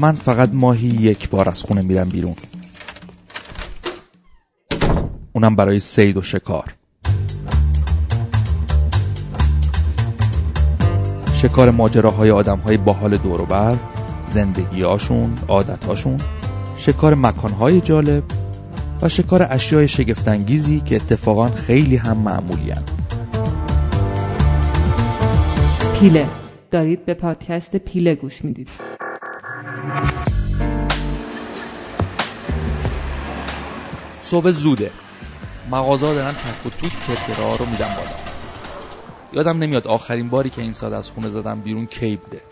من 0.00 0.12
فقط 0.12 0.50
ماهی 0.52 0.88
یک 0.88 1.30
بار 1.30 1.48
از 1.48 1.62
خونه 1.62 1.80
میرم 1.80 2.08
بیرون. 2.08 2.34
اونم 5.32 5.56
برای 5.56 5.80
سید 5.80 6.16
و 6.16 6.22
شکار. 6.22 6.74
شکار 11.34 11.70
ماجراهای 11.70 12.30
آدمهای 12.30 12.76
باحال 12.76 13.16
دوروبر 13.16 13.76
زندگیهاشون 14.28 15.34
عادتهاشون 15.48 16.16
شکار 16.76 17.14
مکانهای 17.14 17.80
جالب 17.80 18.24
و 19.02 19.08
شکار 19.08 19.46
اشیای 19.50 19.88
شگفتانگیزی 19.88 20.80
که 20.80 20.96
اتفاقا 20.96 21.46
خیلی 21.46 21.96
هم 21.96 22.16
معمولی 22.16 22.72
پیله. 26.00 26.26
دارید 26.70 27.04
به 27.04 27.14
پادکست 27.14 27.76
پیله 27.76 28.14
گوش 28.14 28.44
می‌دید. 28.44 28.68
صبح 34.22 34.50
زوده. 34.50 34.90
مغازه 35.70 36.14
دارن 36.14 36.32
تک 36.32 36.66
و 36.66 36.70
توک 36.70 36.92
کرکرا 37.00 37.56
رو 37.56 37.66
میدن 37.66 37.94
بالا. 37.96 38.16
یادم 39.32 39.58
نمیاد 39.58 39.86
آخرین 39.86 40.28
باری 40.28 40.50
که 40.50 40.62
این 40.62 40.72
سال 40.72 40.94
از 40.94 41.10
خونه 41.10 41.28
زدم 41.28 41.60
بیرون 41.60 41.86
کی 41.86 42.16
بوده. 42.16 42.42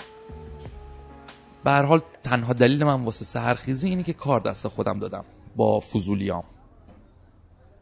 به 1.65 1.71
هر 1.71 1.83
حال 1.83 2.01
تنها 2.25 2.53
دلیل 2.53 2.85
من 2.85 3.05
واسه 3.05 3.25
سهرخیزی 3.25 3.89
اینه 3.89 4.03
که 4.03 4.13
کار 4.13 4.41
دست 4.41 4.69
خودم 4.69 4.99
دادم. 4.99 5.25
با 5.57 5.81
فضولیام. 5.81 6.45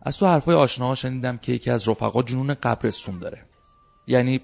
از 0.03 0.19
تو 0.19 0.27
حرفای 0.27 0.55
آشناها 0.55 0.95
شنیدم 0.95 1.39
که 1.39 1.53
یکی 1.53 1.71
از 1.71 1.89
رفقا 1.89 2.23
جنون 2.23 2.55
قبرستون 2.55 3.19
داره. 3.19 3.47
یعنی 4.07 4.41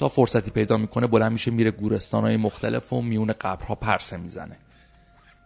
تا 0.00 0.08
فرصتی 0.08 0.50
پیدا 0.50 0.76
می‌کنه 0.76 1.06
بلند 1.06 1.32
میشه 1.32 1.50
میره 1.50 1.70
گورستانهای 1.70 2.36
مختلف 2.36 2.92
و 2.92 3.02
میون 3.02 3.32
قبرها 3.32 3.74
پرسه 3.74 4.16
می‌زنه. 4.16 4.56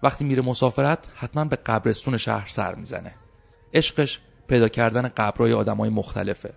وقتی 0.02 0.24
میره 0.24 0.42
مسافرت 0.42 0.98
حتما 1.14 1.44
به 1.44 1.56
قبرستون 1.56 2.16
شهر 2.16 2.48
سر 2.48 2.74
می‌زنه. 2.74 3.14
عشقش 3.74 4.20
پیدا 4.48 4.68
کردن 4.68 5.08
قبرهای 5.08 5.52
آدمای 5.52 5.90
مختلفه. 5.90 6.52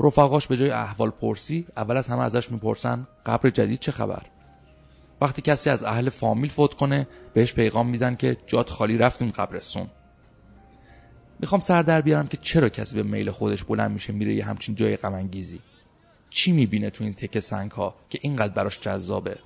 رفقاش 0.00 0.46
به 0.46 0.56
جای 0.56 0.70
احوال 0.70 1.10
پرسی 1.10 1.66
اول 1.76 1.96
از 1.96 2.08
همه 2.08 2.22
ازش 2.22 2.50
می‌پرسن 2.50 3.06
قبر 3.26 3.50
جدید 3.50 3.80
چه 3.80 3.92
خبر؟ 3.92 4.22
وقتی 5.20 5.42
کسی 5.42 5.70
از 5.70 5.84
اهل 5.84 6.10
فامیل 6.10 6.50
فوت 6.50 6.74
کنه 6.74 7.06
بهش 7.34 7.54
پیغام 7.54 7.88
میدن 7.88 8.14
که 8.14 8.36
جات 8.46 8.70
خالی 8.70 8.98
رفتیم 8.98 9.28
قبرستون. 9.28 9.86
می‌خوام 11.40 11.60
سر 11.60 11.82
در 11.82 12.00
بیارم 12.00 12.26
که 12.26 12.36
چرا 12.36 12.68
کسی 12.68 12.96
به 12.96 13.02
میل 13.02 13.30
خودش 13.30 13.64
بلند 13.64 13.90
میشه 13.90 14.12
میره 14.12 14.34
یه 14.34 14.44
همچین 14.44 14.74
جای 14.74 14.96
غم 14.96 15.28
چی 16.36 16.52
می‌بینه 16.52 16.90
تو 16.90 17.04
این 17.04 17.14
تکه 17.14 17.40
سنگ 17.40 17.70
ها 17.70 17.94
که 18.10 18.18
اینقدر 18.22 18.52
براش 18.52 18.80
جذابه؟ 18.80 19.38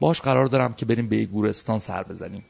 باش 0.00 0.20
قرار 0.20 0.46
دارم 0.46 0.74
که 0.74 0.86
بریم 0.86 1.08
به 1.08 1.24
گورستان 1.24 1.78
سر 1.78 2.02
بزنیم. 2.02 2.44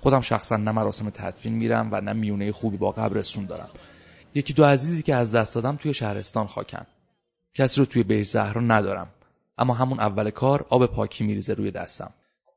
خودم 0.00 0.20
شخصا 0.20 0.56
نه 0.56 0.72
مراسم 0.72 1.10
تدفین 1.10 1.54
میرم 1.54 1.88
و 1.92 2.00
نه 2.00 2.12
میونه 2.12 2.52
خوبی 2.52 2.76
با 2.76 2.90
قبرستون 2.90 3.44
دارم. 3.44 3.68
یکی 4.34 4.52
دو 4.52 4.64
عزیزی 4.64 5.02
که 5.02 5.14
از 5.14 5.34
دست 5.34 5.54
دادم 5.54 5.76
توی 5.76 5.94
شهرستان 5.94 6.46
خاکن. 6.46 6.86
کسی 7.54 7.80
رو 7.80 7.86
توی 7.86 8.02
بهش 8.02 8.26
زهرا 8.26 8.60
ندارم. 8.60 9.08
اما 9.58 9.74
همون 9.74 10.00
اول 10.00 10.30
کار 10.30 10.66
آب 10.68 10.86
پاکی 10.86 11.24
میریزه 11.24 11.54
روی 11.54 11.70
دستم. 11.70 12.10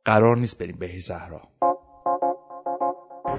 قرار 0.06 0.38
نیست 0.38 0.60
بریم 0.60 0.78
بهش 0.80 1.02
زهرا. 1.02 1.42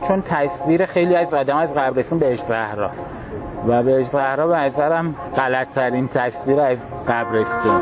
چون 0.09 0.23
تصویر 0.23 0.87
خیلی 0.87 1.15
از 1.15 1.35
آدم 1.35 1.57
از 1.57 1.71
قبرستون 1.71 2.19
بهش 2.19 2.41
زهرا. 2.41 3.18
و 3.67 3.83
بهش 3.83 4.07
زهرا 4.07 4.47
به 4.47 4.57
نظرم 4.57 5.15
غلط 5.37 5.69
ترین 5.69 6.09
تصویر 6.09 6.61
از 6.61 6.79
قبرستون 7.09 7.81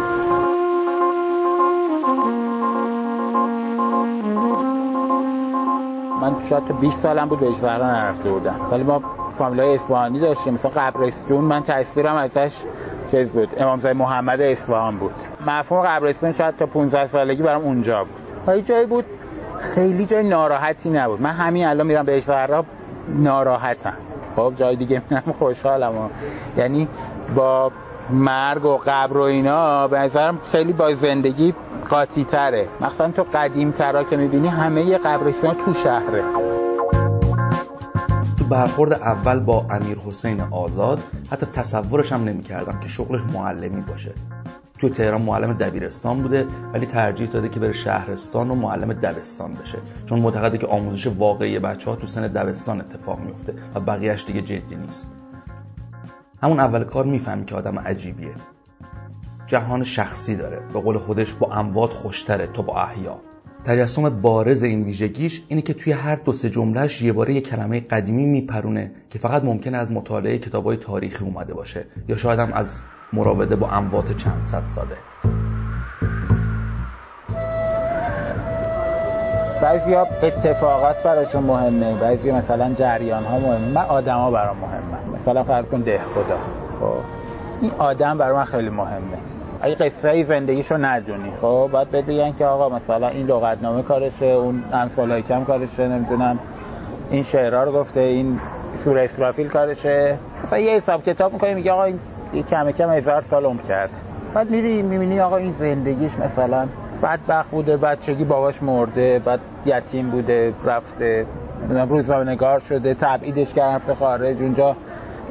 من 6.21 6.35
شاید 6.49 6.67
تا 6.69 6.75
20 6.75 7.03
سالم 7.03 7.29
بود 7.29 7.41
بهش 7.41 7.55
زهرا 7.55 7.87
نرفته 7.87 8.31
بودم. 8.31 8.61
ولی 8.73 8.83
ما 8.83 9.03
فامیلای 9.39 9.75
اصفهانی 9.75 10.21
داشتیم. 10.21 10.55
مثلا 10.55 10.71
قبرستون 10.71 11.45
من 11.45 11.63
تصویرم 11.63 12.15
ازش 12.15 12.53
چیز 13.11 13.31
بود. 13.31 13.49
امام 13.57 13.79
زای 13.79 13.93
محمد 13.93 14.41
اصفهان 14.41 14.99
بود. 14.99 15.15
مفهوم 15.47 15.87
قبرستون 15.87 16.33
شاید 16.33 16.57
تا 16.57 16.67
15 16.67 17.07
سالگی 17.07 17.43
برام 17.43 17.63
اونجا 17.63 18.05
بود. 18.05 18.57
و 18.57 18.61
جایی 18.61 18.87
بود 18.87 19.05
خیلی 19.75 20.07
جای 20.07 20.29
ناراحتی 20.29 20.91
نبود. 20.91 21.21
من 21.21 21.31
همین 21.31 21.67
الان 21.67 21.87
میرم 21.87 22.05
بهش 22.05 22.25
زهرا 22.25 22.65
ناراحتم. 23.09 24.06
خب 24.37 24.53
جای 24.57 24.77
دیگه 24.77 25.03
میرم 25.11 25.35
خوشحالم. 25.39 26.11
یعنی 26.57 26.89
با 27.37 27.73
مرگ 28.11 28.65
و 28.65 28.79
قبر 28.87 29.17
و 29.17 29.23
اینا 29.23 29.89
به 29.89 29.99
نظرم 29.99 30.39
خیلی 30.53 30.73
با 30.73 30.95
زندگی 30.95 31.55
قاطی 31.91 32.25
تره 32.25 32.69
مثلا 32.81 33.11
تو 33.11 33.27
قدیم 33.35 33.71
ترا 33.71 34.05
که 34.05 34.17
می‌بینی 34.17 34.49
همه 34.49 34.99
قبرستان 34.99 35.55
تو 35.65 35.75
شهره. 35.75 36.23
تو 38.39 38.45
برخورد 38.45 38.93
اول 38.93 39.41
با 39.41 39.65
امیر 39.71 39.99
حسین 39.99 40.41
آزاد 40.51 41.01
حتی 41.31 41.47
تصورش 41.47 42.13
هم 42.13 42.25
نمی 42.25 42.43
کردم 42.43 42.81
که 42.81 42.89
شغلش 42.89 43.21
معلمی 43.35 43.81
باشه. 43.81 44.13
تو 44.79 44.89
تهران 44.89 45.23
معلم 45.23 45.53
دبیرستان 45.53 46.21
بوده 46.21 46.47
ولی 46.73 46.87
ترجیح 46.87 47.29
داده 47.29 47.49
که 47.49 47.61
بره 47.61 47.73
شهرستان 47.73 48.51
و 48.51 48.55
معلم 48.55 48.93
دبستان 48.93 49.55
بشه. 49.55 49.79
چون 50.07 50.19
معتقده 50.19 50.59
که 50.59 50.67
آموزش 50.67 51.07
واقعی 51.07 51.59
بچه 51.59 51.91
ها 51.91 51.97
تو 51.97 52.07
سن 52.07 52.27
دبستان 52.27 52.81
اتفاق 52.81 53.21
میفته 53.21 53.55
و 53.75 53.81
بقیهش 53.81 54.25
دیگه 54.25 54.43
جدی 54.43 54.77
نیست. 54.77 55.09
همون 56.43 56.61
اول 56.61 56.85
کار 56.85 57.05
می‌فهمی 57.05 57.45
که 57.45 57.55
آدم 57.55 57.79
عجیبیه. 57.79 58.35
جهان 59.47 59.85
شخصی 59.85 60.37
داره. 60.37 60.61
به 60.73 60.81
قول 60.81 60.99
خودش 60.99 61.33
با 61.35 61.53
اموات 61.53 61.93
خوشتره 61.93 62.47
تا 62.47 62.63
با 62.63 62.83
احیا. 62.83 63.21
تجسم 63.65 64.21
بارز 64.21 64.63
این 64.63 64.85
ویژگیش 64.85 65.43
اینه 65.49 65.63
که 65.63 65.75
توی 65.75 65.93
هر 65.93 66.17
دو 66.17 66.33
سه 66.33 66.51
جملهش 66.51 67.03
یه 67.03 67.13
باره 67.13 67.35
یه 67.35 67.41
کلمه 67.41 67.81
قدیمی 67.81 68.27
میپرونه 68.27 68.93
که 69.11 69.19
فقط 69.19 69.45
ممکنه 69.45 69.79
از 69.79 69.93
مطالعه 69.93 70.39
کتابای 70.39 70.77
تاریخی 70.77 71.25
اومده 71.25 71.55
باشه. 71.55 71.85
یا 72.09 72.17
شاید 72.17 72.41
هم 72.41 72.53
از 72.53 72.81
مراوده 73.13 73.57
با 73.57 73.71
اموات 73.71 74.17
چند 74.17 74.47
صد 74.47 74.67
ساله. 74.67 74.97
بعضی 79.63 79.95
اتفاقات 79.95 81.03
براشون 81.03 81.43
مهمه 81.43 81.95
بعضی 82.01 82.33
مثلا 82.33 82.75
جریان 82.75 83.25
ها 83.25 83.39
مهمه. 83.39 83.69
من 83.75 83.83
آدم 83.89 84.17
ها 84.17 84.31
برام 84.31 84.57
مهمه 84.57 85.21
مثلا 85.21 85.45
فرض 85.45 85.67
کن 85.67 85.81
ده 85.81 86.01
خدا. 86.15 86.39
خب 86.81 86.99
این 87.61 87.71
آدم 87.79 88.19
برای 88.19 88.37
من 88.37 88.45
خیلی 88.45 88.71
مهمه. 88.71 89.19
اگه 89.61 89.75
قصه 89.75 90.25
زندگیشو 90.25 90.77
ندونی 90.77 91.33
خب 91.43 91.69
باید 91.73 91.91
بگن 91.91 92.33
که 92.33 92.47
آقا 92.47 92.77
مثلا 92.77 93.09
این 93.09 93.27
لغتنامه 93.27 93.83
کارشه 93.83 94.27
اون 94.27 94.65
امثال 94.73 95.21
کم 95.21 95.45
کارشه 95.45 95.89
نمی‌دونم. 95.89 96.39
این 97.11 97.23
شعرها 97.23 97.65
رو 97.65 97.73
گفته 97.73 98.01
این 98.01 98.41
سوره 98.85 99.05
اسرافیل 99.05 99.49
کارشه. 99.49 100.19
و 100.51 100.61
یه 100.61 100.77
حساب 100.77 101.03
کتاب 101.03 101.33
می‌کنی 101.33 101.55
میگه 101.55 101.73
آقا 101.73 101.85
این 101.85 101.99
کم 102.43 102.71
کم 102.71 102.91
هزار 102.91 103.25
سال 103.31 103.45
عمر 103.45 103.63
کرد. 103.63 103.91
بعد 104.35 104.51
میری 104.51 104.83
می‌بینی 104.83 105.21
آقا 105.21 105.37
این 105.37 105.55
زندگیش 105.59 106.13
مثلا 106.19 106.67
بدبخت 107.03 107.51
بوده 107.51 107.77
بچگی 107.77 108.25
باباش 108.25 108.63
مرده 108.63 109.19
بعد 109.19 109.41
یتیم 109.67 110.11
بوده 110.11 110.53
رفته 110.65 111.27
روزنامه 111.89 112.31
نگار 112.31 112.61
شده 112.61 112.95
تبعیدش 112.95 113.55
کردن 113.55 113.95
خارج 113.95 114.43
اونجا 114.43 114.77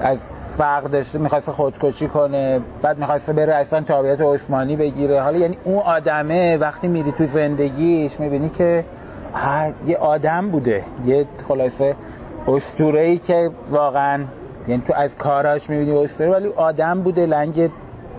از 0.01 0.17
فقدش 0.57 1.15
می‌خواست 1.15 1.51
خودکشی 1.51 2.07
کنه 2.07 2.61
بعد 2.81 2.97
می‌خواست 2.97 3.29
بره 3.29 3.55
اصلا 3.55 3.81
تابعیت 3.81 4.21
عثمانی 4.21 4.75
بگیره. 4.75 5.21
حالا 5.21 5.37
یعنی 5.37 5.57
اون 5.63 5.79
آدمه 5.79 6.57
وقتی 6.57 6.87
میری 6.87 7.11
تو 7.11 7.27
زندگیش 7.27 8.19
می‌بینی 8.19 8.49
که 8.49 8.85
یه 9.85 9.97
آدم 9.97 10.49
بوده. 10.49 10.83
یه 11.05 11.25
خلاصه 11.47 11.95
اسطوره 12.47 13.01
ای 13.01 13.17
که 13.17 13.49
واقعا 13.71 14.23
یعنی 14.67 14.83
تو 14.87 14.93
از 14.93 15.15
کاراش 15.15 15.69
می‌بینی 15.69 15.97
اسطوره 15.97 16.29
ولی 16.29 16.47
آدم 16.55 17.01
بوده 17.01 17.25
لنگ 17.25 17.69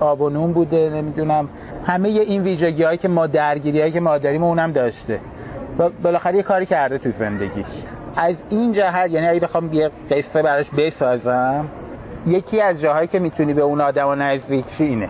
آب 0.00 0.52
بوده 0.52 0.90
نمی‌دونم. 0.90 1.48
همه 1.84 2.08
این 2.08 2.43
ویژگی 2.43 2.82
هایی 2.82 2.98
که 2.98 3.08
ما 3.08 3.26
درگیری 3.26 3.81
هایی 3.81 3.93
که 3.93 4.00
ما 4.00 4.19
داریم 4.19 4.43
اونم 4.43 4.72
داشته. 4.72 5.20
و 5.78 5.90
بالاخره 6.02 6.37
یه 6.37 6.43
کاری 6.43 6.66
کرده 6.66 6.98
تو 6.98 7.10
زندگیش. 7.10 7.66
از 8.16 8.34
این 8.50 8.72
جهت 8.72 9.10
یعنی 9.10 9.26
اگه 9.26 9.40
بخوام 9.40 9.72
یه 9.72 9.90
قصه 10.10 10.43
براش 10.43 10.70
بسازم 10.70 11.64
یکی 12.26 12.60
از 12.60 12.81
جاهایی 12.81 13.08
که 13.08 13.19
می‌تونی 13.19 13.54
به 13.54 13.62
اون 13.62 13.81
آدم 13.81 14.22
نزدیک 14.22 14.66
اینه. 14.78 15.08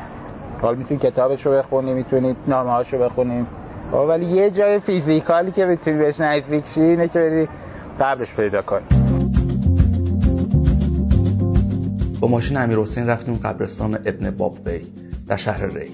حالا 0.63 0.77
می‌تونی 0.77 1.01
کتابش 1.01 1.47
رو 1.47 1.53
بخونی 1.53 1.95
می‌تونی 1.95 2.37
نامه 2.47 2.71
هاش 2.71 2.93
رو 2.93 2.99
بخونی. 2.99 3.47
ولی 3.93 4.25
یه 4.27 4.51
جای 4.51 4.81
فیزیکالی 4.81 5.53
که 5.53 5.67
می‌تونی 5.67 5.99
بهش 5.99 6.21
نزدیک 6.21 6.65
اینه 6.77 7.09
که 7.09 7.19
بری 7.19 7.49
قبرش 8.01 8.35
پیدا 8.37 8.63
کنی. 8.63 8.96
با 12.21 12.29
ماشین 12.29 12.57
امیر 12.57 12.79
حسین 12.79 13.07
رفتیم 13.07 13.37
قبرستان 13.37 13.95
ابن 13.95 14.31
بابوی 14.31 14.81
در 15.29 15.37
شهر 15.37 15.67
ری 15.67 15.93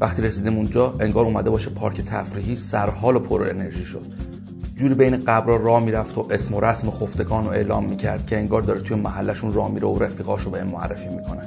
وقتی 0.00 0.22
رسیدیم 0.22 0.56
اونجا 0.56 0.94
انگار 1.00 1.24
اومده 1.24 1.50
باشه 1.50 1.70
پارک 1.70 2.00
تفریحی 2.00 2.56
سرحال 2.56 3.16
و 3.16 3.18
پر 3.18 3.46
انرژی 3.50 3.84
شد. 3.84 4.02
جوری 4.76 4.94
بین 4.94 5.24
قبر 5.26 5.58
راه 5.58 5.84
می‌رفت 5.84 6.18
و 6.18 6.26
اسم 6.30 6.54
و 6.54 6.60
رسم 6.60 6.90
خفتگان 6.90 7.44
رو 7.44 7.50
اعلام 7.50 7.84
می‌کرد 7.84 8.26
که 8.26 8.36
انگار 8.36 8.60
داره 8.60 8.80
توی 8.80 8.96
محلشون 8.96 9.52
راه 9.52 9.70
میره 9.70 9.88
و 9.88 9.98
رفیقاش 9.98 10.42
رو 10.42 10.50
به 10.50 10.64
معرفی 10.64 11.08
می‌کنه. 11.08 11.42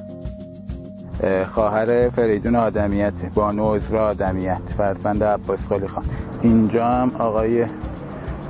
خواهر 1.45 2.09
فریدون 2.09 2.55
آدمیت 2.55 3.13
بانو 3.35 3.75
عزرا 3.75 4.07
آدمیت 4.07 4.61
فرزند 4.77 5.23
عباس 5.23 5.59
خالی 5.69 5.87
خان. 5.87 6.03
اینجا 6.41 6.85
هم 6.85 7.11
آقای 7.19 7.65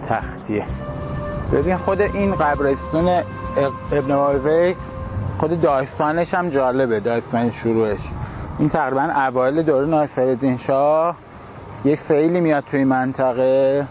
تختیه. 0.10 0.66
ببین 1.54 1.78
خود 1.78 2.02
این 2.02 2.36
قبرستون 2.36 3.24
ابن 3.92 4.12
واوی 4.12 4.76
خود 5.40 5.62
داستانش 5.62 6.34
هم 6.34 6.50
جالبه 6.50 7.00
داستان 7.00 7.52
شروعش. 7.52 8.00
این 8.60 8.70
تقریبا 8.70 9.02
اوایل 9.02 9.64
دوره 9.64 9.88
ناصرالدین 9.88 10.58
شاه 10.58 11.16
یک 11.86 12.00
فعلی 12.00 12.40
میاد 12.40 12.64
توی 12.64 12.84
منطقه 12.84 13.88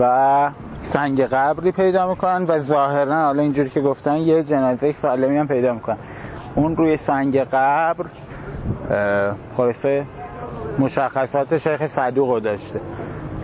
و 0.00 0.50
سنگ 0.92 1.20
قبری 1.20 1.72
پیدا 1.72 2.08
می‌کنن 2.08 2.46
و 2.48 2.58
ظاهرا 2.58 3.14
حالا 3.14 3.42
اینجوری 3.42 3.70
که 3.70 3.80
گفتن 3.80 4.16
یه 4.16 4.42
جنازه 4.42 4.94
سالمی 5.02 5.36
هم 5.36 5.48
پیدا 5.48 5.72
می‌کنن. 5.72 5.98
اون 6.54 6.76
روی 6.76 6.98
سنگ 7.06 7.38
قبر 7.38 8.04
خلاصه 9.56 10.06
مشخصات 10.78 11.58
شیخ 11.58 11.86
صدوق 11.86 12.38
داشته. 12.38 12.80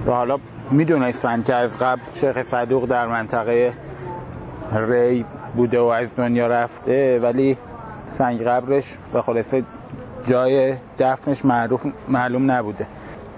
و 0.07 0.11
حالا 0.11 0.39
می‌دونستن 0.71 1.43
که 1.43 1.55
از 1.55 1.71
قبل 1.79 2.01
شیخ 2.21 2.43
صدوق 2.51 2.87
در 2.87 3.07
منطقه 3.07 3.73
ری 4.73 5.25
بوده 5.57 5.81
و 5.81 5.85
از 5.85 6.09
دنیا 6.17 6.47
رفته 6.47 7.21
ولی 7.21 7.57
سنگ 8.19 8.43
قبرش 8.43 8.85
و 9.15 9.23
خلاصه 9.23 9.65
جای 10.29 10.75
دفنش 10.99 11.45
معروف 11.45 11.81
معلوم 12.09 12.51
نبوده. 12.51 12.87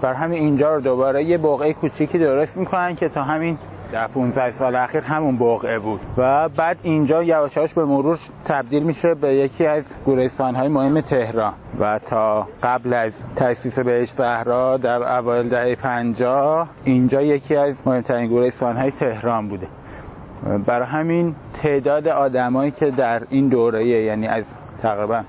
بر 0.03 0.15
همین 0.15 0.39
اینجا 0.39 0.75
رو 0.75 0.81
دوباره 0.81 1.25
یه 1.25 1.39
بقعه 1.39 1.73
کوچیکی 1.73 2.19
درست 2.19 2.57
می‌کنن 2.57 2.97
که 2.97 3.09
تا 3.09 3.23
همین 3.23 3.59
در 3.93 4.09
15 4.09 4.53
سال 4.53 4.77
اخیر 4.77 5.01
همون 5.01 5.39
بقعه 5.39 5.79
بود. 5.79 6.01
و 6.17 6.49
بعد 6.49 6.79
اینجا 6.83 7.23
یواشاش 7.23 7.75
به 7.75 7.85
مرور 7.85 8.19
تبدیل 8.45 8.83
میشه 8.83 9.15
به 9.15 9.35
یکی 9.35 9.67
از 9.67 9.85
گورستان 10.07 10.55
های 10.55 10.69
مهم 10.69 11.01
تهران. 11.01 11.53
و 11.81 11.99
تا 11.99 12.49
قبل 12.63 12.93
از 12.93 13.13
تأسیس 13.37 13.79
بهش 13.79 14.09
زهرا 14.11 14.77
در 14.77 15.19
اوایل 15.19 15.49
دهه 15.49 15.75
50 15.75 16.69
اینجا 16.85 17.23
یکی 17.23 17.57
از 17.57 17.75
مهمترین 17.87 18.29
گورستان 18.29 18.77
های 18.77 18.91
تهران 18.91 19.49
بوده. 19.49 19.67
برای 20.67 20.87
همین 20.87 21.35
تعداد 21.63 22.09
آدمایی 22.09 22.71
که 22.71 22.91
در 22.91 23.23
این 23.31 23.49
دوره 23.49 23.87
یعنی 23.87 24.27
از 24.27 24.45
تقریبا 24.83 25.23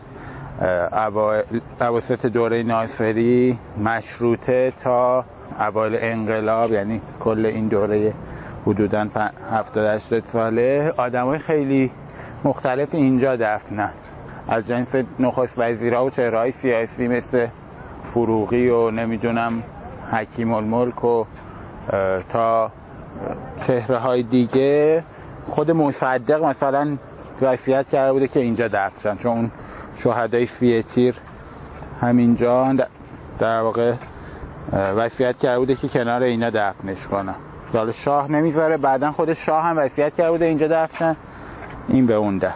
اواسط 1.81 2.25
دوره 2.25 2.63
ناصری 2.63 3.57
مشروطه 3.83 4.73
تا 4.83 5.25
اوایل 5.59 5.97
انقلاب 6.01 6.71
یعنی 6.71 7.01
کل 7.19 7.45
این 7.45 7.67
دوره 7.67 8.13
حدودا 8.65 9.07
70 9.51 9.85
80 9.85 10.23
ساله 10.23 10.93
آدمای 10.97 11.39
خیلی 11.39 11.91
مختلف 12.43 12.89
اینجا 12.91 13.35
دفنن. 13.35 13.89
از 14.47 14.67
جنس 14.67 14.87
نخست 15.19 15.53
وزیرها 15.57 16.05
و 16.05 16.09
چهرهای 16.09 16.51
سیاسی 16.51 17.07
مثل 17.07 17.47
فروغی 18.13 18.69
و 18.69 18.91
نمی‌دونم 18.91 19.63
حکیم 20.11 20.53
الملک 20.53 21.03
و 21.03 21.25
تا 22.29 22.71
چهره 23.67 23.97
های 23.97 24.23
دیگه. 24.23 25.03
خود 25.47 25.71
مصدق 25.71 26.43
مثلا 26.43 26.97
وصیت 27.41 27.89
کرده 27.89 28.13
بوده 28.13 28.27
که 28.27 28.39
اینجا 28.39 28.67
دفن 28.67 29.17
چون 29.17 29.51
شهدای 30.03 30.45
فیه 30.45 30.83
تیر 30.83 31.15
همینجا 32.01 32.73
در 33.39 33.61
واقع 33.61 33.93
وصیت 34.73 35.37
کرده 35.37 35.59
بوده 35.59 35.75
که 35.75 35.87
کنار 35.87 36.23
اینا 36.23 36.49
دفنش 36.49 37.07
کنن. 37.11 37.35
حالا 37.73 37.91
شاه 37.91 38.31
نمی‌ذاره 38.31 38.77
بعدا 38.77 39.11
خود 39.11 39.33
شاه 39.33 39.63
هم 39.63 39.77
وصیت 39.77 40.15
کرده 40.17 40.31
بوده 40.31 40.45
اینجا 40.45 40.67
دفن 40.71 41.15
این 41.87 42.07
به 42.07 42.13
اون 42.13 42.37
در. 42.37 42.53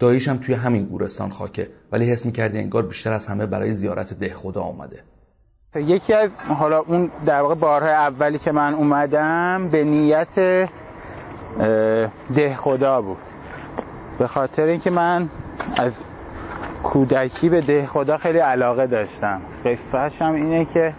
داییش 0.00 0.28
هم 0.28 0.36
توی 0.36 0.54
همین 0.54 0.84
گورستان 0.84 1.30
خاکه 1.30 1.68
ولی 1.92 2.10
حس 2.10 2.26
می‌کردی 2.26 2.58
انگار 2.58 2.86
بیشتر 2.86 3.12
از 3.12 3.26
همه 3.26 3.46
برای 3.46 3.72
زیارت 3.72 4.14
ده 4.14 4.34
خدا 4.34 4.62
آمده. 4.62 5.02
یکی 5.76 6.14
از 6.14 6.30
حالا 6.48 6.78
اون 6.78 7.10
در 7.26 7.42
واقع 7.42 7.54
بارهای 7.54 7.92
اولی 7.92 8.38
که 8.38 8.52
من 8.52 8.74
اومدم 8.74 9.68
به 9.72 9.84
نیت 9.84 10.68
ده 12.36 12.56
خدا 12.56 13.02
بود. 13.02 13.18
به 14.18 14.26
خاطر 14.26 14.62
اینکه 14.62 14.90
من 14.90 15.28
از 15.76 15.92
کودکی 16.82 17.48
به 17.48 17.60
ده 17.60 17.86
خدا 17.86 18.18
خیلی 18.18 18.38
علاقه 18.38 18.86
داشتم. 18.86 19.40
قصهش 19.64 20.22
هم 20.22 20.34
اینه 20.34 20.64
که 20.64 20.94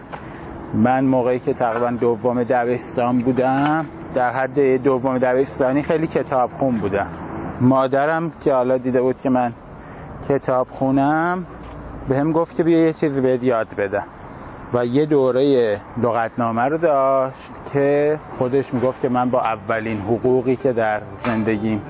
من 0.74 1.06
موقعی 1.06 1.40
که 1.40 1.54
تقریبا 1.54 1.92
دوم 1.92 2.44
دبستان 2.44 3.22
بودم 3.22 3.86
در 4.16 4.34
حد 4.34 4.84
دوم 4.84 5.18
دبستانی 5.18 5.84
خیلی 5.84 6.08
کتاب 6.08 6.52
خون 6.52 6.78
بودم. 6.78 7.10
مادرم 7.62 8.32
که 8.44 8.54
حالا 8.54 8.78
دیده 8.78 9.02
بود 9.02 9.22
که 9.22 9.30
من 9.30 9.54
کتاب 10.30 10.68
خونم 10.70 11.46
به 12.10 12.18
هم 12.18 12.32
گفت 12.32 12.56
که 12.56 12.64
بیا 12.64 12.86
یه 12.86 12.94
چیزی 12.94 13.22
بهت 13.22 13.44
یاد 13.44 13.68
بدم. 13.78 14.04
و 14.74 14.86
یه 14.86 15.06
دوره 15.06 15.82
لغتنامه 15.98 16.62
رو 16.62 16.78
داشت 16.78 17.52
که 17.74 18.20
خودش 18.38 18.74
می‌گفت 18.74 19.02
که 19.02 19.10
من 19.10 19.30
با 19.30 19.42
اولین 19.42 20.02
حقوقی 20.02 20.56
که 20.56 20.74
در 20.74 21.02
زندگیم 21.26 21.82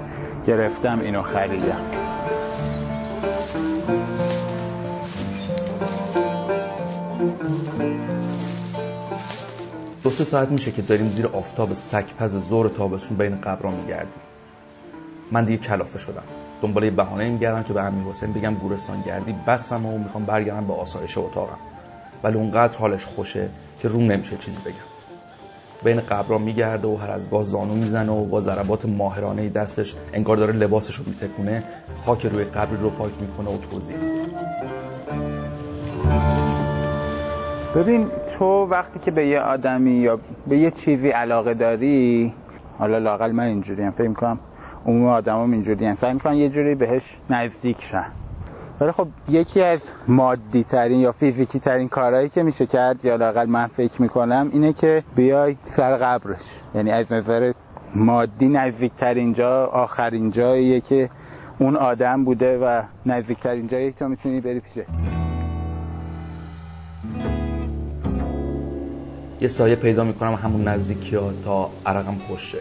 گرفتم 0.47 0.99
اینو 0.99 1.21
خریدم. 1.21 1.81
دو 10.03 10.09
سه 10.09 10.23
ساعت 10.23 10.51
میشه 10.51 10.71
که 10.71 10.81
داریم 10.81 11.07
زیر 11.07 11.27
آفتاب 11.27 11.73
سگپز 11.73 12.49
زور 12.49 12.69
تابستون 12.69 13.17
بین 13.17 13.41
قبران 13.41 13.73
میگردیم. 13.73 14.21
من 15.31 15.45
دیگه 15.45 15.57
کلافه 15.57 15.99
شدم. 15.99 16.23
دنبال 16.61 16.83
یه 16.83 16.91
بهانه 16.91 17.29
میگردم 17.29 17.63
که 17.63 17.73
به 17.73 17.81
امیر 17.81 18.03
حسین 18.03 18.33
بگم 18.33 18.53
گورستان 18.53 19.01
گردی 19.01 19.35
بسم 19.47 19.85
و 19.85 19.97
می‌خوام 19.97 20.25
برگردم 20.25 20.67
به 20.67 20.73
آسایش 20.73 21.17
اتاقم. 21.17 21.57
ولی 22.23 22.37
اونقدر 22.37 22.77
حالش 22.77 23.05
خوشه 23.05 23.49
که 23.79 23.87
روم 23.87 24.11
نمیشه 24.11 24.37
چیزی 24.37 24.61
بگم. 24.61 24.89
بین 25.83 25.99
قبران 25.99 26.41
میگرده 26.41 26.87
و 26.87 26.95
هر 26.95 27.11
از 27.11 27.29
گاه 27.29 27.43
زانو 27.43 27.75
می‌زنه 27.75 28.11
و 28.11 28.25
با 28.25 28.41
ضربات 28.41 28.85
ماهرانه 28.85 29.49
دستش 29.49 29.95
انگار 30.13 30.37
داره 30.37 30.53
لباسش 30.53 30.95
رو 30.95 31.03
میتکونه 31.07 31.63
خاک 31.97 32.25
روی 32.25 32.43
قبری 32.43 32.77
رو 32.81 32.89
پاک 32.89 33.11
می‌کنه 33.21 33.55
و 33.55 33.57
توضیح 33.57 33.95
ببین 37.75 38.07
تو 38.37 38.45
وقتی 38.45 38.99
که 38.99 39.11
به 39.11 39.27
یه 39.27 39.39
آدمی 39.39 39.91
یا 39.91 40.19
به 40.47 40.57
یه 40.57 40.71
چیزی 40.71 41.09
علاقه 41.09 41.53
داری 41.53 42.33
حالا 42.79 42.97
لاقل 42.97 43.31
من 43.31 43.43
اینجوری 43.43 43.83
هم 43.83 43.91
فکر 43.91 44.13
کنم 44.13 44.39
عموم 44.85 45.07
آدم 45.07 45.41
هم 45.41 45.51
اینجوری 45.51 45.85
هم 45.85 45.95
فکر 45.95 46.17
کنم 46.17 46.33
یه 46.33 46.49
جوری 46.49 46.75
بهش 46.75 47.01
نزدیک 47.29 47.77
شن. 47.91 48.05
ولی 48.81 48.91
خب 48.91 49.07
یکی 49.29 49.61
از 49.61 49.79
مادی 50.07 50.63
ترین 50.63 50.99
یا 50.99 51.11
فیزیکی 51.11 51.59
ترین 51.59 51.89
کارهایی 51.89 52.29
که 52.29 52.43
میشه 52.43 52.65
کرد 52.65 53.05
یا 53.05 53.15
لاقل 53.15 53.45
من 53.45 53.67
فکر 53.67 54.01
می‌کنم 54.01 54.49
اینه 54.53 54.73
که 54.73 55.03
بیای 55.15 55.55
سر 55.77 55.97
قبرش. 55.97 56.41
یعنی 56.75 56.91
از 56.91 57.11
نظر 57.11 57.53
مادی 57.95 58.47
نزدیکترین 58.47 59.33
جا 59.33 59.65
آخرین 59.65 60.31
جاییه 60.31 60.81
که 60.81 61.09
اون 61.59 61.75
آدم 61.75 62.25
بوده 62.25 62.57
و 62.57 62.81
نزدیکترین 63.05 63.67
جایی 63.67 63.91
که 63.91 63.99
تو 63.99 64.07
می‌تونی 64.07 64.41
بری 64.41 64.59
پیشه. 64.59 64.85
یه 69.41 69.47
سایه 69.47 69.75
پیدا 69.75 70.03
می‌کنم 70.03 70.33
همون 70.33 70.67
نزدیکی 70.67 71.15
ها 71.15 71.31
تا 71.45 71.69
عرقم 71.85 72.15
خوشه. 72.27 72.57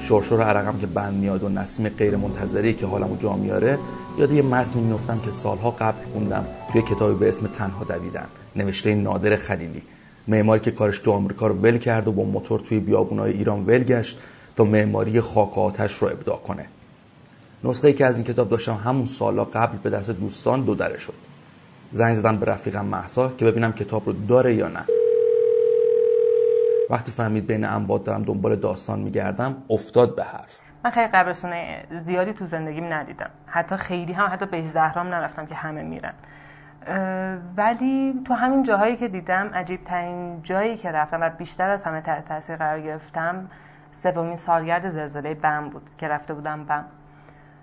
شرشور 0.00 0.42
عرقم 0.42 0.78
که 0.78 0.86
بند 0.86 1.14
میاد 1.14 1.42
و 1.42 1.48
نسیم 1.48 1.88
غیر 1.88 2.16
منتظری 2.16 2.74
که 2.74 2.86
حالمو 2.86 3.16
جا 3.16 3.32
میاره 3.32 3.78
یاد 4.18 4.32
یه 4.32 4.42
متنی 4.42 4.82
میفتم 4.82 5.20
که 5.24 5.30
سالها 5.30 5.70
قبل 5.70 6.04
خوندم. 6.12 6.46
توی 6.72 6.82
کتابی 6.82 7.14
به 7.14 7.28
اسم 7.28 7.46
تنها 7.46 7.84
دویدن. 7.84 8.26
نوشته 8.56 8.94
نادر 8.94 9.36
خلیلی. 9.36 9.82
معماری 10.28 10.60
که 10.60 10.70
کارش 10.70 10.98
تو 10.98 11.12
آمریکا 11.12 11.46
رو 11.46 11.54
ول 11.54 11.78
کرد 11.78 12.08
و 12.08 12.12
با 12.12 12.24
موتور 12.24 12.60
توی 12.60 12.80
بیابونای 12.80 13.32
ایران 13.32 13.66
ول 13.66 13.84
گشت 13.84 14.18
تا 14.56 14.64
معماری 14.64 15.20
خاک 15.20 15.58
آتش 15.58 15.94
رو 15.94 16.08
ابداع 16.08 16.38
کنه. 16.38 16.66
نسخه 17.64 17.88
ای 17.88 17.94
که 17.94 18.06
از 18.06 18.16
این 18.16 18.24
کتاب 18.24 18.48
داشتم 18.48 18.74
همون 18.74 19.04
سالا 19.04 19.44
قبل 19.44 19.78
به 19.82 19.90
دست 19.90 20.10
دوستان 20.10 20.64
دو 20.64 20.74
دره 20.74 20.98
شد. 20.98 21.14
زنگ 21.92 22.14
زدم 22.14 22.36
به 22.36 22.46
رفیقم 22.46 22.84
محسا 22.86 23.32
که 23.38 23.44
ببینم 23.44 23.72
کتاب 23.72 24.06
رو 24.06 24.12
داره 24.12 24.54
یا 24.54 24.68
نه. 24.68 24.84
وقتی 26.90 27.12
فهمید 27.12 27.46
بین 27.46 27.64
اموات 27.64 28.04
دارم 28.04 28.22
دنبال 28.22 28.56
داستان 28.56 29.00
میگردم 29.00 29.56
افتاد 29.70 30.16
به 30.16 30.24
حرف. 30.24 30.65
من 30.86 30.92
خیلی 30.92 31.06
قبرستون 31.06 31.52
زیادی 31.90 32.32
تو 32.32 32.46
زندگیم 32.46 32.92
ندیدم. 32.92 33.30
حتی 33.46 33.76
خیلی 33.76 34.12
هم 34.12 34.28
حتی 34.32 34.46
به 34.46 34.62
زهرام 34.62 35.06
نرفتم 35.06 35.46
که 35.46 35.54
همه 35.54 35.82
میرن. 35.82 36.12
ولی 37.56 38.22
تو 38.24 38.34
همین 38.34 38.62
جاهایی 38.62 38.96
که 38.96 39.08
دیدم 39.08 39.50
عجیب 39.54 39.84
ترین 39.84 40.42
جایی 40.42 40.76
که 40.76 40.92
رفتم 40.92 41.20
و 41.20 41.30
بیشتر 41.30 41.70
از 41.70 41.82
همه 41.82 42.00
تحت 42.00 42.28
تاثیر 42.28 42.56
قرار 42.56 42.80
گرفتم 42.80 43.50
سومین 43.92 44.36
سالگرد 44.36 44.90
زلزله 44.90 45.34
بم 45.34 45.68
بود 45.68 45.90
که 45.98 46.08
رفته 46.08 46.34
بودم 46.34 46.64
بم. 46.64 46.84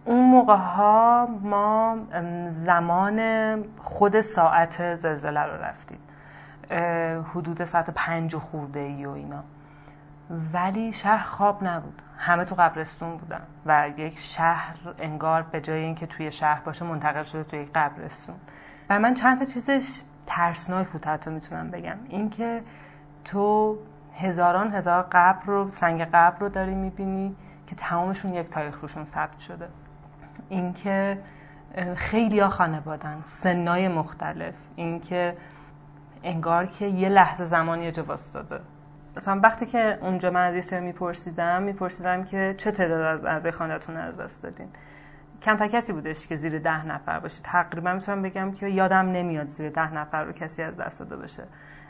اون 0.05 0.29
موقع 0.29 0.55
ها 0.55 1.27
ما 1.41 1.97
زمان 2.49 3.19
خود 3.77 4.21
ساعت 4.21 4.95
زلزله 4.95 5.43
رو 5.43 5.63
رفتیم. 5.63 5.99
حدود 7.23 7.65
ساعت 7.65 7.89
پنج 7.89 8.35
و 8.35 8.39
خورده 8.39 8.79
ای 8.79 9.05
و 9.05 9.09
اینا. 9.09 9.43
ولی 10.53 10.93
شهر 10.93 11.23
خواب 11.23 11.63
نبود. 11.63 12.01
همه 12.17 12.45
تو 12.45 12.55
قبرستون 12.55 13.17
بودن 13.17 13.41
و 13.65 13.89
یک 13.97 14.19
شهر 14.19 14.75
انگار 14.99 15.41
به 15.41 15.61
جای 15.61 15.83
اینکه 15.83 16.07
توی 16.07 16.31
شهر 16.31 16.61
باشه 16.61 16.85
منتقل 16.85 17.23
شده 17.23 17.43
توی 17.43 17.65
قبرستون. 17.65 18.35
و 18.89 18.99
من 18.99 19.13
چند 19.13 19.39
تا 19.39 19.45
چیزش 19.45 20.01
ترسناک 20.25 20.87
بود 20.87 21.05
حتی 21.05 21.29
می‌تونم 21.29 21.71
بگم. 21.71 21.97
اینکه 22.09 22.63
تو 23.25 23.77
هزاران 24.15 24.73
هزار 24.73 25.01
قبر 25.11 25.45
رو 25.45 25.69
سنگ 25.69 26.01
قبر 26.01 26.39
رو 26.39 26.49
داری 26.49 26.75
می‌بینی 26.75 27.35
که 27.67 27.75
تمامشون 27.75 28.33
یک 28.33 28.49
تاریخ 28.49 28.81
روشون 28.81 29.05
ثبت 29.05 29.39
شده. 29.39 29.67
اینکه 30.49 31.19
خیلی 31.95 32.39
ها 32.39 32.49
خانوادن 32.49 33.21
سنای 33.25 33.87
مختلف. 33.87 34.55
اینکه 34.75 35.37
انگار 36.23 36.65
که 36.65 36.85
یه 36.85 37.09
لحظه 37.09 37.45
زمانی 37.45 37.91
جا 37.91 38.03
داده. 38.33 38.59
مثلا 39.17 39.39
وقتی 39.43 39.65
که 39.65 39.97
اونجا 40.01 40.31
من 40.31 40.55
از 40.55 40.71
یه 40.71 40.79
میپرسیدم 40.79 41.63
میپرسیدم 41.63 42.23
که 42.23 42.55
چه 42.57 42.71
تعداد 42.71 43.01
از 43.01 43.25
اعضای 43.25 43.51
خانوادتون 43.51 43.97
از 43.97 44.17
دست 44.17 44.43
دادین؟ 44.43 44.69
کمتر 45.41 45.67
کسی 45.67 45.93
بودش 45.93 46.27
که 46.27 46.35
زیر 46.35 46.59
ده 46.59 46.85
نفر 46.85 47.19
باشه. 47.19 47.41
تقریبا 47.43 47.93
می‌تونم 47.93 48.21
بگم 48.21 48.51
که 48.51 48.67
یادم 48.67 49.11
نمیاد 49.11 49.47
زیر 49.47 49.69
ده 49.69 49.93
نفر 49.93 50.23
رو 50.23 50.31
کسی 50.31 50.63
از 50.63 50.79
دست 50.79 50.99
داده 50.99 51.15
باشه. 51.15 51.43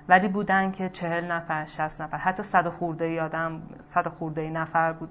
ولی 0.09 0.27
بودن 0.27 0.71
که 0.71 0.89
چهل 0.89 1.31
نفر 1.31 1.65
شست 1.65 2.01
نفر 2.01 2.17
حتی 2.17 2.43
صد 2.43 2.67
خورده 2.67 3.09
یادم 3.09 3.61
صد 3.81 4.07
خورده 4.07 4.49
نفر 4.49 4.93
بود. 4.93 5.09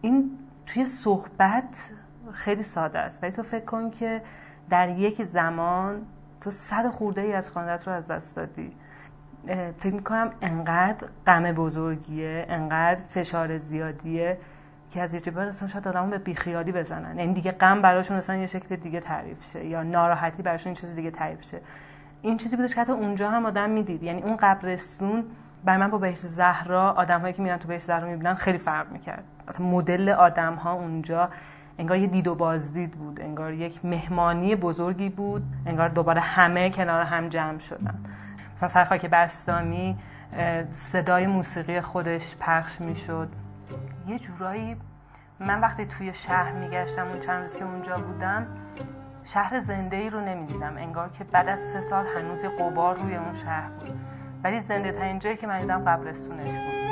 این 0.00 0.38
توی 0.66 0.86
صحبت 0.86 1.90
خیلی 2.32 2.62
ساده 2.62 2.98
است. 2.98 3.22
ولی 3.22 3.32
تو 3.32 3.42
فکر 3.42 3.64
کن 3.64 3.90
که 3.90 4.22
در 4.70 4.88
یک 4.88 5.24
زمان 5.24 6.02
تو 6.40 6.50
صد 6.50 6.88
خورده 6.88 7.20
ای 7.20 7.32
از 7.32 7.50
خاندت 7.50 7.88
رو 7.88 7.92
از 7.94 8.08
دست 8.08 8.36
دادی. 8.36 8.76
فکر 9.78 9.94
می‌کنم 9.94 10.30
انقدر 10.42 11.06
غم 11.26 11.52
بزرگیه 11.52 12.46
انقدر 12.48 13.00
فشار 13.08 13.58
زیادیه 13.58 14.38
که 14.90 15.02
از 15.02 15.14
یه 15.14 15.20
جبه 15.20 15.40
اصلا 15.40 15.68
شاید 15.68 15.88
آدمو 15.88 16.10
به 16.10 16.18
بیخیالی 16.18 16.72
بزنن. 16.72 17.18
یعنی 17.18 17.34
دیگه 17.34 17.52
غم 17.52 17.82
براشون 17.82 18.16
اصلا 18.16 18.36
یه 18.36 18.46
شکل 18.46 18.76
دیگه 18.76 19.00
تعریف 19.00 19.44
شه 19.44 19.64
یا 19.64 19.82
ناراحتی 19.82 20.42
براشون 20.42 20.70
این 20.70 20.76
چیز 20.76 20.94
دیگه 20.94 21.10
تعریف 21.10 21.44
شه. 21.44 21.60
این 22.22 22.36
چیزی 22.36 22.56
بودش 22.56 22.74
که 22.74 22.80
حتی 22.80 22.92
اونجا 22.92 23.30
هم 23.30 23.46
آدم 23.46 23.70
می‌دید. 23.70 24.02
یعنی 24.02 24.22
اون 24.22 24.36
قبرستون 24.36 25.24
برای 25.64 25.80
من 25.80 25.90
با 25.90 25.98
بهش 25.98 26.18
زهرا 26.18 26.90
آدم 26.90 27.20
هایی 27.20 27.32
که 27.32 27.42
میرن 27.42 27.56
تو 27.56 27.68
بهش 27.68 27.82
زهرا 27.82 28.08
می‌بینن 28.08 28.34
خیلی 28.34 28.58
فرق 28.58 28.92
می‌کرد. 28.92 29.24
اصلا 29.48 29.66
مدل 29.66 30.08
آدم 30.08 30.54
ها 30.54 30.72
اونجا 30.72 31.28
انگار 31.78 31.98
یه 31.98 32.06
دید 32.06 32.28
و 32.28 32.34
بازدید 32.34 32.90
بود 32.90 33.20
انگار 33.20 33.52
یک 33.52 33.84
مهمانی 33.84 34.56
بزرگی 34.56 35.08
بود 35.08 35.42
انگار 35.66 35.88
دوباره 35.88 36.20
همه 36.20 36.70
کنار 36.70 37.02
هم 37.02 37.28
جمع 37.28 37.58
شدن. 37.58 37.94
مثلا 38.56 38.68
سرخاک 38.68 39.06
بستانی 39.06 39.98
صدای 40.72 41.26
موسیقی 41.26 41.80
خودش 41.80 42.36
پخش 42.40 42.80
می‌شد. 42.80 43.28
یه 44.06 44.18
جورایی 44.18 44.76
من 45.40 45.60
وقتی 45.60 45.86
توی 45.86 46.14
شهر 46.14 46.52
میگشتم 46.52 47.08
اون 47.08 47.20
چند 47.20 47.42
روز 47.42 47.56
که 47.56 47.64
اونجا 47.64 47.94
بودم 47.96 48.46
شهر 49.24 49.60
زنده 49.60 49.96
ای 49.96 50.10
رو 50.10 50.20
نمی‌دیدم. 50.20 50.76
انگار 50.76 51.08
که 51.08 51.24
بعد 51.24 51.48
از 51.48 51.58
سه 51.72 51.80
سال 51.80 52.06
هنوز 52.16 52.44
قبار 52.44 52.96
روی 52.96 53.16
اون 53.16 53.34
شهر 53.44 53.70
بود. 53.70 54.00
ولی 54.44 54.60
زنده 54.60 54.92
تا 54.92 55.18
جایی 55.18 55.36
که 55.36 55.46
من 55.46 55.60
دیدم 55.60 55.84
قبرستونش 55.84 56.46
بود. 56.46 56.82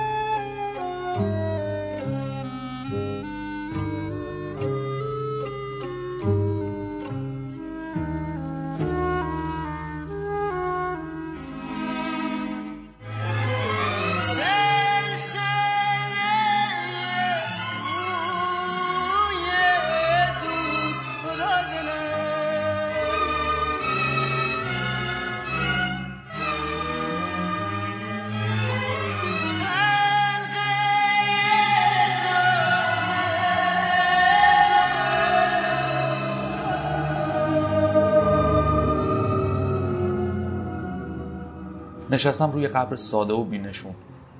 نشستم 42.20 42.52
روی 42.52 42.68
قبر 42.68 42.96
ساده 42.96 43.34
و 43.34 43.44
بینشون 43.44 43.94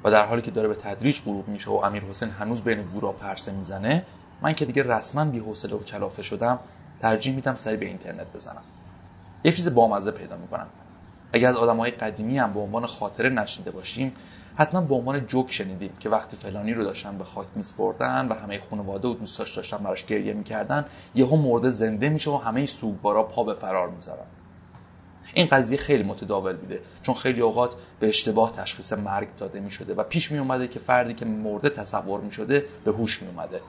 و 0.04 0.10
در 0.10 0.26
حالی 0.26 0.42
که 0.42 0.50
داره 0.50 0.68
به 0.68 0.74
تدریج 0.74 1.20
غروب 1.24 1.48
میشه 1.48 1.70
و 1.70 1.74
امیر 1.74 2.02
حسین 2.02 2.30
هنوز 2.30 2.60
بین 2.60 2.82
گورا 2.82 3.12
پرسه 3.12 3.52
می‌زنه 3.52 4.04
من 4.42 4.52
که 4.52 4.64
دیگه 4.64 4.82
رسما 4.82 5.24
بی 5.24 5.38
حوصله 5.38 5.74
و 5.74 5.78
کلافه 5.78 6.22
شدم 6.22 6.58
ترجیح 7.00 7.34
میدم 7.34 7.54
سری 7.54 7.76
به 7.76 7.86
اینترنت 7.86 8.26
بزنم. 8.34 8.62
یه 9.44 9.52
چیز 9.52 9.74
بامزه 9.74 10.10
پیدا 10.10 10.36
می‌کنم. 10.36 10.66
اگر 11.32 11.48
از 11.48 11.56
آدمهای 11.56 11.90
قدیمی 11.90 12.38
هم 12.38 12.52
به 12.52 12.60
عنوان 12.60 12.86
خاطره 12.86 13.28
نشنیده 13.28 13.70
باشیم 13.70 14.12
حتما 14.56 14.80
به 14.80 14.94
عنوان 14.94 15.26
جوک 15.26 15.52
شنیدیم 15.52 15.92
که 16.00 16.08
وقتی 16.08 16.36
فلانی 16.36 16.74
رو 16.74 16.84
داشتن 16.84 17.18
به 17.18 17.24
خاک 17.24 17.46
میسپردن 17.54 18.28
و 18.28 18.34
همه 18.34 18.60
خانواده 18.70 19.08
و 19.08 19.14
دوستاش 19.14 19.56
داشتن 19.56 19.78
براش 19.78 20.06
گریه 20.06 20.32
می‌کردن 20.32 20.84
یهو 21.14 21.36
مرده 21.36 21.70
زنده 21.70 22.08
میشه 22.08 22.30
و 22.30 22.36
همه 22.36 22.66
سوگوارا 22.66 23.22
پا 23.22 23.44
به 23.44 23.54
فرار 23.54 23.88
می‌ذارن. 23.88 24.26
این 25.34 25.46
قضیه 25.46 25.78
خیلی 25.78 26.02
متداول 26.02 26.56
بوده. 26.56 26.80
چون 27.02 27.14
خیلی 27.14 27.40
اوقات 27.40 27.70
به 28.00 28.08
اشتباه 28.08 28.56
تشخیص 28.56 28.92
مرگ 28.92 29.28
داده 29.38 29.60
می 29.60 29.70
شده 29.70 29.94
و 29.94 30.02
پیش 30.02 30.32
می 30.32 30.38
اومده 30.38 30.68
که 30.68 30.78
فردی 30.78 31.14
که 31.14 31.24
مرده 31.24 31.70
تصور 31.70 32.20
می 32.20 32.32
شده 32.32 32.64
به 32.84 32.92
هوش 32.92 33.22
می 33.22 33.28
اومده 33.28 33.60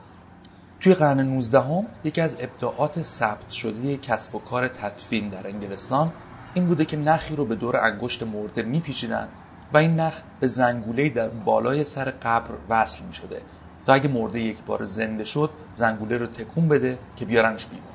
توی 0.80 0.94
قرن 0.94 1.20
19 1.20 1.60
هم 1.60 1.86
یکی 2.04 2.20
از 2.20 2.36
ابداعات 2.40 3.02
ثبت 3.02 3.50
شده 3.50 3.96
کسب 3.96 4.34
و 4.34 4.38
کار 4.38 4.68
تدفین 4.68 5.28
در 5.28 5.46
انگلستان 5.46 6.12
این 6.54 6.66
بوده 6.66 6.84
که 6.84 6.96
نخی 6.96 7.36
رو 7.36 7.44
به 7.44 7.54
دور 7.54 7.76
انگشت 7.76 8.22
مرده 8.22 8.62
میپیچیدن 8.62 9.28
و 9.72 9.78
این 9.78 10.00
نخ 10.00 10.20
به 10.40 10.46
زنگوله 10.46 11.08
در 11.08 11.28
بالای 11.28 11.84
سر 11.84 12.04
قبر 12.04 12.54
وصل 12.68 13.04
می 13.04 13.12
شده 13.12 13.42
تا 13.86 13.92
اگه 13.92 14.08
مرده 14.08 14.40
یک 14.40 14.56
بار 14.66 14.84
زنده 14.84 15.24
شد 15.24 15.50
زنگوله 15.74 16.18
رو 16.18 16.26
تکون 16.26 16.68
بده 16.68 16.98
که 17.16 17.24
بیارنش 17.24 17.66
بیرون. 17.66 17.91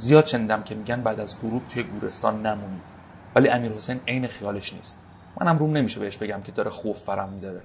زیاد 0.00 0.26
شنیدم 0.26 0.62
که 0.62 0.74
میگن 0.74 1.02
بعد 1.02 1.20
از 1.20 1.40
غروب 1.40 1.62
توی 1.68 1.82
گورستان 1.82 2.46
نمونید. 2.46 2.82
ولی 3.34 3.48
امیر 3.48 3.72
حسین 3.72 4.00
عین 4.08 4.26
خیالش 4.26 4.72
نیست. 4.72 4.98
منم 5.40 5.58
روم 5.58 5.76
نمیشه 5.76 6.00
بهش 6.00 6.16
بگم 6.16 6.42
که 6.42 6.52
داره 6.52 6.70
خوف 6.70 6.98
فرم 6.98 7.28
میداره. 7.28 7.60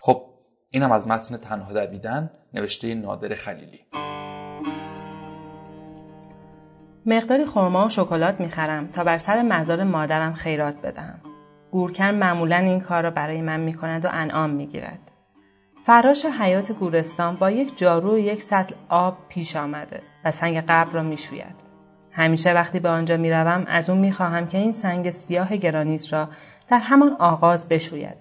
خب 0.00 0.22
اینم 0.70 0.92
از 0.92 1.08
متن 1.08 1.36
تنها 1.36 1.72
دویدن 1.72 2.30
نوشته 2.54 2.94
نادر 2.94 3.34
خلیلی. 3.34 3.80
مقداری 7.06 7.46
خرما 7.46 7.86
و 7.86 7.88
شکلات 7.88 8.40
می‌خرم 8.40 8.88
تا 8.88 9.04
بر 9.04 9.18
سر 9.18 9.42
مزار 9.42 9.84
مادرم 9.84 10.34
خیرات 10.34 10.76
بدهم. 10.76 11.20
گورکن 11.70 12.10
معمولا 12.10 12.56
این 12.56 12.80
کار 12.80 13.02
را 13.02 13.10
برای 13.10 13.42
من 13.42 13.60
می‌کند 13.60 14.04
و 14.04 14.08
انعام 14.12 14.50
می‌گیرد. 14.50 15.13
فراش 15.86 16.24
حیات 16.24 16.72
گورستان 16.72 17.36
با 17.36 17.50
یک 17.50 17.78
جارو 17.78 18.14
و 18.14 18.18
یک 18.18 18.42
سطل 18.42 18.74
آب 18.88 19.16
پیش 19.28 19.56
آمده 19.56 20.02
و 20.24 20.30
سنگ 20.30 20.60
قبر 20.60 20.92
را 20.92 21.02
می‌شوید 21.02 21.54
همیشه 22.12 22.52
وقتی 22.52 22.80
به 22.80 22.88
آنجا 22.88 23.16
می‌روم 23.16 23.64
از 23.68 23.90
او 23.90 23.96
می‌خواهم 23.96 24.46
که 24.46 24.58
این 24.58 24.72
سنگ 24.72 25.10
سیاه 25.10 25.56
گرانیز 25.56 26.12
را 26.12 26.28
در 26.68 26.78
همان 26.78 27.16
آغاز 27.18 27.68
بشوید 27.68 28.16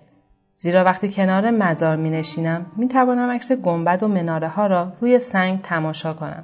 زیرا 0.56 0.84
وقتی 0.84 1.12
کنار 1.12 1.52
مزار 1.52 1.96
می 1.96 2.10
نشینم 2.10 2.66
می 2.76 2.88
توانم 2.88 3.30
عکس 3.30 3.52
گنبد 3.52 4.04
و 4.04 4.08
مناره 4.08 4.48
ها 4.48 4.68
را 4.68 4.94
روی 5.02 5.20
سنگ 5.20 5.62
تماشا 5.62 6.14
کنم. 6.14 6.44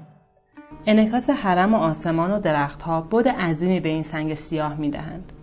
انعکاس 0.85 1.29
حرم 1.29 1.73
و 1.73 1.77
آسمان 1.77 2.31
و 2.31 2.39
درختها 2.39 3.01
بود 3.01 3.27
عظیمی 3.27 3.79
به 3.79 3.89
این 3.89 4.03
سنگ 4.03 4.35
سیاه 4.35 4.75
می 4.75 4.89
دهند. 4.89 5.38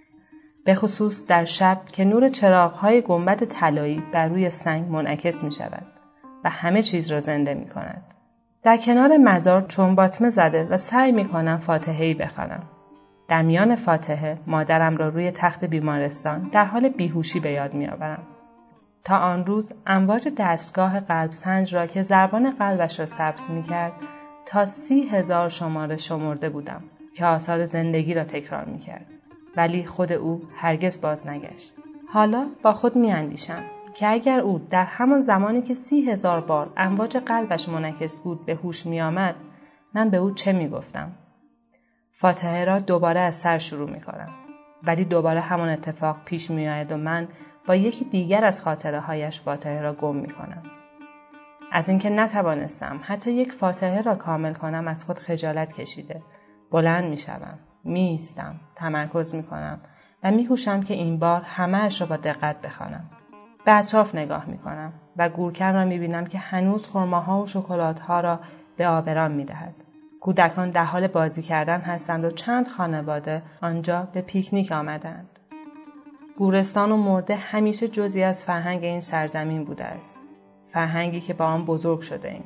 به 0.66 0.75
خصوص 0.75 1.26
در 1.26 1.44
شب 1.44 1.80
که 1.92 2.04
نور 2.04 2.28
چراغهای 2.28 3.02
گنبد 3.02 3.44
طلایی 3.44 4.02
بر 4.12 4.28
روی 4.28 4.50
سنگ 4.50 4.90
منعکس 4.90 5.44
می 5.44 5.52
شود 5.52 5.87
و 6.44 6.50
همه 6.50 6.82
چیز 6.82 7.12
را 7.12 7.20
زنده 7.20 7.54
می 7.54 7.66
کند. 7.66 8.02
در 8.62 8.76
کنار 8.76 9.16
مزار 9.16 9.62
چون 9.62 9.94
باطمه 9.94 10.30
زده 10.30 10.64
و 10.64 10.76
سعی 10.76 11.12
می 11.12 11.25
کنم 11.25 11.58
فاتحهی 11.58 12.14
بخوانم. 12.14 12.62
در 13.28 13.42
میان 13.42 13.76
فاتحه 13.76 14.38
مادرم 14.46 14.96
را 14.96 15.08
روی 15.08 15.30
تخت 15.30 15.64
بیمارستان 15.64 16.42
در 16.42 16.64
حال 16.64 16.88
بیهوشی 16.88 17.40
به 17.40 17.50
یاد 17.50 17.75
می 17.75 17.87
آورم. 17.87 18.23
تا 19.04 19.18
آن 19.18 19.46
روز 19.46 19.73
امواج 19.87 20.28
دستگاه 20.38 21.00
قلب 21.00 21.32
سنج 21.32 21.75
را 21.75 21.87
که 21.87 22.02
زربان 22.02 22.50
قلبش 22.50 23.00
را 23.00 23.06
ثبت 23.06 23.50
می 23.50 23.62
کرد 23.62 23.92
تا 24.46 24.66
سی 24.66 25.00
هزار 25.00 25.49
شماره 25.49 25.96
شمرده 25.96 26.49
بودم 26.49 26.85
که 27.14 27.26
آثار 27.26 27.64
زندگی 27.64 28.14
را 28.14 28.25
تکرار 28.25 28.64
می 28.64 28.78
کرد. 28.78 29.06
ولی 29.56 29.86
خود 29.86 30.12
او 30.12 30.42
هرگز 30.56 31.00
باز 31.00 31.26
نگشت. 31.26 31.75
حالا 32.08 32.46
با 32.62 32.72
خود 32.72 32.96
می 32.96 33.12
اندیشم 33.12 33.62
که 33.94 34.08
اگر 34.08 34.40
او 34.40 34.58
در 34.70 34.84
همان 34.84 35.20
زمانی 35.20 35.62
که 35.62 35.75
سی 35.75 36.10
هزار 36.10 36.40
بار 36.40 36.72
امواج 36.76 37.16
قلبش 37.16 37.68
منعکس 37.68 38.20
بود 38.20 38.46
به 38.46 38.54
هوش 38.54 38.86
می 38.86 39.00
آمد 39.00 39.34
من 39.94 40.10
به 40.10 40.16
او 40.16 40.30
چه 40.30 40.52
می 40.52 40.68
گفتم؟ 40.68 41.12
فاتحه 42.12 42.64
را 42.64 42.78
دوباره 42.78 43.20
از 43.20 43.36
سر 43.36 43.58
شروع 43.58 43.90
می 43.90 44.00
کنم. 44.00 44.28
ولی 44.82 45.04
دوباره 45.04 45.40
همان 45.40 45.68
اتفاق 45.68 46.16
پیش 46.25 46.50
می 46.50 46.68
آید 46.68 46.92
و 46.92 46.96
من 46.96 47.28
با 47.66 47.75
یکی 47.75 48.04
دیگر 48.04 48.44
از 48.44 48.60
خاطره 48.60 49.00
هایش 49.00 49.40
فاتحه 49.40 49.80
را 49.80 49.94
گم 49.94 50.16
می 50.16 50.28
کنم. 50.28 50.62
از 51.72 51.88
اینکه 51.88 52.10
نتوانستم 52.10 53.00
حتی 53.02 53.32
یک 53.32 53.52
فاتحه 53.52 54.02
را 54.02 54.14
کامل 54.14 54.54
کنم 54.54 54.88
از 54.88 55.04
خود 55.04 55.18
خجالت 55.18 55.72
کشیده. 55.72 56.22
بلند 56.70 57.04
می 57.04 57.16
شوم. 57.16 57.58
می 57.87 58.00
ایستم. 58.00 58.55
تمرکز 58.75 59.35
می 59.35 59.43
کنم 59.43 59.81
و 60.23 60.31
میکوشم 60.31 60.81
که 60.81 60.95
این 60.95 61.19
بار 61.19 61.43
همهاش 61.43 62.00
را 62.00 62.07
با 62.07 62.16
دقت 62.16 62.61
بخوانم 62.61 63.05
به 63.64 63.75
اطراف 63.75 64.14
نگاه 64.14 64.47
می‌کنم 64.47 64.93
و 65.16 65.28
گورکن 65.28 65.75
را 65.75 65.85
می‌بینم 65.85 66.26
که 66.26 66.38
هنوز 66.38 66.87
خرماها 66.87 67.43
و 67.43 67.47
شکلاتها 67.47 68.21
را 68.21 68.40
به 68.76 68.88
آبران 68.88 69.33
می‌دهد 69.33 69.75
کودکان 70.21 70.71
در 70.71 70.85
حال 70.85 71.07
بازی 71.07 71.43
کردن 71.43 71.81
هستند 71.81 72.25
و 72.25 72.31
چند 72.31 72.69
خانواده 72.69 73.43
آنجا 73.62 74.09
به 74.12 74.21
پیکنیک 74.21 74.73
آمدند 74.73 75.28
گورستان 76.37 76.93
و 76.93 76.97
مرده 76.97 77.37
همیشه 77.37 77.88
جزی 77.88 78.23
از 78.23 78.45
فرهنگ 78.45 78.85
این 78.85 79.00
سرزمین 79.00 79.64
بوده 79.64 79.85
است 79.85 80.19
فرهنگی 80.73 81.21
که 81.21 81.35
با 81.35 81.45
آن 81.45 81.64
بزرگ 81.64 82.00
شده 82.00 82.28
ایم. 82.28 82.45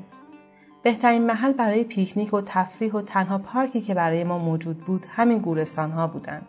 بهترین 0.83 1.27
محل 1.27 1.53
برای 1.53 1.85
پیکنیک 1.85 2.35
و 2.35 2.41
تفریح 2.41 2.93
و 2.93 3.03
تنها 3.03 3.39
پارکی 3.39 3.81
که 3.81 3.95
برای 3.95 4.25
ما 4.25 4.39
موجود 4.39 4.79
بود 4.79 5.07
همین 5.09 5.39
گورستان 5.39 5.91
ها 5.91 6.07
بودند. 6.07 6.47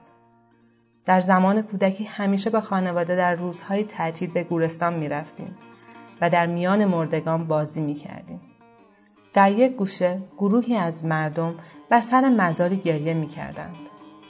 در 1.06 1.20
زمان 1.20 1.62
کودکی 1.62 2.04
همیشه 2.04 2.50
به 2.50 2.62
خانواده 2.62 3.16
در 3.16 3.36
روزهای 3.36 3.84
تعطیل 3.84 4.32
به 4.32 4.44
گورستان 4.44 4.94
می 4.94 5.10
رفتیم 5.10 5.58
و 6.22 6.30
در 6.30 6.46
میان 6.46 6.86
مردگان 6.86 7.48
بازی 7.48 7.82
می 7.82 7.94
کردیم. 7.94 8.42
در 9.34 9.52
یک 9.52 9.76
گوشه 9.76 10.22
گروهی 10.38 10.76
از 10.76 11.06
مردم 11.06 11.56
بر 11.90 12.02
سر 12.02 12.30
مزاری 12.30 12.78
گریه 12.78 13.14
می 13.14 13.28
کردند. 13.28 13.76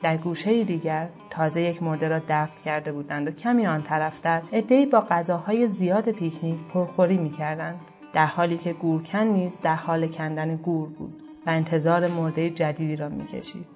در 0.02 0.18
گوشه 0.18 0.64
دیگر 0.64 1.10
تازه 1.30 1.62
یک 1.62 1.84
مرده 1.84 2.08
را 2.08 2.20
دفن 2.20 2.62
کرده 2.66 2.92
بودند 2.92 3.28
و 3.28 3.32
کمی 3.32 3.68
آن 3.68 3.82
طرفتر 3.82 4.42
عدهای 4.54 4.86
با 4.86 5.02
غذاهای 5.10 5.68
زیاد 5.68 6.12
پیکنیک 6.12 6.60
پرخوری 6.74 7.18
می‌کردند 7.18 7.80
در 8.14 8.26
حالی 8.26 8.58
که 8.58 8.74
گورکن 8.74 9.24
نیز 9.24 9.60
در 9.62 9.76
حال 9.76 10.08
کندن 10.08 10.56
گور 10.56 10.90
بود 10.90 11.24
و 11.48 11.50
انتظار 11.50 12.08
مرده 12.08 12.50
جدیدی 12.50 12.96
را 12.96 13.10
می‌کشید. 13.10 13.68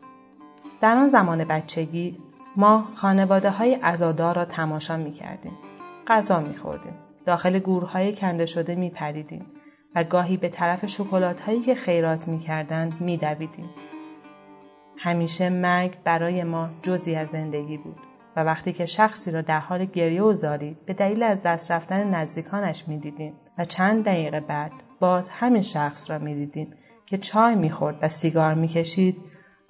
در 0.81 0.95
آن 0.95 1.09
زمان 1.09 1.43
بچگی 1.43 2.17
ما 2.55 2.87
خانواده 2.95 3.49
های 3.49 3.73
عزادار 3.73 4.35
را 4.35 4.45
تماشا 4.45 4.97
می‌کردیم 4.97 5.57
غذا 6.07 6.39
میخوردیم 6.39 6.93
داخل 7.25 7.59
گورهای 7.59 8.13
کنده 8.13 8.45
شده 8.45 8.75
میپریدیم 8.75 9.45
و 9.95 10.03
گاهی 10.03 10.37
به 10.37 10.49
طرف 10.49 10.85
شکلات 10.85 11.41
هایی 11.41 11.61
که 11.61 11.75
خیرات 11.75 12.27
می‌کردند 12.27 13.01
میدویدیم. 13.01 13.69
همیشه 14.97 15.49
مرگ 15.49 15.97
برای 16.03 16.43
ما 16.43 16.69
جزی 16.81 17.15
از 17.15 17.29
زندگی 17.29 17.77
بود 17.77 17.97
و 18.35 18.43
وقتی 18.43 18.73
که 18.73 18.85
شخصی 18.85 19.31
را 19.31 19.41
در 19.41 19.59
حال 19.59 19.85
گریه 19.85 20.23
و 20.23 20.33
زاری 20.33 20.77
به 20.85 20.93
دلیل 20.93 21.23
از 21.23 21.43
دست 21.43 21.71
رفتن 21.71 22.15
نزدیکانش 22.15 22.87
می‌دیدیم 22.87 23.33
و 23.57 23.65
چند 23.65 24.05
دقیقه 24.05 24.39
بعد 24.39 24.71
باز 24.99 25.29
همین 25.29 25.61
شخص 25.61 26.11
را 26.11 26.19
می‌دیدیم 26.19 26.73
که 27.05 27.17
چای 27.17 27.55
می‌خورد 27.55 27.99
و 28.01 28.09
سیگار 28.09 28.53
می‌کشید 28.53 29.17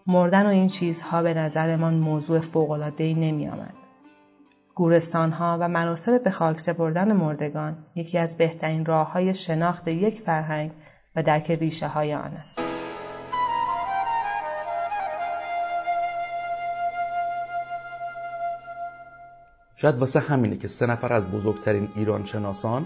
مردن 0.07 0.45
و 0.45 0.49
این 0.49 0.67
چیزها 0.67 1.21
به 1.21 1.33
نظرمان 1.33 1.93
موضوع 1.93 2.39
فوقالعادهای 2.39 3.13
نمیآمد 3.13 3.73
گورستان 4.75 5.31
ها 5.31 5.57
و 5.61 5.67
مراسم 5.67 6.17
به 6.17 6.31
خاک 6.31 6.59
سپردن 6.59 7.13
مردگان 7.13 7.77
یکی 7.95 8.17
از 8.17 8.37
بهترین 8.37 8.85
راه 8.85 9.11
های 9.11 9.33
شناخت 9.33 9.87
یک 9.87 10.21
فرهنگ 10.21 10.71
و 11.15 11.23
درک 11.23 11.51
ریشه 11.51 11.87
های 11.87 12.13
آن 12.13 12.33
است. 12.33 12.61
شاید 19.75 19.97
واسه 19.97 20.19
همینه 20.19 20.57
که 20.57 20.67
سه 20.67 20.85
نفر 20.85 21.13
از 21.13 21.31
بزرگترین 21.31 21.89
ایران 21.95 22.25
شناسان 22.25 22.85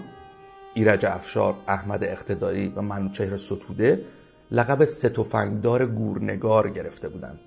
ایرج 0.74 1.06
افشار، 1.06 1.54
احمد 1.68 2.04
اقتداری 2.04 2.72
و 2.76 2.82
منوچهر 2.82 3.36
ستوده 3.36 4.04
لقب 4.50 4.84
ستوفنگدار 4.84 5.86
گورنگار 5.86 6.70
گرفته 6.70 7.08
بودن 7.08 7.40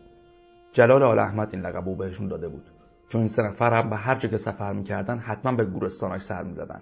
جلال 0.71 1.03
آل 1.03 1.19
احمد 1.19 1.49
این 1.51 1.61
لقب 1.61 1.89
رو 1.89 1.95
بهشون 1.95 2.27
داده 2.27 2.47
بود. 2.47 2.63
چون 3.09 3.21
این 3.21 3.27
سه 3.27 3.43
نفر 3.43 3.81
هم 3.81 3.89
به 3.89 3.95
هر 3.95 4.15
جا 4.15 4.29
که 4.29 4.37
سفر 4.37 4.73
می‌کردن 4.73 5.17
حتما 5.17 5.51
به 5.51 5.65
گورستاناش 5.65 6.21
سر 6.21 6.43
می‌زدن. 6.43 6.81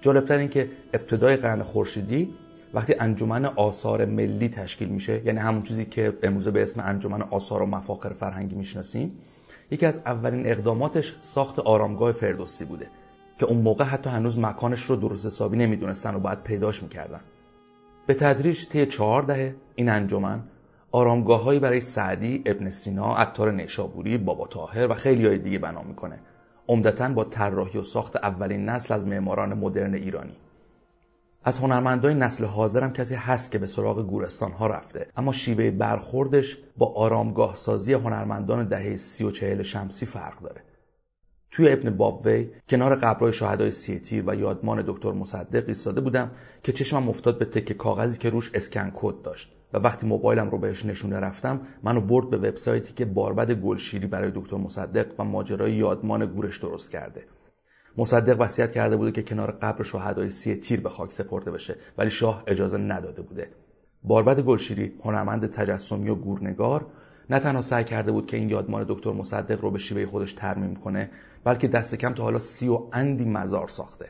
جالبتر 0.00 0.36
این 0.36 0.48
که 0.48 0.70
ابتدای 0.94 1.36
قرن 1.36 1.62
خورشیدی 1.62 2.34
وقتی 2.74 2.94
انجمن 3.00 3.44
آثار 3.44 4.04
ملی 4.04 4.48
تشکیل 4.48 4.88
میشه 4.88 5.26
یعنی 5.26 5.38
همون 5.38 5.62
چیزی 5.62 5.84
که 5.84 6.18
امروزه 6.22 6.50
به 6.50 6.62
اسم 6.62 6.80
انجمن 6.84 7.22
آثار 7.22 7.62
و 7.62 7.66
مفاخر 7.66 8.12
فرهنگی 8.12 8.56
می‌شناسیم 8.56 9.18
یکی 9.70 9.86
از 9.86 10.00
اولین 10.06 10.46
اقداماتش 10.46 11.16
ساخت 11.20 11.58
آرامگاه 11.58 12.12
فردوسی 12.12 12.64
بوده. 12.64 12.90
که 13.38 13.46
اون 13.46 13.58
موقع 13.58 13.84
حتی 13.84 14.10
هنوز 14.10 14.38
مکانش 14.38 14.82
رو 14.82 14.96
درست 14.96 15.26
حسابی 15.26 15.56
نمی‌دونستن 15.56 16.14
و 16.14 16.18
باید 16.18 16.42
پیداش 16.42 16.82
می‌کردن. 16.82 17.20
به 18.06 18.14
تدریج 18.14 18.68
طی 18.68 18.86
چهار 18.86 19.22
دهه 19.22 19.54
این 19.74 19.88
انجمن 19.88 20.42
آرامگاه 20.92 21.58
برای 21.58 21.80
سعدی، 21.80 22.42
ابن 22.46 22.70
سینا، 22.70 23.16
عطار 23.16 23.52
نیشابوری، 23.52 24.18
بابا 24.18 24.46
تاهر 24.46 24.90
و 24.90 24.94
خیلی 24.94 25.26
های 25.26 25.38
دیگه 25.38 25.58
بنا 25.58 25.82
می‌کنه. 25.82 26.18
عمدتا 26.68 27.08
با 27.08 27.24
طراحی 27.24 27.78
و 27.78 27.82
ساخت 27.82 28.16
اولین 28.16 28.68
نسل 28.68 28.94
از 28.94 29.06
معماران 29.06 29.54
مدرن 29.54 29.94
ایرانی. 29.94 30.36
از 31.44 31.58
هنرمندای 31.58 32.14
نسل 32.14 32.44
حاضرم 32.44 32.92
کسی 32.92 33.14
هست 33.14 33.50
که 33.50 33.58
به 33.58 33.66
سراغ 33.66 34.06
گورستان 34.06 34.52
ها 34.52 34.66
رفته. 34.66 35.06
اما 35.16 35.32
شیوه 35.32 35.70
برخوردش 35.70 36.58
با 36.76 36.92
آرامگاه 36.94 37.54
سازی 37.54 37.92
هنرمندان 37.92 38.68
دهه 38.68 38.96
سی 38.96 39.24
و 39.24 39.30
چهل 39.30 39.62
شمسی 39.62 40.06
فرق 40.06 40.40
داره. 40.40 40.62
توی 41.56 41.72
ابن 41.72 41.90
بابوی 41.90 42.50
کنار 42.68 42.94
قبرهای 42.94 43.32
شهدای 43.32 43.70
سی 43.70 43.98
تیر 43.98 44.24
و 44.26 44.34
یادمان 44.34 44.84
دکتر 44.86 45.12
مصدق 45.12 45.68
ایستاده 45.68 46.00
بودم 46.00 46.30
که 46.62 46.72
چشمم 46.72 47.08
افتاد 47.08 47.38
به 47.38 47.44
تکه 47.44 47.74
کاغذی 47.74 48.18
که 48.18 48.30
روش 48.30 48.50
اسکن 48.54 48.92
کد 48.94 49.22
داشت 49.22 49.52
و 49.72 49.78
وقتی 49.78 50.06
موبایلم 50.06 50.50
رو 50.50 50.58
بهش 50.58 50.84
نشونه 50.84 51.20
رفتم 51.20 51.60
منو 51.82 52.00
برد 52.00 52.30
به 52.30 52.36
وبسایتی 52.36 52.94
که 52.94 53.04
باربد 53.04 53.52
گلشیری 53.52 54.06
برای 54.06 54.32
دکتر 54.34 54.56
مصدق 54.56 55.06
و 55.18 55.24
ماجرای 55.24 55.72
یادمان 55.72 56.26
گورش 56.26 56.58
درست 56.58 56.90
کرده. 56.90 57.24
مصدق 57.98 58.40
وصیت 58.40 58.72
کرده 58.72 58.96
بوده 58.96 59.12
که 59.12 59.22
کنار 59.22 59.50
قبر 59.50 59.84
شهدای 59.84 60.30
سی 60.30 60.56
تیر 60.56 60.80
به 60.80 60.88
خاک 60.88 61.12
سپرده 61.12 61.50
بشه 61.50 61.76
ولی 61.98 62.10
شاه 62.10 62.42
اجازه 62.46 62.78
نداده 62.78 63.22
بوده. 63.22 63.50
باربد 64.04 64.40
گلشیری 64.40 64.92
هنرمند 65.04 65.46
تجسمی 65.46 66.08
و 66.08 66.14
گورنگار 66.14 66.86
نه 67.30 67.38
تنها 67.38 67.62
سعی 67.62 67.84
کرده 67.84 68.12
بود 68.12 68.26
که 68.26 68.36
این 68.36 68.48
یادمان 68.48 68.84
دکتر 68.88 69.12
مصدق 69.12 69.60
رو 69.60 69.70
به 69.70 69.78
شیوه 69.78 70.06
خودش 70.06 70.32
ترمیم 70.32 70.76
کنه 70.76 71.10
بلکه 71.44 71.68
دست 71.68 71.94
کم 71.94 72.14
تا 72.14 72.22
حالا 72.22 72.38
سی 72.38 72.68
و 72.68 72.82
اندی 72.92 73.24
مزار 73.24 73.68
ساخته. 73.68 74.08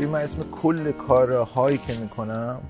من 0.00 0.20
اسم 0.20 0.42
کل 0.50 0.92
کارهایی 0.92 1.78
که 1.78 1.94
می‌کنم 2.00 2.62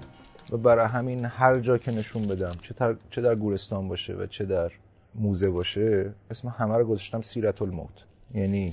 و 0.53 0.57
برای 0.57 0.87
همین 0.87 1.25
هر 1.25 1.61
جا 1.61 1.79
که 1.79 1.91
نشون 1.91 2.23
بدم 2.23 2.53
چه, 2.63 2.97
چه 3.11 3.21
در 3.21 3.35
گورستان 3.35 3.89
باشه 3.89 4.15
و 4.15 4.27
چه 4.27 4.45
در 4.45 4.73
موزه 5.15 5.51
باشه 5.51 6.15
اسم 6.31 6.49
همه 6.49 6.77
رو 6.77 6.85
گذاشتم 6.85 7.23
سیرت 7.23 7.63
الموت. 7.63 8.05
یعنی 8.35 8.71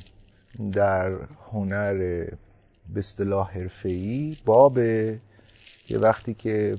در 0.71 1.13
هنر 1.51 2.25
به 2.89 2.99
اصطلاح 2.99 3.51
حرفه‌ای 3.57 4.37
باب 4.45 4.77
یه 4.77 5.97
وقتی 5.99 6.33
که 6.33 6.77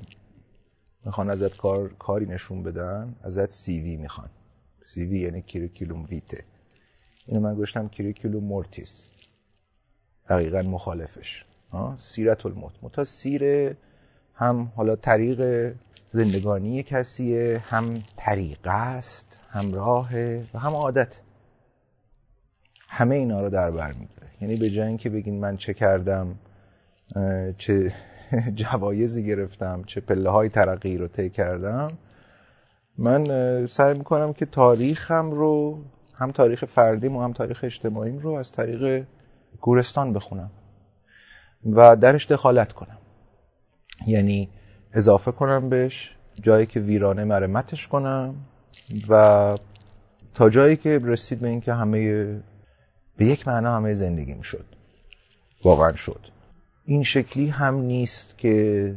می‌خوان 1.05 1.31
ازت 1.31 1.57
کار 1.57 1.88
کاری 1.99 2.27
نشون 2.27 2.62
بدن 2.62 3.17
ازت 3.23 3.51
CV 3.51 3.97
می‌خوان. 3.97 4.29
CV 4.87 5.19
یعنی 5.19 5.43
curriculum 5.43 6.05
vitae 6.11 6.45
اینو 7.27 7.41
من 7.41 7.55
گذاشتم 7.55 7.88
curriculum 7.88 8.45
mortis 8.45 9.09
دقیقا 10.29 10.62
مخالفش. 10.62 11.45
سیرة 11.99 12.47
الموت 12.47 12.73
منتها 12.83 13.05
سیره 13.05 13.75
هم 14.35 14.73
حالا 14.77 14.97
طریق 14.97 15.73
زندگانی 16.11 16.83
کسیه 16.83 17.62
هم 17.67 18.03
طریقه 18.17 18.71
است 18.71 19.38
هم 19.51 19.75
راه 19.75 20.15
و 20.55 20.59
هم 20.59 20.73
عادت. 20.75 21.19
همه 22.88 23.15
اینا 23.15 23.41
رو 23.41 23.51
در 23.51 23.71
بر 23.71 23.93
می‌گیره 23.93 24.22
یعنی 24.43 24.57
به 24.57 24.71
جای 24.71 24.89
اینکه 24.89 25.11
بگین 25.11 25.41
من 25.41 25.57
چه 25.57 25.75
کردم 25.75 26.35
چه 27.59 27.93
جوایزی 28.55 29.25
گرفتم 29.27 29.83
چه 29.87 30.01
پله 30.01 30.31
های 30.31 30.49
ترقی 30.49 30.97
رو 30.97 31.09
طی 31.09 31.31
کردم 31.31 31.89
من 32.99 33.27
سعی 33.67 33.99
می‌کنم 33.99 34.33
که 34.33 34.47
تاریخم 34.47 35.31
رو 35.31 35.79
هم 36.15 36.31
تاریخ 36.31 36.65
فردیم 36.65 37.17
و 37.17 37.23
هم 37.23 37.33
تاریخ 37.33 37.61
اجتماعیم 37.65 38.19
رو 38.19 38.31
از 38.33 38.53
طریق 38.53 39.05
گورستان 39.61 40.13
بخونم 40.13 40.51
و 41.67 41.97
درش 41.97 42.27
دخالت 42.27 42.73
کنم. 42.73 42.99
یعنی 44.07 44.49
اضافه 44.93 45.33
کنم 45.33 45.69
بهش 45.69 46.17
جایی 46.41 46.67
که 46.67 46.81
ویرانه 46.81 47.25
مرمتش 47.25 47.89
کنم 47.89 48.35
و 49.09 49.57
تا 50.35 50.51
جایی 50.51 50.77
که 50.77 51.01
رسید 51.05 51.41
به 51.41 51.49
اینکه 51.49 51.73
همه 51.75 52.27
به 53.16 53.25
یک 53.25 53.48
معنا 53.48 53.77
همه 53.77 53.94
زندگی 53.94 54.35
می 54.35 54.44
شد 54.44 54.64
واقعا 55.64 55.94
شد. 55.94 56.20
این 56.85 57.03
شکلی 57.03 57.48
هم 57.48 57.75
نیست 57.75 58.38
که 58.38 58.94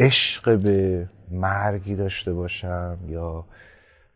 عشق 0.00 0.58
به 0.58 1.08
مرگی 1.30 1.96
داشته 1.96 2.32
باشم 2.32 2.98
یا 3.08 3.44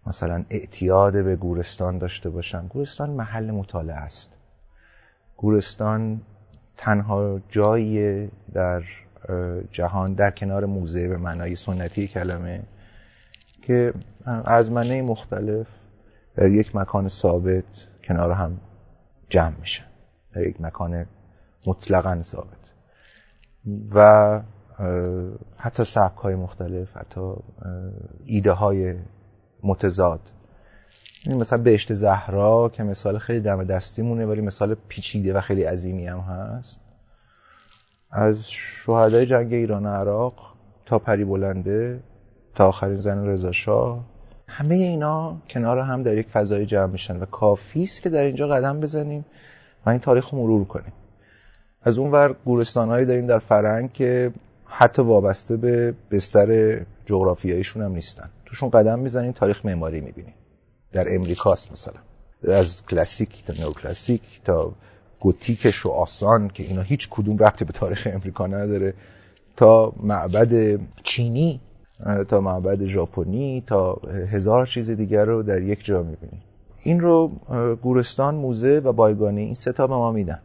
مثلا 0.06 0.44
اعتیاد 0.50 1.24
به 1.24 1.37
گورستان 1.37 1.98
داشته 1.98 2.30
باشم. 2.30 2.66
گورستان 2.68 3.11
محل 3.11 3.50
مطالعه 3.50 3.96
است. 3.96 4.32
گورستان 5.37 6.20
تنها 6.76 7.40
جایی 7.48 8.28
در 8.52 8.82
جهان 9.72 10.14
در 10.14 10.30
کنار 10.30 10.64
موزه 10.64 11.09
به 11.09 11.16
معنای 11.16 11.56
سنتی 11.56 12.09
کلمه 12.09 12.62
که 13.62 13.94
از 14.44 14.70
منه 14.70 15.02
مختلف 15.02 15.66
در 16.37 16.48
یک 16.48 16.76
مکان 16.76 17.09
ثابت 17.09 17.87
کنار 18.04 18.30
هم 18.30 18.61
جمع 19.29 19.57
میشن 19.61 19.85
در 20.33 20.47
یک 20.47 20.61
مکان 20.61 21.07
مطلقا 21.67 22.23
ثابت. 22.23 22.67
و 23.95 24.41
حتی 25.57 25.85
سبک 25.85 26.17
های 26.17 26.35
مختلف 26.35 26.97
حتی 26.97 27.35
ایده 28.25 28.53
های 28.53 28.95
متضاد. 29.62 30.21
این 31.27 31.37
مثلا 31.37 31.62
بهشت 31.62 31.95
زهرا 31.95 32.69
که 32.69 32.83
مثال 32.83 33.19
خیلی 33.19 33.41
دم 33.41 33.65
دستی 33.65 34.03
مونه 34.03 34.27
ولی 34.27 34.41
مثال 34.41 34.75
پیچیده 34.89 35.35
و 35.35 35.41
خیلی 35.41 35.62
عظیمی 35.62 36.07
هم 36.07 36.19
هست. 36.19 36.81
از 38.11 38.51
شهدای 38.51 39.27
جنگ 39.27 39.53
ایران 39.53 39.87
و 39.87 39.89
عراق 39.89 40.55
تا 40.87 40.99
پری 40.99 41.25
بلنده 41.25 42.01
تا 42.55 42.69
آخرین 42.69 42.97
زن 42.97 43.27
رضا 43.27 43.53
همه 44.48 44.74
اینا 44.74 45.37
کنار 45.50 45.78
هم 45.78 46.02
در 46.02 46.16
یک 46.16 46.28
فضای 46.28 46.66
جمع 46.66 46.87
میشن 46.87 47.16
و 47.16 47.24
کافی 47.24 47.82
است 47.82 48.02
که 48.02 48.11
در 48.11 48.24
اینجا 48.24 48.48
قدم 48.48 48.80
بزنیم 48.80 49.24
و 49.87 49.90
این 49.90 49.98
تاریخ 49.98 50.30
رو 50.30 50.38
مرور 50.38 50.64
کنیم. 50.64 50.92
از 51.82 51.98
اون 51.98 52.11
ور 52.11 52.37
گورستانهایی 52.44 53.06
داریم 53.06 53.26
در 53.26 53.38
فرنگ 53.38 53.92
که 53.92 54.32
حتی 54.66 55.02
وابسته 55.02 55.56
به 55.56 55.94
بستر 56.11 56.80
جغرافیاییشون 57.06 57.82
هم 57.82 57.92
نیستن. 57.92 58.30
توشون 58.44 58.70
قدم 58.70 58.98
می‌زنیم 58.98 59.32
تاریخ 59.32 59.66
معماری 59.66 60.00
می‌بینیم. 60.00 60.35
در 60.92 61.14
امریکاست 61.14 61.72
مثلا. 61.72 62.00
از 62.48 62.82
کلاسیک 62.87 63.44
تا 63.44 63.52
نوکلاسیک 63.64 64.22
تا 64.44 64.72
گوتیک 65.20 65.82
و 65.85 65.88
آسان 65.88 66.48
که 66.48 66.62
اینا 66.62 66.82
هیچ 66.82 67.09
کدوم 67.11 67.38
ربطی 67.38 67.64
به 67.64 67.72
تاریخ 67.72 68.09
امریکا 68.12 68.46
نداره 68.46 68.94
تا 69.56 69.92
معبد 70.00 70.80
چینی. 71.02 71.61
تا 72.28 72.40
معبد 72.40 72.85
ژاپنی 72.85 73.64
تا 73.66 73.92
هزار 74.30 74.66
چیز 74.66 74.90
دیگر 74.90 75.24
رو 75.24 75.42
در 75.42 75.62
یک 75.62 75.85
جا 75.85 76.02
می‌بینیم 76.02 76.42
این 76.82 77.00
رو 77.00 77.28
گورستان 77.82 78.35
موزه 78.35 78.80
و 78.85 78.92
بایگانی 78.92 79.42
این 79.42 79.54
ستا 79.54 79.87
به 79.87 79.94
ما 79.94 80.12
میدن. 80.12 80.40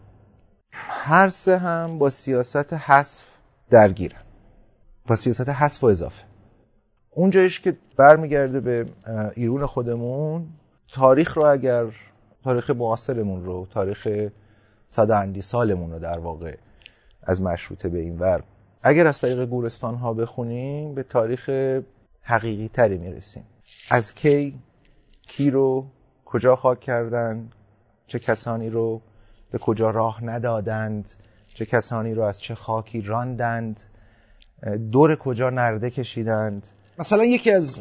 هر 0.71 1.29
سه 1.29 1.57
هم 1.57 1.99
با 1.99 2.09
سیاست 2.09 2.73
حذف 2.73 3.23
درگیرن. 3.69 4.21
با 5.07 5.15
سیاست 5.15 5.49
حذف 5.49 5.83
و 5.83 5.87
اضافه. 5.87 6.23
اونجایش 7.11 7.59
که 7.59 7.77
برمیگرده 7.97 8.59
به 8.59 8.85
ایرون 9.35 9.65
خودمون 9.65 10.47
تاریخ 10.93 11.37
رو 11.37 11.45
اگر 11.45 11.85
تاریخ 12.43 12.69
معاصرمون 12.69 13.45
رو 13.45 13.67
تاریخ 13.73 14.07
صد 14.87 15.11
اندی 15.11 15.41
سالمون 15.41 15.91
رو 15.91 15.99
در 15.99 16.19
واقع 16.19 16.55
از 17.23 17.41
مشروطه 17.41 17.89
به 17.89 17.99
این 17.99 18.19
ور 18.19 18.43
اگر 18.84 19.08
از 19.08 19.22
طریق 19.22 19.46
گورستان 19.46 19.96
ها 19.96 20.13
بخونیم 20.13 20.96
به 20.96 21.04
تاریخ 21.04 21.50
حقیقی 22.22 22.67
تری 22.67 22.98
می‌رسیم. 22.98 23.44
از 23.91 24.15
کی 24.15 24.60
کی 25.28 25.52
رو 25.52 25.86
کجا 26.26 26.56
خاک 26.56 26.80
کردن 26.80 27.50
چه 28.08 28.20
کسانی 28.20 28.70
رو 28.70 29.02
به 29.52 29.58
کجا 29.58 29.89
راه 29.89 30.24
ندادند 30.24 31.12
چه 31.54 31.65
کسانی 31.65 32.13
رو 32.13 32.22
از 32.22 32.41
چه 32.41 32.56
خاکی 32.56 33.02
راندند 33.02 33.80
دور 34.91 35.15
کجا 35.15 35.50
نرده 35.50 35.89
کشیدند. 35.89 36.67
مثلا 37.00 37.26
یکی 37.26 37.52
از 37.52 37.80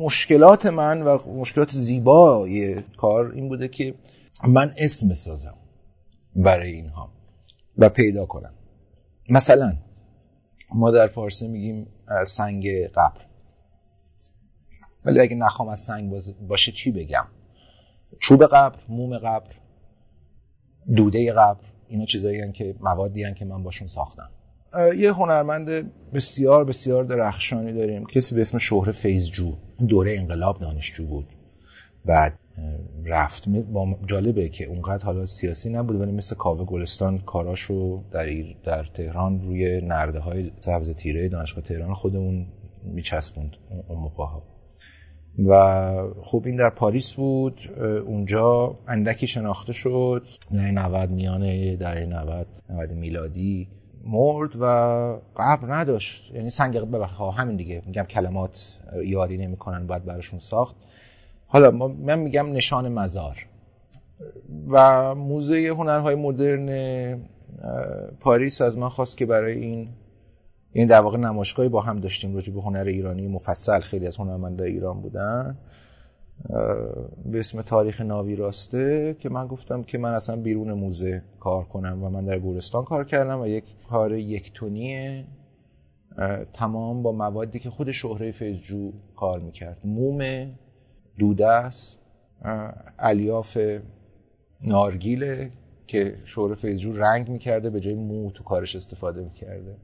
مشکلات 0.00 0.66
من 0.66 1.02
و 1.02 1.18
مشکلات 1.32 1.70
زیبای 1.70 2.82
کار 2.96 3.32
این 3.34 3.48
بوده 3.48 3.68
که 3.68 3.94
من 4.48 4.74
اسم 4.78 5.08
بسازم 5.08 5.54
برای 6.36 6.72
اینها 6.72 7.08
و 7.78 7.88
پیدا 7.88 8.26
کنم. 8.26 8.54
مثلا 9.30 9.76
ما 10.74 10.90
در 10.90 11.06
فارسی 11.06 11.48
میگیم 11.48 11.86
سنگ 12.26 12.86
قبر. 12.86 13.20
ولی 15.04 15.20
اگه 15.20 15.36
نخوام 15.36 15.68
از 15.68 15.80
سنگ 15.80 16.22
باشه 16.48 16.72
چی 16.72 16.90
بگم؟ 16.90 17.26
چوب 18.20 18.46
قبر 18.46 18.78
موم 18.88 19.18
قبر 19.18 19.50
دوده 20.96 21.32
قبر 21.32 21.64
اینا 21.88 22.04
چیزایی 22.04 22.52
که 22.52 22.74
موادی 22.80 23.34
که 23.34 23.44
من 23.44 23.62
باشون 23.62 23.88
ساختم. 23.88 24.30
یه 24.96 25.12
هنرمند 25.12 25.92
بسیار 26.12 26.64
بسیار 26.64 27.04
درخشانی 27.04 27.72
داریم 27.72 28.06
کسی 28.06 28.34
به 28.34 28.40
اسم 28.40 28.58
شهر 28.58 28.92
فیزجو 28.92 29.56
دوره 29.88 30.16
انقلاب 30.18 30.60
دانشجو 30.60 31.06
بود. 31.06 31.28
بعد 32.04 32.38
رفت. 33.04 33.48
با 33.48 33.98
جالبه 34.06 34.48
که 34.48 34.64
اونقدر 34.64 35.04
حالا 35.04 35.26
سیاسی 35.26 35.70
نبود 35.70 36.00
ولی 36.00 36.12
مثل 36.12 36.36
کاوه 36.36 36.64
گلستان 36.64 37.18
کاراشو 37.18 38.02
در, 38.10 38.26
در 38.64 38.84
تهران 38.94 39.42
روی 39.42 39.80
نرده 39.80 40.18
های 40.18 40.50
سبز 40.60 40.90
تیره 40.90 41.28
دانشگاه 41.28 41.64
تهران 41.64 41.94
خودمون 41.94 42.46
میچسبوند 42.84 43.56
اون 43.88 43.98
موقع 43.98 44.24
ها 44.24 44.42
و 45.46 46.12
خب 46.22 46.42
این 46.46 46.56
در 46.56 46.70
پاریس 46.70 47.12
بود. 47.12 47.60
اونجا 48.06 48.78
اندکی 48.88 49.26
شناخته 49.26 49.72
شد. 49.72 50.26
در 50.54 50.70
90 50.70 51.10
میانه 51.10 51.76
در 51.76 52.06
90 52.06 52.46
90 52.70 52.92
میلادی 52.92 53.68
مرد 54.04 54.56
و 54.60 54.64
قبر 55.36 55.74
نداشت. 55.74 56.34
یعنی 56.34 56.50
سنگ 56.50 56.76
ها 56.76 57.30
همین 57.30 57.56
دیگه. 57.56 57.82
میگم 57.86 58.02
کلمات 58.02 58.78
یاری 59.04 59.36
نمی‌کنن 59.36 59.86
باید 59.86 60.04
براشون 60.04 60.38
ساخت. 60.38 60.76
حالا 61.50 61.70
من 61.70 62.18
میگم 62.18 62.52
نشان 62.52 62.88
مزار. 62.88 63.46
و 64.68 65.14
موزه 65.14 65.68
هنرهای 65.68 66.14
مدرن 66.14 67.20
پاریس 68.20 68.60
از 68.60 68.78
من 68.78 68.88
خواست 68.88 69.16
که 69.16 69.26
برای 69.26 69.58
این 69.58 69.88
این 70.72 70.86
در 70.86 71.00
واقع 71.00 71.18
نمایشگاهی 71.18 71.68
با 71.68 71.80
هم 71.80 72.00
داشتیم 72.00 72.34
راجع 72.34 72.52
به 72.52 72.60
هنر 72.60 72.84
ایرانی. 72.84 73.28
مفصل 73.28 73.80
خیلی 73.80 74.06
از 74.06 74.16
هنرمندای 74.16 74.70
ایران 74.70 75.00
بودن. 75.00 75.58
به 77.24 77.38
اسم 77.38 77.62
تاریخ 77.62 78.00
ناوی 78.00 78.36
راسته 78.36 79.16
که 79.18 79.28
من 79.28 79.46
گفتم 79.46 79.82
که 79.82 79.98
من 79.98 80.14
اصلا 80.14 80.36
بیرون 80.36 80.72
موزه 80.72 81.22
کار 81.40 81.64
کنم 81.64 82.04
و 82.04 82.10
من 82.10 82.24
در 82.24 82.38
گورستان 82.38 82.84
کار 82.84 83.04
کردم 83.04 83.40
و 83.40 83.46
یک 83.46 83.64
کار 83.90 84.14
یک 84.14 84.52
تونی 84.52 85.24
تمام 86.52 87.02
با 87.02 87.12
موادی 87.12 87.58
که 87.58 87.70
خود 87.70 87.90
شهره 87.90 88.32
فیزجو 88.32 88.92
کار 89.16 89.40
می‌کرد. 89.40 89.78
موم 89.84 90.46
دوده 91.18 91.46
است 91.46 91.98
الیاف 92.98 93.58
نارگیله 94.60 95.52
که 95.86 96.16
شهره 96.24 96.54
فیزجو 96.54 96.92
رنگ 96.92 97.28
می‌کرده 97.28 97.70
به 97.70 97.80
جای 97.80 97.94
مو 97.94 98.30
تو 98.30 98.44
کارش 98.44 98.76
استفاده 98.76 99.22
می‌کرده 99.22 99.76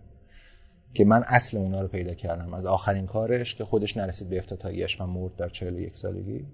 که 0.94 1.04
من 1.04 1.24
اصل 1.26 1.56
اونا 1.56 1.80
رو 1.80 1.88
پیدا 1.88 2.14
کردم. 2.14 2.54
از 2.54 2.66
آخرین 2.66 3.06
کارش 3.06 3.54
که 3.54 3.64
خودش 3.64 3.96
نرسید 3.96 4.28
به 4.28 4.38
افتتاحیش 4.38 5.00
و 5.00 5.06
مرد 5.06 5.36
در 5.36 5.48
41 5.48 5.96
سالگی 5.96 6.46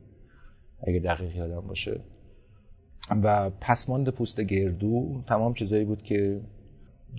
اگه 0.86 1.00
دقیق 1.00 1.36
یادم 1.36 1.60
باشه. 1.60 2.00
و 3.22 3.50
پسماند 3.50 4.08
پوست 4.08 4.40
گردو 4.40 5.22
تمام 5.26 5.54
چیزایی 5.54 5.84
بود 5.84 6.02
که 6.02 6.40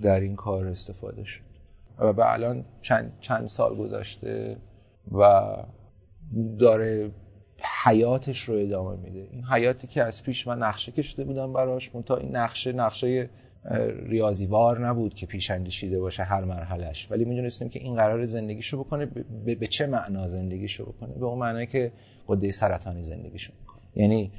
در 0.04 0.20
این 0.20 0.36
کار 0.36 0.68
استفاده 0.68 1.24
شد. 1.24 1.42
و 2.00 2.14
به 2.14 2.34
الان 2.34 2.66
چند, 2.82 3.14
چند 3.20 3.48
سال 3.48 3.76
گذشته 3.76 4.58
و 5.12 5.54
داره 6.60 7.12
حیاتش 7.84 8.40
رو 8.40 8.56
ادامه 8.56 8.96
میده. 8.96 9.28
این 9.32 9.44
حیاتی 9.44 9.88
که 9.88 10.04
از 10.04 10.24
پیش 10.24 10.48
من 10.48 10.58
نقشه 10.58 10.92
کشیده 10.92 11.24
بودم 11.24 11.54
براش 11.54 11.92
تا 12.06 12.18
این 12.18 12.36
نقشه 12.36 12.72
نقشه 12.72 13.30
ریاضیوار 14.06 14.88
نبود 14.88 15.14
که 15.14 15.26
پیش 15.26 15.52
اندیشیده 15.52 16.00
باشه 16.00 16.24
هر 16.24 16.44
مرحلهش 16.44 17.08
ولی 17.12 17.26
می‌دونستیم 17.26 17.70
که 17.70 17.80
این 17.80 17.96
قرار 17.96 18.26
زندگیشو 18.26 18.84
بکنه 18.84 19.06
به, 19.46 19.68
چه 19.68 19.88
معنا 19.88 20.28
زندگیشو 20.28 20.86
بکنه؟ 20.86 21.14
به 21.14 21.26
اون 21.26 21.38
معنی 21.38 21.66
که 21.66 21.92
قده 22.28 22.52
سرطانی 22.52 23.04
زندگیشو 23.04 23.54
بکنه 23.64 23.82
یعنی 23.96 24.32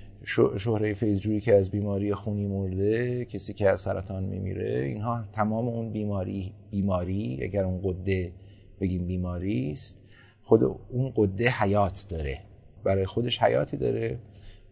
شهره 0.59 0.95
فیزجویی 0.95 1.41
که 1.41 1.55
از 1.55 1.71
بیماری 1.71 2.15
خونی 2.15 2.47
مرده 2.47 3.25
کسی 3.25 3.55
که 3.55 3.71
از 3.71 3.81
سرطان 3.81 4.25
میمیره 4.25 4.85
اینها 4.85 5.25
تمام 5.33 5.69
اون 5.69 5.93
بیماری 5.93 6.53
بیماری 6.71 7.41
اگر 7.43 7.65
اون 7.65 7.81
قده 7.85 8.33
بگیم 8.81 9.07
بیماری 9.07 9.73
است 9.73 9.99
خود 10.43 10.63
اون 10.91 11.13
قده 11.17 11.51
حیات 11.51 12.07
داره. 12.09 12.39
برای 12.85 13.07
خودش 13.07 13.43
حیاتی 13.43 13.77
داره. 13.77 14.19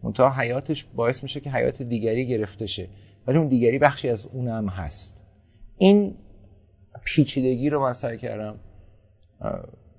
منتها 0.03 0.29
حیاتش 0.29 0.85
باعث 0.95 1.23
میشه 1.23 1.39
که 1.39 1.51
حیات 1.51 1.81
دیگری 1.81 2.27
گرفته 2.27 2.65
شه. 2.65 2.87
ولی 3.27 3.37
اون 3.37 3.47
دیگری 3.47 3.79
بخشی 3.79 4.09
از 4.09 4.25
اونم 4.25 4.69
هست. 4.69 5.17
این 5.77 6.15
پیچیدگی 7.05 7.69
رو 7.69 7.81
من 7.81 7.93
سعی 7.93 8.17
کردم 8.17 8.55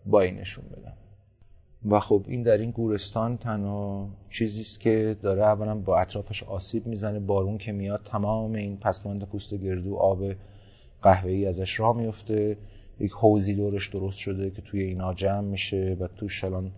با 0.07 0.20
این 0.20 0.35
نشون 0.35 0.64
بدم. 0.64 0.92
و 1.90 2.01
خب 2.01 2.25
این 2.29 2.42
در 2.42 2.59
این 2.59 2.70
گورستان 2.70 3.37
تنها 3.37 4.09
چیزی 4.31 4.61
است 4.61 4.81
که 4.81 5.16
داره 5.22 5.42
اولا 5.42 5.75
با 5.75 5.98
اطرافش 5.98 6.42
آسیب 6.42 6.87
می‌زنه. 6.87 7.20
بارون 7.20 7.59
که 7.59 7.72
میاد 7.72 8.01
تمام 8.05 8.53
این 8.53 8.77
پسماند 8.77 9.25
پوست 9.25 9.55
گردو 9.55 9.96
آب 9.96 10.22
قهوه‌ای 11.03 11.46
ازش 11.46 11.81
راه 11.81 11.96
میفته 11.96 12.57
یک 13.01 13.12
حوزی 13.12 13.55
دورش 13.55 13.88
درست 13.88 14.18
شده 14.18 14.51
که 14.51 14.62
توی 14.62 14.83
اینا 14.83 15.14
جمع 15.14 15.40
میشه 15.40 15.96
و 16.01 16.07
توش 16.07 16.44
الان 16.44 16.72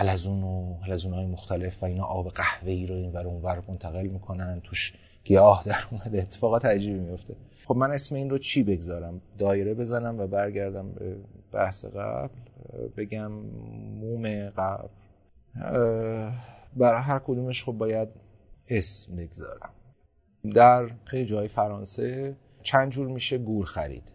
حلزون 0.00 0.42
و 0.42 0.74
حلزون 0.74 1.12
های 1.12 1.26
مختلف 1.26 1.82
و 1.82 1.86
اینا 1.86 2.04
آب 2.04 2.28
قهوه‌ای 2.28 2.86
رو 2.86 2.94
این 2.94 3.12
ور 3.12 3.26
اونور 3.26 3.62
منتقل 3.68 4.06
می‌کنن؟ 4.06 4.60
توش 4.64 4.94
گیاه 5.24 5.62
در 5.66 5.84
اومده. 5.90 6.22
اتفاقات 6.22 6.64
عجیبی 6.64 6.98
میفته 6.98 7.36
خب 7.64 7.76
من 7.76 7.90
اسم 7.90 8.14
این 8.14 8.30
رو 8.30 8.38
چی 8.38 8.62
بگذارم؟ 8.62 9.20
دایره 9.38 9.74
بزنم 9.74 10.20
و 10.20 10.26
برگردم 10.26 10.92
به 10.92 11.16
بحث 11.52 11.84
قبل 11.84 12.34
بگم 12.96 13.32
موم 14.00 14.50
قبل. 14.50 14.88
برای 16.76 17.02
هر 17.02 17.18
کدومش 17.18 17.64
خب 17.64 17.72
باید 17.72 18.08
اسم 18.68 19.16
بگذارم. 19.16 19.70
در 20.54 20.90
خیلی 21.04 21.24
جای 21.24 21.48
فرانسه 21.48 22.36
چند 22.62 22.92
جور 22.92 23.08
میشه 23.08 23.38
گور 23.38 23.66
خرید؟ 23.66 24.12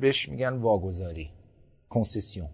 بهش 0.00 0.28
میگن 0.28 0.52
واگذاری. 0.52 1.30
کنسیسیون 1.88 2.48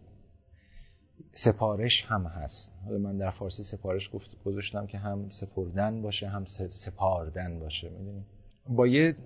سپارش 1.38 2.05
هم 2.05 2.27
هست. 2.27 2.72
حالا 2.85 2.98
من 2.98 3.16
در 3.16 3.31
فارسی 3.31 3.62
سپارش 3.62 4.11
گفت 4.14 4.42
گذاشتم 4.44 4.87
که 4.87 4.98
هم 4.98 5.29
سپردن 5.29 6.03
باشه 6.03 6.29
هم 6.29 6.44
سپاردن 6.68 7.59
باشه. 7.59 7.88
می‌دونی؟ 7.88 8.24
با 8.68 8.87
یه 8.87 9.16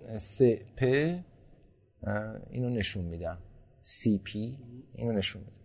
پ 0.76 0.84
اینو 2.50 2.70
نشون 2.70 3.04
میدم. 3.04 3.38
CP 3.82 4.58
اینو 4.94 5.12
نشون 5.12 5.42
میدم. 5.42 5.56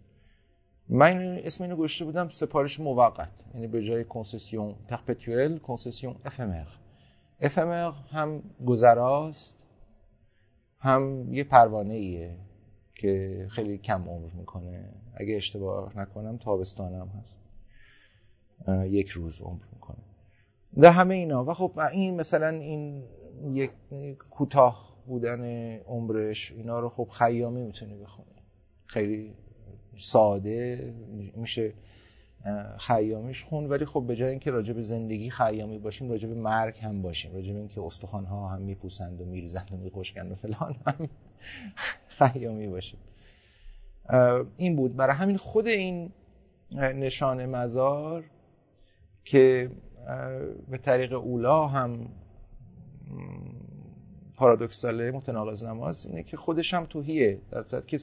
من 0.90 1.40
اسم 1.44 1.64
اینو 1.64 1.76
گذاشته 1.76 2.06
بودم 2.06 2.30
سپارش 2.30 2.80
موقت. 2.80 3.46
یعنی 3.54 3.68
به 3.68 3.84
جای 3.84 4.04
concession 4.04 4.76
perpétuelle 4.88 5.58
concession 5.58 6.16
éphémère. 6.26 6.68
éphémère 7.40 7.92
هم 7.92 8.44
گذراست 8.66 9.56
هم 10.80 11.34
یه 11.34 11.44
پروانه 11.44 11.94
ایه 11.94 12.38
که 12.96 13.48
خیلی 13.52 13.78
کم 13.78 14.10
عمر 14.10 14.30
می‌کنه. 14.34 14.90
اگه 15.20 15.36
اشتباه 15.36 16.00
نکنم 16.00 16.38
تابستانم 16.38 17.08
هست. 17.08 17.38
یک 18.86 19.10
روز 19.10 19.42
عمر 19.42 19.64
می‌کنه. 19.74 19.98
در 20.80 20.92
همه 20.92 21.16
اینا. 21.16 21.46
و 21.46 21.54
خب 21.54 21.80
این 21.92 22.16
مثلا 22.16 22.48
این 22.48 23.04
یک 23.52 23.72
کوتاه 24.30 24.98
بودن 25.08 25.74
عمرش 25.78 26.52
اینا 26.52 26.80
رو 26.80 26.90
خب 26.90 27.08
خیامی 27.12 27.64
می‌تونی 27.64 27.98
بخونی. 27.98 28.28
خیلی 28.86 29.34
ساده 29.98 30.94
میشه 31.36 31.74
خیامیش 32.80 33.44
خون. 33.44 33.66
ولی 33.70 33.86
خب 33.86 34.04
به 34.08 34.16
جای 34.16 34.30
اینکه 34.30 34.52
راجع 34.52 34.74
به 34.74 34.82
زندگی 34.82 35.30
خیامی 35.30 35.80
باشیم 35.80 36.10
راجع 36.10 36.30
به 36.30 36.36
مرگ 36.36 36.78
هم 36.78 37.02
باشیم. 37.02 37.34
راجع 37.34 37.54
به 37.54 37.60
اینکه 37.60 37.82
استخوان 37.82 38.26
ها 38.26 38.48
هم 38.48 38.62
میپوسند 38.62 39.22
و 39.22 39.26
میریزند 39.26 39.72
و 39.72 39.78
میخشکند 39.78 40.32
و 40.32 40.36
فلان 40.36 40.76
هم 40.86 41.10
خیامی 42.34 42.68
باشیم. 42.68 43.00
این 44.58 44.76
بود. 44.76 44.96
برای 44.96 45.16
همین 45.16 45.38
خود 45.38 45.68
این 45.68 46.12
نشان 46.76 47.46
مزار 47.46 48.24
که 49.24 49.72
به 50.70 50.78
طریق 50.78 51.14
اولا 51.14 51.68
هم 51.68 52.10
پارادوکساله 54.36 55.12
متناقض 55.12 55.64
نماز 55.64 56.06
اینه 56.06 56.24
که 56.24 56.38
خودش 56.38 56.74
هم 56.74 56.86
توهیه. 56.86 57.42
در 57.52 57.64
صورت 57.64 57.88
که 57.88 58.00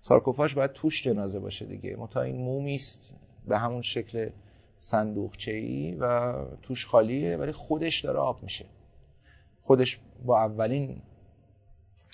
سارکوفاژ 0.00 0.54
باید 0.54 0.72
توش 0.72 1.02
جنازه 1.02 1.38
باشه 1.38 1.64
دیگه. 1.66 1.96
متا 1.96 2.22
این 2.22 2.36
مومی 2.36 2.74
است 2.74 3.00
به 3.48 3.58
همون 3.58 3.82
شکل 3.82 4.30
صندوقچه 4.78 5.52
ای 5.52 5.96
و 6.00 6.34
توش 6.62 6.86
خالیه 6.86 7.36
ولی 7.36 7.52
خودش 7.52 8.04
داره 8.04 8.18
آب 8.18 8.42
میشه. 8.42 8.64
خودش 9.62 10.00
با 10.24 10.40
اولین 10.40 11.02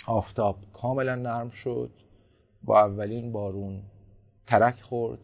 آفتاب 0.07 0.57
کاملا 0.73 1.15
نرم 1.15 1.51
شد. 1.51 1.91
با 2.65 2.81
اولین 2.81 3.33
بارون 3.33 3.83
ترک 4.47 4.81
خورد. 4.81 5.19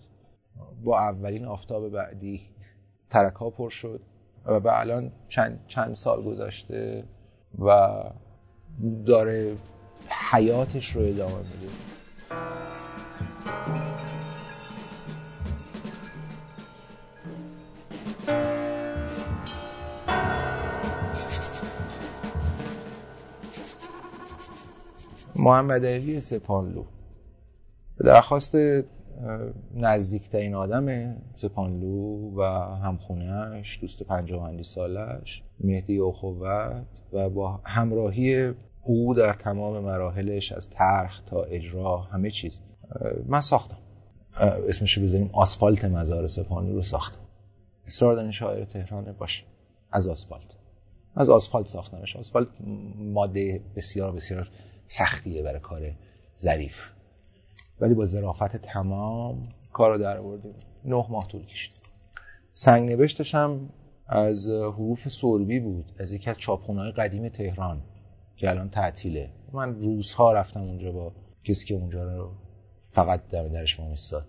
با 0.85 0.99
اولین 0.99 1.45
آفتاب 1.45 1.89
بعدی 1.89 2.41
ترک 3.11 3.35
ها 3.35 3.51
پر 3.51 3.71
شد 3.71 4.01
و 4.47 4.61
به 4.61 4.81
الان 4.81 5.13
چند, 5.29 5.65
چند 5.67 5.95
سال 5.95 6.23
گذشته 6.23 7.05
و 7.59 8.03
داره 9.07 9.57
حیاتش 10.33 10.97
رو 10.97 11.03
ادامه 11.03 11.37
میده. 11.37 11.73
محمد 25.37 25.87
علی 25.87 26.21
سپانلو. 26.21 26.85
به 28.01 28.07
درخواست 28.07 28.57
نزدیکترین 29.75 30.55
آدم 30.55 31.17
سپانلو 31.35 32.31
و 32.37 32.43
همخونهش 32.77 33.79
دوست 33.81 34.03
پنجاهندی 34.03 34.63
سالش 34.63 35.43
مهدی 35.61 35.99
اخوت 35.99 36.87
و 37.13 37.31
با 37.31 37.61
همراهی 37.65 38.53
او 38.85 39.15
در 39.15 39.33
تمام 39.33 39.85
مراحلش 39.85 40.53
از 40.53 40.71
طرح 40.71 41.21
تا 41.27 41.43
اجرا 41.43 41.99
همه 41.99 42.31
چیز. 42.31 42.61
من 43.27 43.41
ساختم. 43.41 43.79
اسمش 44.69 44.99
رو 44.99 45.05
بذاریم 45.05 45.31
آسفالت 45.33 45.85
مزار 45.85 46.27
سپانلو 46.27 46.75
رو 46.75 46.83
ساختم. 46.83 47.21
اصرار 47.87 48.15
دارین 48.15 48.31
شاعر 48.31 48.65
تهران 48.65 49.15
باشه 49.19 49.45
از 49.93 50.07
آسفالت. 50.07 50.57
از 51.17 51.31
آسفالت 51.31 51.67
ساختمش. 51.67 52.17
آسفالت 52.17 52.49
ماده 52.97 53.61
بسیار 53.77 54.13
بسیار 54.13 54.49
سختیه 54.87 55.43
برای 55.43 55.61
کار 55.61 55.81
ظریف. 56.39 56.91
ولی 57.81 57.95
با 57.95 58.05
ظرافت 58.05 58.57
تمام 58.57 59.49
کار 59.73 59.91
رو 59.91 59.99
در 59.99 60.19
آوردیم. 60.19 60.55
نه 60.85 61.07
ماه 61.11 61.29
طول 61.29 61.45
کشید. 61.45 61.73
سنگ 62.53 62.91
نوشتش 62.91 63.35
هم 63.35 63.69
از 64.07 64.49
حروف 64.49 65.09
سربی 65.09 65.61
بود 65.61 65.93
از 65.99 66.13
یکی 66.13 66.31
از 66.31 66.39
چاپخونه‌های 66.39 66.93
قدیم 66.93 67.29
تهران 67.29 67.83
که 68.37 68.51
الان 68.51 68.71
تعطیله. 68.71 69.31
من 69.53 69.75
روزها 69.75 70.33
رفتم 70.33 70.61
اونجا 70.61 70.93
با 70.93 71.13
کسی 71.45 71.67
که 71.67 71.75
اونجا 71.75 72.05
رو 72.05 72.31
فقط 72.89 73.29
در 73.29 73.49
درش 73.49 73.81
میستاد 73.81 74.27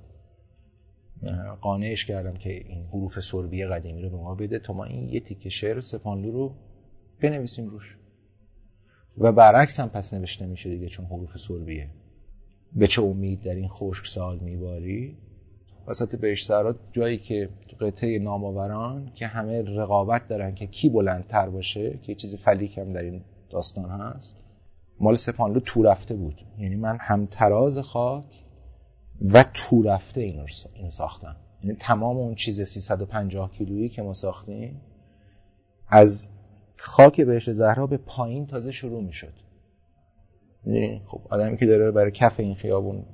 قانعش 1.62 2.06
کردم 2.06 2.34
که 2.34 2.50
این 2.50 2.86
حروف 2.86 3.20
سربی 3.20 3.66
قدیمی 3.66 4.02
رو 4.02 4.10
به 4.10 4.18
ما 4.18 4.36
بده 4.36 4.60
تا 4.60 4.74
ما 4.74 4.84
این 4.84 5.10
یه 5.10 5.20
تیکه 5.20 5.50
شعر 5.50 5.82
سپانلو 5.82 6.32
رو 6.32 6.56
بنویسیم 7.22 7.70
روش. 7.70 7.98
و 9.18 9.32
برعکس 9.32 9.80
هم 9.80 9.90
پس 9.90 10.14
نوشته 10.14 10.46
میشه 10.46 10.70
دیگه 10.70 10.88
چون 10.88 11.06
حروف 11.06 11.38
سربیه. 11.38 11.90
به 12.76 12.88
چه 12.88 13.02
امید 13.02 13.42
در 13.42 13.56
این 13.56 13.68
خشک 13.68 14.08
سال 14.08 14.40
میباری؟ 14.40 15.18
وسط 15.88 16.16
بهشترات 16.16 16.76
جایی 16.92 17.18
که 17.18 17.50
تو 17.68 17.86
قطعه 17.86 18.20
نامآوران 18.20 19.12
که 19.16 19.28
همه 19.28 19.62
رقابت 19.62 20.28
دارن 20.28 20.56
که 20.56 20.68
کی 20.68 20.90
بلندتر 20.90 21.50
باشه 21.50 22.00
که 22.04 22.16
چیزی 22.16 22.38
فلیک 22.38 22.78
هم 22.78 22.94
در 22.94 23.02
این 23.02 23.22
داستان 23.50 23.90
هست. 23.90 24.36
مال 25.00 25.16
سپانلو 25.16 25.60
تو 25.60 25.84
رفته 25.84 26.16
بود. 26.16 26.42
یعنی 26.60 26.76
من 26.76 26.98
هم 27.00 27.26
تراز 27.26 27.78
خاک 27.78 28.46
و 29.22 29.46
تو 29.54 29.82
رفته 29.82 30.22
اینو 30.22 30.46
ساختم. 30.90 31.36
یعنی 31.64 31.78
تمام 31.80 32.18
اون 32.18 32.36
چیز 32.36 32.62
350 32.62 33.52
کیلویی 33.52 33.90
که 33.90 34.02
ما 34.02 34.14
ساختیم 34.14 34.82
از 35.88 36.28
خاک 36.78 37.22
بهشت 37.22 37.52
زهرا 37.52 37.88
به 37.88 37.98
پایین 37.98 38.48
تازه 38.48 38.72
شروع 38.72 39.04
می‌شد. 39.04 39.34
خب 41.08 41.22
آدمی 41.30 41.58
که 41.58 41.66
داره 41.66 41.92
برای 41.92 42.12
کف 42.12 42.40
این 42.40 42.56
خیابون 42.56 43.06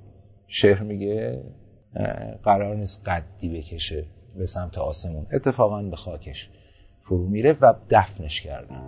شهر 0.47 0.83
میگه 0.83 1.43
قرار 2.43 2.75
نیست 2.75 3.10
قدی 3.10 3.49
بکشه 3.49 4.05
به 4.38 4.45
سمت 4.45 4.77
آسمون. 4.77 5.25
اتفاقا 5.31 5.83
به 5.83 5.95
خاکش 5.95 6.49
فرو 7.01 7.27
میره 7.27 7.57
و 7.62 7.73
دفنش 7.89 8.41
کردن 8.41 8.81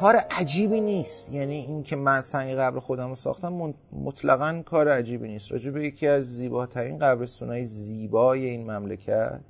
کار 0.00 0.16
عجیبی 0.16 0.80
نیست. 0.80 1.32
یعنی 1.32 1.54
این 1.54 1.82
که 1.82 1.96
من 1.96 2.20
سنگ 2.20 2.54
قبر 2.54 2.78
خودم 2.78 3.08
رو 3.08 3.14
ساختم 3.14 3.74
مطلقا 3.92 4.62
کار 4.64 4.88
عجیبی 4.88 5.28
نیست. 5.28 5.52
راجع 5.52 5.70
به 5.70 5.84
یکی 5.84 6.06
از 6.06 6.36
زیباترین 6.36 6.98
قبرستونهای 6.98 7.64
زیبای 7.64 8.46
این 8.46 8.70
مملکت 8.70 9.40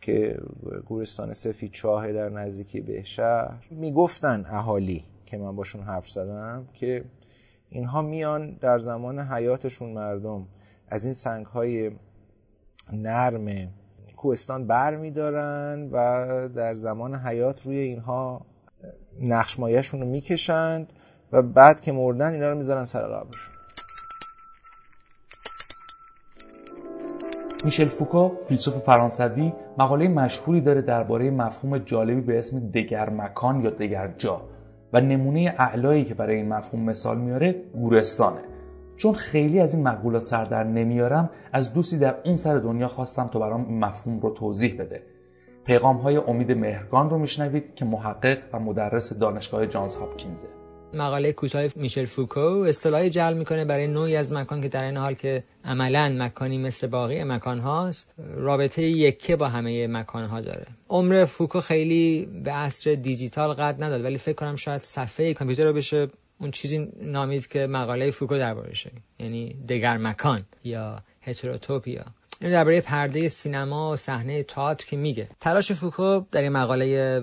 که 0.00 0.38
گورستان 0.86 1.32
سفید 1.32 1.72
چاه 1.72 2.12
در 2.12 2.28
نزدیکی 2.28 2.80
به 2.80 3.02
شهر 3.02 3.66
می‌گفتن 3.70 4.44
اهالی 4.48 5.04
که 5.26 5.38
من 5.38 5.56
باشون 5.56 5.82
حرف 5.82 6.10
زدم 6.10 6.68
که 6.72 7.04
اینها 7.70 8.02
میان 8.02 8.52
در 8.60 8.78
زمان 8.78 9.18
حیاتشون 9.18 9.92
مردم 9.92 10.46
از 10.88 11.04
این 11.04 11.14
سنگ 11.14 11.46
های 11.46 11.90
نرم 12.92 13.68
کوهستان 14.16 14.66
بر 14.66 14.96
میدارن 14.96 15.88
و 15.92 16.48
در 16.48 16.74
زمان 16.74 17.14
حیات 17.14 17.62
روی 17.62 17.78
اینها 17.78 18.46
نقشمایشون 19.20 20.00
رو 20.00 20.06
می‌کشند 20.06 20.92
و 21.32 21.42
بعد 21.42 21.80
که 21.80 21.92
مردن 21.92 22.32
اینا 22.32 22.50
رو 22.50 22.58
می‌ذارن 22.58 22.84
سر 22.84 23.02
قبرشون 23.02 23.45
میشل 27.66 27.84
فوکا 27.84 28.32
فیلسوف 28.44 28.74
فرانسوی 28.74 29.52
مقاله 29.78 30.08
مشهوری 30.08 30.60
داره 30.60 30.82
درباره 30.82 31.30
مفهوم 31.30 31.78
جالبی 31.78 32.20
به 32.20 32.38
اسم 32.38 32.70
دگر 32.70 33.10
مکان 33.10 33.64
یا 33.64 33.70
دگر 33.70 34.14
جا 34.18 34.40
و 34.92 35.00
نمونه 35.00 35.54
اعلایی 35.58 36.04
که 36.04 36.14
برای 36.14 36.36
این 36.36 36.48
مفهوم 36.48 36.82
مثال 36.82 37.18
میاره 37.18 37.62
گورستانه. 37.74 38.40
چون 38.96 39.14
خیلی 39.14 39.60
از 39.60 39.74
این 39.74 39.82
مقولات 39.88 40.22
سر 40.22 40.44
در 40.44 40.64
نمیارم 40.64 41.30
از 41.52 41.74
دوستی 41.74 41.98
در 41.98 42.14
اون 42.24 42.36
سر 42.36 42.58
دنیا 42.58 42.88
خواستم 42.88 43.28
تا 43.32 43.38
برام 43.38 43.66
این 43.68 43.78
مفهوم 43.78 44.20
رو 44.20 44.30
توضیح 44.30 44.74
بده. 44.78 45.02
پیغام 45.64 45.96
های 45.96 46.16
امید 46.16 46.52
مهرگان 46.52 47.10
رو 47.10 47.18
میشنوید 47.18 47.74
که 47.74 47.84
محقق 47.84 48.38
و 48.52 48.58
مدرس 48.58 49.18
دانشگاه 49.18 49.66
جانز 49.66 49.96
هاپکینزه. 49.96 50.65
مقاله 50.94 51.32
کوتاه 51.32 51.64
میشل 51.76 52.04
فوکو 52.04 52.40
اصطلاحی 52.40 53.10
جلب 53.10 53.36
می‌کنه 53.36 53.64
برای 53.64 53.86
نوعی 53.86 54.16
از 54.16 54.32
مکان 54.32 54.62
که 54.62 54.68
در 54.68 54.84
این 54.84 54.96
حال 54.96 55.14
که 55.14 55.42
عملا 55.64 56.08
مکانی 56.18 56.58
مثل 56.58 56.86
باقی 56.86 57.24
مکان 57.24 57.58
هاست 57.58 58.06
رابطه 58.36 58.82
یکه 58.82 59.36
با 59.36 59.48
همه 59.48 59.86
مکان 59.86 60.24
ها 60.24 60.40
داره. 60.40 60.66
عمر 60.88 61.24
فوکو 61.24 61.60
خیلی 61.60 62.28
به 62.44 62.52
عصر 62.52 62.94
دیجیتال 62.94 63.52
قد 63.52 63.82
نداد 63.82 64.04
ولی 64.04 64.18
فکر 64.18 64.34
کنم 64.34 64.56
شاید 64.56 64.82
صفحه 64.82 65.34
کامپیوتر 65.34 65.64
رو 65.64 65.72
بشه 65.72 66.08
اون 66.40 66.50
چیزی 66.50 66.88
نامید 67.02 67.46
که 67.46 67.66
مقاله 67.66 68.10
فوکو 68.10 68.36
دربارشه 68.36 68.90
یعنی 69.18 69.56
دگر 69.68 69.96
مکان 69.96 70.42
یا 70.64 70.98
heterotopia. 71.22 72.04
این 72.40 72.50
درباره 72.50 72.80
پرده 72.80 73.28
سینما 73.28 73.92
و 73.92 73.96
صحنه 73.96 74.42
تئاتر 74.42 74.86
که 74.86 74.96
میگه. 74.96 75.28
تلاش 75.40 75.72
فوکو 75.72 76.20
در 76.32 76.42
این 76.42 76.52
مقاله 76.52 77.20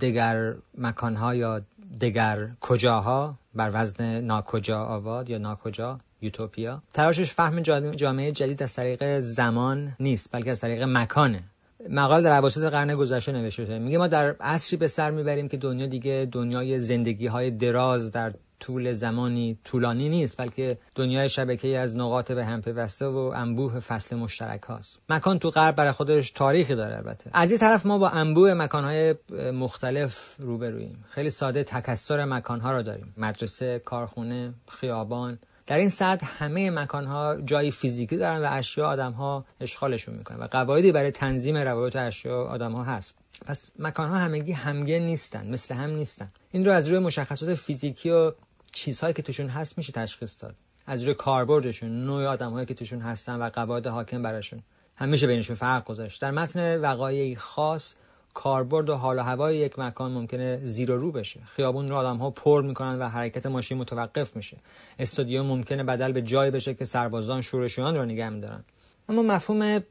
دگر 0.00 0.54
مکانها 0.78 1.34
یا 1.34 1.60
دگر 2.00 2.48
کجاها 2.60 3.34
بر 3.54 3.70
وزن 3.74 4.20
ناکجا 4.20 4.84
آباد 4.84 5.30
یا 5.30 5.38
ناکجا 5.38 6.00
یوتوپیا؟ 6.22 6.82
تلاشش 6.94 7.32
فهم 7.32 7.60
جامعه 7.92 8.32
جدید 8.32 8.62
از 8.62 8.74
طریق 8.74 9.20
زمان 9.20 9.92
نیست 10.00 10.28
بلکه 10.32 10.50
از 10.50 10.60
طریق 10.60 10.82
مکانه. 10.82 11.42
مقال 11.90 12.22
در 12.22 12.32
عواسط 12.32 12.62
قرن 12.62 12.94
گذشته 12.94 13.32
نوشته 13.32 13.64
شده. 13.64 13.78
میگه 13.78 13.98
ما 13.98 14.06
در 14.06 14.36
عصری 14.40 14.76
به 14.76 14.88
سر 14.88 15.10
می‌بریم 15.10 15.48
که 15.48 15.56
دنیا 15.56 15.86
دیگه 15.86 16.28
دنیای 16.32 16.80
زندگی 16.80 17.26
های 17.26 17.50
دراز 17.50 18.12
در 18.12 18.32
طول 18.60 18.92
زمانی 18.92 19.58
طولانی 19.64 20.08
نیست 20.08 20.36
بلکه 20.36 20.78
دنیای 20.94 21.28
شبکه 21.28 21.78
از 21.78 21.96
نقاط 21.96 22.32
به 22.32 22.44
هم 22.44 22.62
پیوسته 22.62 23.06
و 23.06 23.32
انبوه 23.36 23.80
فصل 23.80 24.16
مشترک 24.16 24.62
هاست. 24.62 24.98
مکان 25.08 25.38
تو 25.38 25.50
غرب 25.50 25.76
برای 25.76 25.92
خودش 25.92 26.30
تاریخی 26.30 26.74
داره 26.74 26.96
البته. 26.96 27.30
از 27.32 27.50
این 27.50 27.60
طرف 27.60 27.86
ما 27.86 27.98
با 27.98 28.08
انبوه 28.08 28.54
مکانهای 28.54 29.14
مختلف 29.52 30.34
روبرویم 30.38 31.04
خیلی 31.10 31.30
ساده 31.30 31.64
تکسر 31.64 32.24
مکانها 32.24 32.72
رو 32.72 32.82
داریم. 32.82 33.14
مدرسه 33.16 33.82
کارخونه 33.84 34.52
خیابان. 34.68 35.38
در 35.66 35.76
این 35.76 35.88
سطح 35.88 36.26
همه 36.38 36.70
مکانها 36.70 37.36
جایی 37.44 37.70
فیزیکی 37.70 38.16
دارن 38.16 38.42
و 38.42 38.48
اشیا 38.50 38.86
آدمها 38.86 39.44
اشغالشون 39.60 40.14
می‌کنن 40.14 40.38
و 40.38 40.46
قواعدی 40.46 40.92
برای 40.92 41.10
تنظیم 41.10 41.56
روابط 41.56 41.96
اشیا 41.96 42.42
آدمها 42.42 42.84
هست. 42.84 43.14
پس 43.46 43.70
مکانها 43.78 44.16
همگی 44.16 44.52
همگن 44.52 44.98
نیستن 44.98 45.46
مثل 45.46 45.74
هم 45.74 45.90
نیستن. 45.90 46.28
این 46.52 46.64
رو 46.64 46.72
از 46.72 46.88
روی 46.88 46.98
مشخصات 46.98 47.54
فیزیکی 47.54 48.10
و 48.10 48.32
چیزهایی 48.76 49.14
که 49.14 49.22
توشون 49.22 49.48
هست 49.48 49.78
میشه 49.78 49.92
تشخیص 49.92 50.36
داد. 50.40 50.54
از 50.86 51.02
روی 51.02 51.14
کاربردشون 51.14 52.04
نوع 52.04 52.26
آدمهایی 52.26 52.66
که 52.66 52.74
توشون 52.74 53.00
هستن 53.00 53.36
و 53.36 53.50
قواعد 53.50 53.86
حاکم 53.86 54.22
براشون. 54.22 54.62
هم 54.96 55.08
میشه 55.08 55.26
بینشون 55.26 55.56
فرق 55.56 55.84
گذاشت. 55.84 56.22
در 56.22 56.30
متن 56.30 56.80
وقایعی 56.80 57.36
خاص 57.36 57.94
کاربرد 58.34 58.88
و 58.88 58.94
حال 58.94 59.18
و 59.18 59.22
هوای 59.22 59.56
یک 59.56 59.78
مکان 59.78 60.12
ممکنه 60.12 60.60
زیر 60.62 60.90
و 60.90 60.98
رو 60.98 61.12
بشه. 61.12 61.40
خیابون 61.46 61.88
رو 61.88 61.96
آدم 61.96 62.16
ها 62.16 62.30
پر 62.30 62.62
می‌کنن 62.62 62.98
و 62.98 63.08
حرکت 63.08 63.46
ماشین 63.46 63.78
متوقف 63.78 64.36
میشه. 64.36 64.56
استادیوم 64.98 65.46
ممکنه 65.46 65.84
بدل 65.84 66.12
به 66.12 66.22
جای 66.22 66.50
بشه 66.50 66.74
که 66.74 66.84
سربازان 66.84 67.42
شورشیان 67.42 67.96
رو 67.96 68.04
نگه 68.04 68.28
میدارن. 68.28 68.64
اما 69.08 69.22
مفهوم 69.22 69.82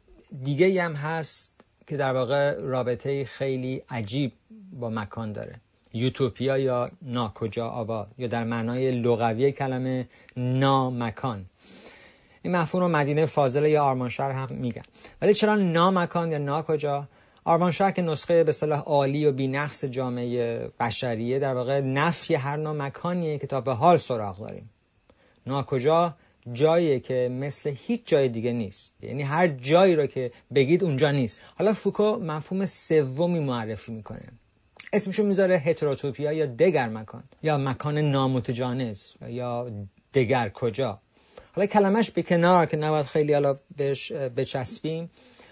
دیگه 0.43 0.83
هم 0.83 0.93
هست 0.93 1.51
که 1.87 1.97
در 1.97 2.13
واقع 2.13 2.59
رابطه 2.59 3.25
خیلی 3.25 3.81
عجیب 3.89 4.31
با 4.79 4.89
مکان 4.89 5.33
داره. 5.33 5.55
یوتوپیا 5.95 6.57
یا 6.57 6.91
ناکجا 7.01 7.67
آباد 7.67 8.07
یا 8.17 8.27
در 8.27 8.43
معنای 8.43 8.91
لغوی 8.91 9.51
کلمه 9.51 10.07
نامکان. 10.37 11.45
این 12.41 12.55
مفهوم 12.55 12.83
رو 12.83 12.89
مدینه 12.89 13.25
فاضله 13.25 13.69
یا 13.69 13.83
آرمانشهر 13.83 14.31
هم 14.31 14.47
میگن. 14.51 14.81
ولی 15.21 15.33
چرا 15.33 15.55
نامکان 15.55 16.31
یا 16.31 16.37
ناکجا؟ 16.37 17.07
آرمانشهر 17.43 17.91
که 17.91 18.01
نسخه 18.01 18.43
به 18.43 18.51
صلاح 18.51 18.79
عالی 18.79 19.25
و 19.25 19.31
بینقص 19.31 19.85
جامعه 19.85 20.69
بشریه 20.79 21.39
در 21.39 21.53
واقع 21.53 21.79
نفی 21.79 22.35
هر 22.35 22.57
نوع 22.57 22.75
مکانیه 22.75 23.37
که 23.37 23.47
تا 23.47 23.61
به 23.61 23.73
حال 23.73 23.97
سراغ 23.97 24.39
داریم. 24.39 24.69
ناکجا 25.47 26.13
جاییه 26.53 26.99
که 26.99 27.29
مثل 27.31 27.75
هیچ 27.87 28.01
جای 28.05 28.29
دیگه 28.29 28.51
نیست. 28.51 28.91
یعنی 29.01 29.23
هر 29.23 29.47
جایی 29.47 29.95
رو 29.95 30.05
که 30.05 30.31
بگید 30.55 30.83
اونجا 30.83 31.11
نیست. 31.11 31.43
حالا 31.59 31.73
فوکو 31.73 32.15
مفهوم 32.15 32.65
سومی 32.65 33.39
معرفی 33.39 33.91
می‌کنه. 33.91 34.21
اسمشو 34.93 35.23
می‌ذاره 35.23 35.57
هتروتوپیا 35.57 36.31
یا 36.31 36.45
دگر 36.45 36.89
مکان 36.89 37.23
یا 37.43 37.57
مکان 37.57 37.97
نامتجانس 37.97 39.13
یا 39.27 39.67
دگر 40.13 40.49
کجا 40.49 40.99
حالا 41.55 41.67
کلمش 41.67 42.11
به 42.11 42.23
کنار 42.23 42.65
که 42.65 42.77
نباید 42.77 43.05
خیلی 43.05 43.33
حالا 43.33 43.57
بهش 43.77 44.11
بچسبیم 44.11 45.09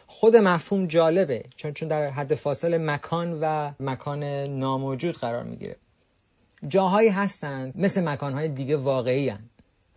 خود 0.07 0.35
مفهوم 0.35 0.87
جالبه 0.87 1.43
چون 1.55 1.73
چون 1.73 1.87
در 1.87 2.09
حد 2.09 2.35
فاصل 2.35 2.77
مکان 2.77 3.39
و 3.41 3.71
مکان 3.79 4.23
ناموجود 4.47 5.17
قرار 5.17 5.43
می‌گیره 5.43 5.75
جاهایی 6.67 7.09
هستند 7.09 7.73
مثل 7.75 8.03
مکانهای 8.03 8.47
دیگه 8.47 8.77
واقعی 8.77 9.29
هن. 9.29 9.39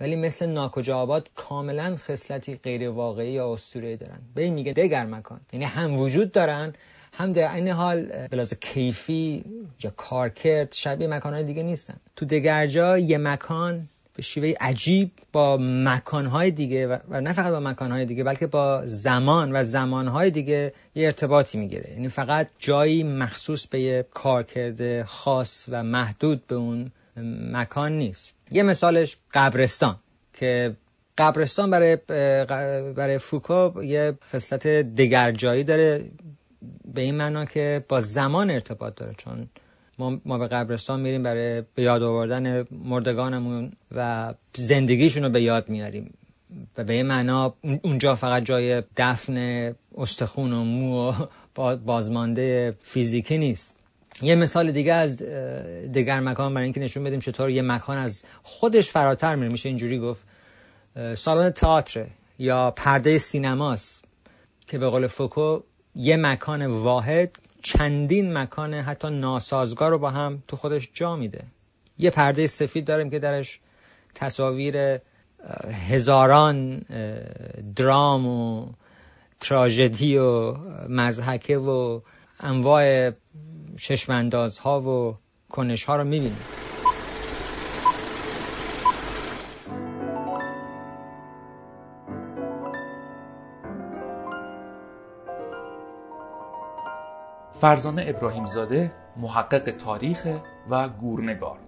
ولی 0.01 0.16
مثل 0.16 0.46
ناکجا 0.46 0.99
آباد 0.99 1.31
کاملا 1.37 1.96
خصلتی 1.96 2.57
غیر 2.57 2.88
واقعی 2.88 3.33
یا 3.33 3.53
اسطوره‌ای 3.53 3.96
دارن 3.96 4.18
به 4.35 4.42
این 4.42 4.55
میگه 4.55 4.72
دگر 4.72 5.07
مکان 5.07 5.40
یعنی 5.53 5.64
هم 5.64 5.99
وجود 5.99 6.33
دارن 6.33 6.75
هم 7.18 7.33
در 7.33 7.55
این 7.55 7.68
حال 7.68 8.02
بلاز 8.31 8.55
کیفی 8.55 9.44
یا 9.83 9.92
کارکرد 9.96 10.72
شبیه 10.72 11.09
مکانهای 11.09 11.44
دیگه 11.44 11.62
نیستن. 11.62 11.94
تو 12.16 12.26
دگرجا 12.26 12.98
یه 12.98 13.18
مکان 13.18 13.88
به 14.16 14.22
شیوه 14.22 14.55
عجیب 14.61 15.11
با 15.33 15.57
مکانهای 15.61 16.50
دیگه 16.50 16.87
و 16.87 17.20
نه 17.20 17.33
فقط 17.33 17.52
با 17.52 17.61
مکانهای 17.61 18.05
دیگه 18.05 18.24
بلکه 18.24 18.46
با 18.46 18.83
زمان 18.87 19.57
و 19.57 19.64
زمانهای 19.64 20.31
دیگه 20.31 20.72
یه 20.94 21.07
ارتباطی 21.07 21.59
می‌گیره. 21.59 21.90
یعنی 21.90 22.09
فقط 22.09 22.48
جایی 22.59 23.02
مخصوص 23.02 23.66
به 23.66 23.81
یه 23.81 24.05
کارکرد 24.14 25.02
خاص 25.02 25.64
و 25.68 25.83
محدود 25.83 26.46
به 26.46 26.55
اون 26.55 26.90
مکان 27.52 27.92
نیست. 27.92 28.31
یه 28.50 28.62
مثالش 28.62 29.16
قبرستان 29.35 29.96
که 30.35 30.72
قبرستان 31.18 31.70
برای 31.70 31.96
برای 32.92 33.18
فوکو 33.18 33.83
یه 33.83 34.12
خصلت 34.33 34.66
دگرجایی 34.66 35.64
داره. 35.64 36.05
به 36.94 37.00
این 37.00 37.14
معنا 37.14 37.44
که 37.44 37.85
با 37.88 38.00
زمان 38.00 38.50
ارتباط 38.50 38.94
داره 38.96 39.14
چون 39.18 39.48
ما, 39.98 40.20
ما 40.24 40.38
به 40.38 40.46
قبرستان 40.46 41.00
میریم 41.00 41.22
برای 41.22 41.62
به 41.74 41.83
یاد 41.83 42.02
آوردن 42.02 42.66
مردگانمون 42.85 43.72
و 43.92 44.35
زندگیشون 44.57 45.22
رو 45.22 45.29
به 45.29 45.42
یاد 45.42 45.68
میاریم. 45.68 46.14
و 46.79 46.85
به 46.85 46.92
این 46.92 47.07
معنا 47.07 47.55
اونجا 47.83 48.14
فقط 48.14 48.44
جای 48.44 48.83
دفن 48.96 49.74
استخون 49.98 50.52
و 50.52 50.64
مو 50.64 51.12
و 51.59 51.76
بازمانده 51.76 52.74
فیزیکی 52.85 53.38
نیست. 53.38 53.74
یه 54.22 54.35
مثال 54.35 54.72
دیگه 54.72 54.92
از 54.92 55.16
دیگر 55.92 56.20
مکان 56.20 56.55
برای 56.55 56.64
اینکه 56.64 56.81
نشون 56.81 57.05
بدیم 57.05 57.20
چطور 57.20 57.50
یه 57.50 57.62
مکان 57.62 57.98
از 57.98 58.24
خودش 58.42 58.90
فراتر 58.90 59.35
میره. 59.35 59.52
میشه 59.52 59.68
اینجوری 59.68 59.98
گفت 59.98 60.24
سالن 61.16 61.50
تئاتر 61.50 62.07
یا 62.38 62.70
پرده 62.70 63.18
سینماست 63.18 64.05
که 64.66 64.79
به 64.79 64.88
قول 64.88 65.07
فوکو 65.07 65.61
یه 65.96 66.16
مکان 66.16 66.66
واحد 66.66 67.38
چندین 67.62 68.38
مکان 68.38 68.74
حتی 68.74 69.11
ناسازگار 69.11 69.90
رو 69.90 69.98
با 69.98 70.11
هم 70.11 70.42
تو 70.48 70.56
خودش 70.56 70.88
جا 70.94 71.16
میده. 71.16 71.44
یه 71.98 72.11
پرده 72.11 72.46
سفید 72.46 72.85
داریم 72.85 73.11
که 73.11 73.18
درش 73.18 73.59
تصاویر 74.14 74.98
هزاران 75.88 76.82
درام 77.76 78.26
و 78.26 78.66
تراژدی 79.40 80.18
و 80.18 80.54
مزحکه 80.88 81.59
و 81.59 82.00
انواع 82.40 83.11
چشماندازها 83.80 84.80
و 84.80 85.16
کنش 85.50 85.85
ها 85.85 85.96
رو 85.96 86.04
می‌بینیم. 86.04 86.37
فرزانه 97.61 98.04
ابراهیم 98.09 98.46
زاده 98.46 98.92
محقق 99.16 99.70
تاریخ 99.70 100.26
و 100.70 100.88
گورنگار. 100.88 101.59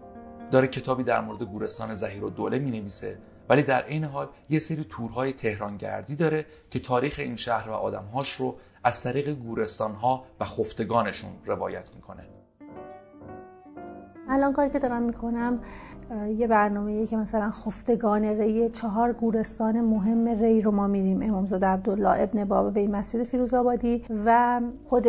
داره 0.51 0.69
کتابی 0.69 1.03
در 1.03 1.21
مورد 1.21 1.43
گورستان 1.43 1.95
زهیر 1.95 2.25
و 2.25 2.31
دوله 2.31 2.59
می 2.59 2.71
نویسه 2.71 3.19
ولی 3.49 3.63
در 3.63 3.87
این 3.87 4.05
حال 4.05 4.29
یه 4.51 4.59
سری 4.59 4.87
تورهای 4.91 5.33
تهرانگردی 5.33 6.17
داره 6.17 6.47
که 6.71 6.79
تاریخ 6.79 7.19
این 7.19 7.37
شهر 7.37 7.71
و 7.71 7.73
آدمهاش 7.73 8.33
رو 8.33 8.57
از 8.85 9.03
طریق 9.03 9.35
گورستانها 9.35 10.25
و 10.41 10.45
خفتگانشون 10.45 11.31
روایت 11.47 11.91
می‌کنه. 11.95 12.23
الان 14.29 14.53
کاری 14.53 14.71
که 14.71 14.79
دارم 14.79 15.03
می‌کنم 15.03 15.61
یه 16.39 16.47
برنامه 16.47 17.07
که 17.07 17.17
مثلا 17.17 17.51
خفتگان 17.51 18.25
ری 18.25 18.71
چهار 18.71 19.13
گورستان 19.13 19.81
مهم 19.81 20.29
ری 20.29 20.61
رو 20.61 20.71
ما 20.71 20.87
میریم 20.87 21.23
امامزاده 21.23 21.67
عبدالله 21.67 22.23
ابن 22.23 22.45
بابا 22.45 22.71
به 22.71 22.89
مسجد 22.89 23.23
فیروزآبادی 23.23 24.05
و 24.25 24.61
خود 24.89 25.07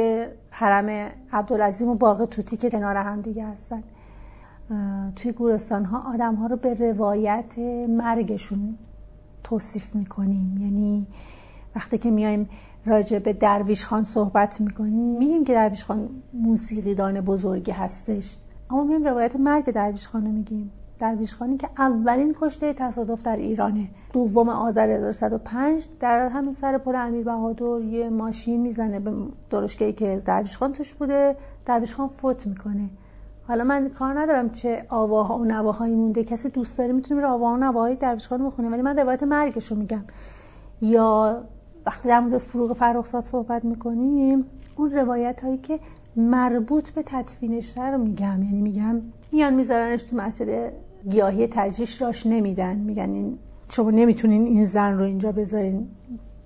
حرم 0.60 1.12
عبدالعظیم 1.32 1.90
و 1.90 1.96
باغ 1.96 2.26
توتی 2.26 2.58
که 2.58 2.70
کنار 2.70 2.96
هم 2.96 3.22
دیگه 3.22 3.46
هستن. 3.46 3.84
توی 5.16 5.32
گورستان 5.32 5.86
ها 5.86 6.14
آدم 6.14 6.36
ها 6.36 6.48
رو 6.48 6.56
به 6.56 6.74
روایت 6.74 7.58
مرگشون 7.90 8.78
توصیف 9.44 9.96
می‌کنیم. 9.96 10.58
یعنی 10.58 11.08
وقتی 11.76 11.98
که 11.98 12.12
میایم 12.12 12.50
راجع 12.86 13.20
به 13.20 13.34
درویش 13.34 13.86
خان 13.86 14.04
صحبت 14.04 14.62
می‌کنیم 14.62 15.18
میگیم 15.18 15.44
که 15.44 15.54
درویش 15.54 15.86
خان 15.86 16.10
موسیقیدان 16.34 17.22
بزرگی 17.22 17.72
هستش. 17.72 18.38
اما 18.70 18.84
میگیم 18.84 19.04
روایت 19.04 19.36
مرگ 19.36 19.66
درویش 19.66 20.08
خان 20.08 20.26
رو 20.26 20.32
میگیم. 20.32 20.72
درویش 21.00 21.36
خانی 21.36 21.58
که 21.58 21.70
اولین 21.78 22.36
کشته 22.42 22.74
تصادف 22.74 23.24
در 23.24 23.36
ایرانه. 23.36 23.90
دوم 24.14 24.50
آذر 24.50 24.90
1105 24.90 25.88
در 26.00 26.28
همین 26.28 26.54
سر 26.54 26.78
پل 26.78 26.96
امیر 26.96 27.24
بهادر 27.24 27.80
یه 27.82 28.10
ماشین 28.10 28.62
می‌زنه 28.62 29.00
به 29.00 29.12
درشگهی 29.50 29.94
که 29.94 30.22
درویش 30.26 30.58
خان 30.58 30.72
توش 30.72 30.94
بوده. 30.94 31.36
درویش 31.66 31.96
خان 31.96 32.08
فوت 32.08 32.48
می‌کنه. 32.48 32.90
حالا 33.48 33.64
من 33.64 33.90
کار 33.90 34.20
ندارم 34.20 34.50
چه 34.50 34.86
آواها 34.90 35.38
و 35.38 35.46
نواهایی 35.46 35.96
مونده. 35.96 36.24
کسی 36.24 36.50
دوست 36.50 36.78
داره 36.78 36.94
می‌تونه 36.94 37.22
بره 37.22 37.30
آواها 37.30 37.54
و 37.54 37.58
نواهای 37.58 37.96
درویش 37.96 38.28
خان 38.28 38.46
بخونه 38.46 38.70
ولی 38.70 38.82
من 38.82 39.00
روایت 39.00 39.24
مرگش 39.24 39.72
رو 39.72 39.78
میگم. 39.78 40.04
یا 40.82 41.42
وقتی 41.86 42.10
در 42.10 42.20
مورد 42.20 42.38
فروغ 42.38 42.74
فرخزاد 42.74 43.24
صحبت 43.24 43.66
می‌کنیم 43.66 44.46
اون 44.76 44.92
روایت 44.92 45.44
هایی 45.44 45.58
که 45.58 45.80
مربوط 46.16 46.90
به 46.90 47.04
تدفینش 47.06 47.78
رو 47.78 47.98
میگم. 47.98 48.44
یعنی 48.44 48.62
میگم 48.62 49.02
میان 49.32 49.54
میذارنش 49.54 50.04
تو 50.04 50.16
مسجد 50.16 50.74
گیاهی 51.10 51.48
تجریش 51.52 52.02
راش 52.02 52.26
نمیدن. 52.26 52.76
میگن 52.76 53.10
این 53.10 53.38
شما 53.70 53.92
نمی‌تونین 53.92 54.46
این 54.46 54.66
زن 54.66 54.98
رو 54.98 55.04
اینجا 55.04 55.32
بذارین. 55.32 55.88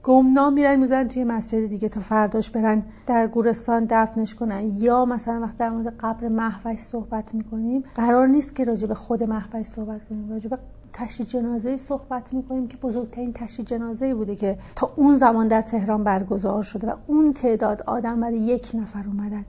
گمنام 0.04 0.54
میرن 0.54 0.80
می‌زنن 0.80 1.08
توی 1.08 1.24
مسجد 1.24 1.66
دیگه 1.66 1.90
تا 1.90 2.02
فرداش 2.02 2.50
برن 2.50 2.84
در 3.08 3.28
گورستان 3.28 3.88
دفنش 3.90 4.36
کنن. 4.36 4.78
یا 4.78 5.06
مثلا 5.06 5.42
وقتی 5.42 5.58
در 5.58 5.70
مورد 5.70 5.96
قبر 6.00 6.28
محوش 6.28 6.80
صحبت 6.80 7.36
می‌کنیم. 7.36 7.84
قرار 7.96 8.28
نیست 8.28 8.56
که 8.56 8.64
راجع 8.64 8.88
به 8.88 8.96
خود 8.96 9.24
محوش 9.24 9.66
صحبت 9.66 10.06
کنیم. 10.10 10.30
راجع 10.30 10.50
به 10.50 10.58
تشییع 10.94 11.30
جنازه 11.30 11.78
صحبت 11.78 12.34
می‌کنیم 12.34 12.68
که 12.68 12.78
بزرگترین 12.78 13.34
تشییع 13.34 13.68
جنازه 13.68 14.14
بوده 14.14 14.36
که 14.36 14.58
تا 14.76 14.94
اون 14.96 15.16
زمان 15.16 15.48
در 15.48 15.62
تهران 15.62 16.04
برگزار 16.04 16.64
شده 16.64 16.88
و 16.88 16.96
اون 17.08 17.34
تعداد 17.34 17.84
آدم 17.88 18.20
برای 18.20 18.38
یک 18.38 18.72
نفر 18.74 19.04
اومدن. 19.08 19.46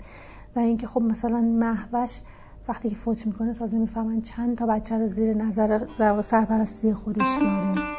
و 0.57 0.59
اینکه 0.59 0.87
خب 0.87 1.03
مثلا 1.03 1.41
محوش 1.41 2.21
وقتی 2.69 2.89
که 2.89 2.97
فوت 2.97 3.27
می‌کنه 3.27 3.55
تازه 3.55 3.77
می‌فهمن 3.79 4.23
چند 4.23 4.59
تا 4.59 4.67
بچه 4.67 4.99
رو 4.99 5.09
زیر 5.09 5.35
نظر 5.35 5.81
سرپرستی 6.23 6.93
خودش 6.93 7.37
داره. 7.41 7.95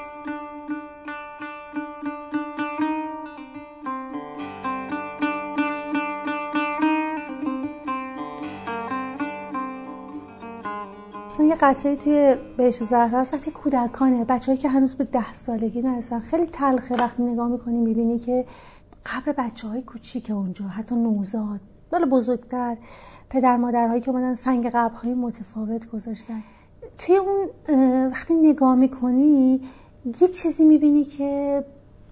یه 11.39 11.55
قصه 11.55 11.95
توی 11.95 12.35
بهش 12.57 12.83
زهرا 12.83 13.19
هست. 13.19 13.33
وقتی 13.33 13.51
کودکانه. 13.51 14.25
بچه‌ای 14.25 14.57
که 14.57 14.69
هنوز 14.69 14.95
به 14.95 15.03
ده 15.03 15.33
سالگی 15.33 15.81
نرسن. 15.81 16.19
خیلی 16.19 16.45
تلخه. 16.45 16.95
وقتی 16.95 17.23
نگاه 17.23 17.47
می‌کنی 17.47 17.77
می‌بینی 17.77 18.19
که 18.19 18.45
قبر 19.05 19.31
بچه 19.37 19.67
های 19.67 19.81
کوچیک 19.81 20.29
اونجا. 20.29 20.65
حتی 20.65 20.95
نوزاد. 20.95 21.59
بالا 21.95 22.07
بزرگتر 22.07 22.77
پدر 23.29 23.57
مادرهایی 23.57 24.01
که 24.01 24.11
اومدن 24.11 24.35
سنگ 24.35 24.69
قبرهای 24.73 25.13
متفاوت 25.13 25.87
گذاشتن. 25.87 26.43
توی 26.97 27.15
اون 27.17 27.49
وقتی 28.11 28.33
نگاه 28.33 28.75
می‌کنی 28.75 29.61
یه 30.21 30.27
چیزی 30.27 30.65
می‌بینی 30.65 31.03
که 31.03 31.63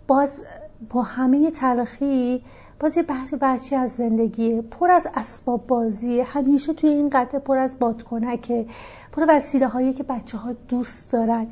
باز 0.08 0.44
با 0.90 1.02
همه 1.02 1.52
تلخی 1.52 2.44
باز 2.80 2.98
یه 2.98 3.04
بحث 3.04 3.34
بچه 3.34 3.76
از 3.76 3.92
زندگی 3.92 4.62
پر 4.62 4.92
از 4.92 5.08
اسباب 5.16 5.68
بازی 5.68 6.20
همیشه 6.20 6.74
توی 6.74 6.90
این 6.90 7.10
قطعه 7.10 7.40
پر 7.40 7.58
از 7.58 7.80
بادکنکه. 7.80 8.66
پر 9.12 9.26
وسیله 9.30 9.68
هایی 9.68 9.94
که 9.94 10.04
بچه 10.04 10.38
ها 10.38 10.54
دوست 10.68 11.12
دارن. 11.12 11.48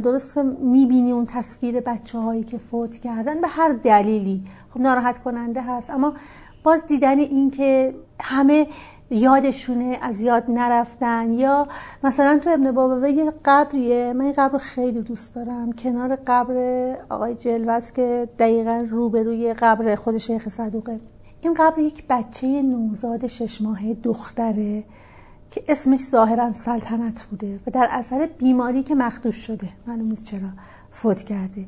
درست 0.00 0.38
می‌بینی 0.38 1.12
اون 1.12 1.26
تصویر 1.26 1.80
بچه 1.80 2.18
هایی 2.18 2.44
که 2.44 2.58
فوت 2.58 2.98
کردن 2.98 3.40
به 3.40 3.48
هر 3.48 3.72
دلیلی. 3.72 4.44
خب 4.74 4.80
ناراحت 4.80 5.18
کننده 5.18 5.62
هست. 5.62 5.90
اما 5.90 6.14
باز 6.62 6.86
دیدن 6.86 7.18
این 7.18 7.50
که 7.50 7.94
همه 8.20 8.66
یادشونه 9.12 9.98
از 10.02 10.20
یاد 10.20 10.44
نرفتن 10.48 11.32
یا 11.32 11.68
مثلا 12.04 12.38
تو 12.38 12.50
ابن 12.50 12.72
بابا 12.72 13.08
یه 13.08 13.32
قبریه 13.44 14.12
من 14.12 14.24
این 14.24 14.32
قبر 14.32 14.58
خیلی 14.58 15.02
دوست 15.02 15.34
دارم 15.34 15.72
کنار 15.72 16.16
قبر 16.26 16.56
آقای 17.10 17.34
جلوز 17.34 17.92
که 17.92 18.28
دقیقا 18.38 18.86
روبروی 18.90 19.54
قبر 19.54 19.94
خود 19.94 20.18
شیخ 20.18 20.48
صدوقه. 20.48 21.00
این 21.40 21.54
قبر 21.54 21.78
یک 21.78 22.04
بچه 22.08 22.62
نوزاد 22.62 23.26
شش 23.26 23.62
ماهه 23.62 23.94
دختره 23.94 24.84
که 25.50 25.64
اسمش 25.68 26.00
ظاهرا 26.00 26.52
سلطنت 26.52 27.24
بوده 27.24 27.60
و 27.66 27.70
در 27.70 27.88
اثر 27.90 28.28
بیماری 28.38 28.82
که 28.82 28.94
مخدوش 28.94 29.36
شده. 29.36 29.68
معلوم 29.86 30.08
نیست 30.08 30.24
چرا 30.24 30.48
فوت 30.90 31.22
کرده. 31.22 31.64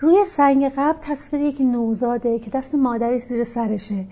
روی 0.00 0.24
سنگ 0.26 0.72
قبر 0.76 0.98
تصویر 1.00 1.42
یک 1.42 1.60
نوزاده 1.60 2.38
که 2.38 2.50
دست 2.50 2.74
مادرش 2.74 3.20
زیر 3.20 3.44
سرشه. 3.44 4.04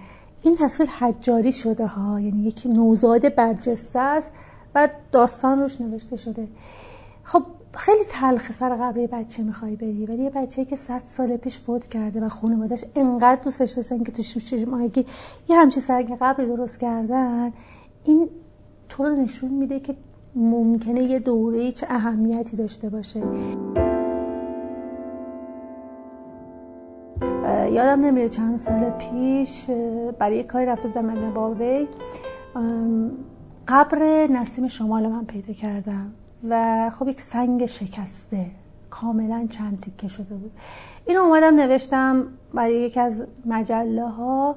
این 0.42 0.56
تصویر 0.56 0.90
حجاری 0.90 1.52
شده 1.52 1.86
ها 1.86 2.20
یعنی 2.20 2.42
یک 2.42 2.62
نوزاد 2.66 3.34
برجسته 3.34 4.00
است 4.00 4.32
و 4.74 4.88
داستان 5.12 5.60
روش 5.60 5.80
نوشته 5.80 6.16
شده. 6.16 6.48
خب 7.24 7.42
خیلی 7.74 8.04
تلخ 8.08 8.52
سر 8.52 8.76
قبر 8.76 9.06
بچه 9.06 9.42
می‌خوای 9.42 9.76
بری 9.76 10.06
ولی 10.06 10.22
یه 10.22 10.30
بچه 10.30 10.64
که 10.64 10.76
صد 10.76 11.02
سال 11.04 11.36
پیش 11.36 11.58
فوت 11.58 11.86
کرده 11.86 12.20
و 12.20 12.28
خانوادش 12.28 12.84
انقدر 12.94 13.42
دوستش 13.42 13.70
داشتن 13.70 14.04
که 14.04 14.12
تو 14.12 14.22
شش 14.22 14.68
ماهگی 14.68 15.06
یه 15.48 15.56
همچی 15.56 15.80
سنگ 15.80 16.18
قبری 16.20 16.46
درست 16.46 16.80
کردن 16.80 17.52
این 18.04 18.28
تو 18.88 19.04
رو 19.04 19.16
نشون 19.16 19.50
میده 19.50 19.80
که 19.80 19.94
ممکنه 20.34 21.02
یه 21.02 21.18
دوره 21.18 21.72
چه 21.72 21.86
اهمیتی 21.90 22.56
داشته 22.56 22.88
باشه. 22.88 23.22
یادم 27.70 28.00
نمیره 28.00 28.28
چند 28.28 28.58
سال 28.58 28.90
پیش 28.90 29.66
برای 30.18 30.36
یه 30.36 30.42
کاری 30.42 30.66
رفته 30.66 30.88
بودم 30.88 31.04
من 31.04 31.34
باوی 31.34 31.88
قبر 33.68 34.26
نسیم 34.26 34.68
شمال 34.68 35.06
من 35.06 35.24
پیدا 35.24 35.52
کردم 35.52 36.12
و 36.48 36.90
خب 36.98 37.08
یک 37.08 37.20
سنگ 37.20 37.66
شکسته 37.66 38.46
کاملا 38.90 39.46
چند 39.50 39.80
تیکه 39.80 40.08
شده 40.08 40.34
بود. 40.34 40.52
اینو 41.06 41.20
اومدم 41.20 41.54
نوشتم 41.54 42.26
برای 42.54 42.74
یکی 42.74 43.00
از 43.00 43.24
مجله 43.46 44.08
ها 44.08 44.56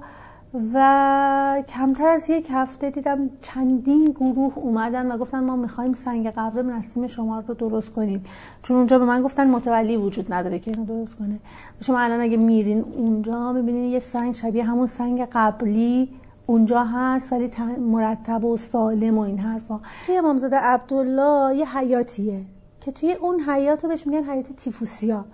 و 0.74 1.64
کمتر 1.68 2.08
از 2.08 2.30
یک 2.30 2.48
هفته 2.52 2.90
دیدم 2.90 3.30
چندین 3.42 4.06
گروه 4.06 4.54
اومدن 4.56 5.12
و 5.12 5.18
گفتن 5.18 5.44
ما 5.44 5.56
می‌خوایم 5.56 5.94
سنگ 5.94 6.28
قبر 6.28 6.62
نسیم 6.62 7.08
شما 7.08 7.40
رو 7.40 7.54
درست 7.54 7.94
کنیم. 7.94 8.26
چون 8.64 8.78
اونجا 8.78 9.00
به 9.00 9.06
من 9.06 9.22
گفتن 9.22 9.48
متولی 9.48 9.98
وجود 9.98 10.34
نداره 10.34 10.60
که 10.60 10.72
اینو 10.72 10.86
درست 10.86 11.16
کنه. 11.16 11.40
شما 11.82 12.00
الان 12.00 12.22
اگه 12.22 12.38
میرین 12.38 12.82
اونجا 12.82 13.52
می‌بینین 13.52 13.92
یه 13.92 14.00
سنگ 14.00 14.36
شبیه 14.36 14.64
همون 14.64 14.86
سنگ 14.86 15.28
قبلی 15.32 16.10
اونجا 16.46 16.84
هست 16.84 17.34
ولی 17.34 17.52
مرتب 17.80 18.46
و 18.46 18.58
سالم 18.58 19.18
و 19.18 19.22
این 19.22 19.40
حرفا. 19.40 19.80
توی 20.06 20.18
امامزاده 20.18 20.58
عبدالله 20.58 21.56
یه 21.56 21.78
حیاتیه 21.78 22.42
که 22.82 22.92
توی 22.92 23.14
اون 23.14 23.40
حیات 23.40 23.84
رو 23.84 23.90
بهش 23.90 24.08
میگن 24.08 24.24
حیات 24.24 24.52
تیفوسیا. 24.52 25.26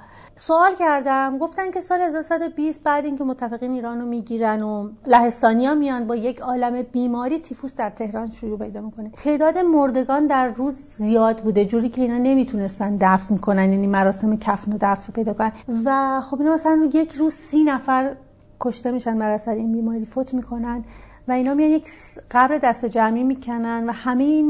سوال 0.42 0.72
کردم. 0.80 1.38
گفتن 1.38 1.72
که 1.72 1.82
سال 1.82 2.02
1120 2.02 2.84
بعد 2.84 3.06
اینکه 3.06 3.24
متفقین 3.24 3.74
ایران 3.74 4.00
رو 4.00 4.06
می‌گیرن 4.06 4.64
و 4.64 4.90
لهستانیا 5.06 5.74
میان 5.74 6.08
با 6.08 6.16
یک 6.16 6.42
عالم 6.42 6.82
بیماری 6.82 7.40
تیفوس 7.40 7.76
در 7.76 7.90
تهران 7.90 8.32
شروع 8.32 8.60
پیدا 8.60 8.82
می‌کنه. 8.82 9.10
تعداد 9.10 9.58
مردگان 9.58 10.28
در 10.28 10.48
روز 10.48 10.74
زیاد 10.98 11.42
بوده 11.42 11.66
جوری 11.66 11.90
که 11.90 12.02
اینا 12.02 12.18
نمی‌تونستن 12.18 12.98
دفن 13.02 13.38
کنن 13.38 13.72
یعنی 13.72 13.88
مراسم 13.88 14.38
کفن 14.38 14.74
و 14.74 14.78
دفن 14.82 15.14
پیدا 15.14 15.34
کنن. 15.34 15.52
و 15.86 16.22
خب 16.22 16.40
اینا 16.40 16.54
مثلا 16.54 16.90
یک 16.94 17.12
روز 17.12 17.34
سی 17.34 17.64
نفر 17.64 18.16
کشته 18.60 18.92
میشن 18.92 19.20
بر 19.20 19.30
اثر 19.30 19.52
این 19.52 19.72
بیماری 19.72 20.06
فوت 20.06 20.34
می‌کنن. 20.34 20.84
و 21.30 21.32
اینا 21.32 21.54
میان 21.54 21.70
یک 21.70 21.88
قبر 22.32 22.58
دست 22.58 22.86
جمعی 22.86 23.24
می‌کنن 23.24 23.90
و 23.90 23.92
همه 23.92 24.24
این 24.24 24.46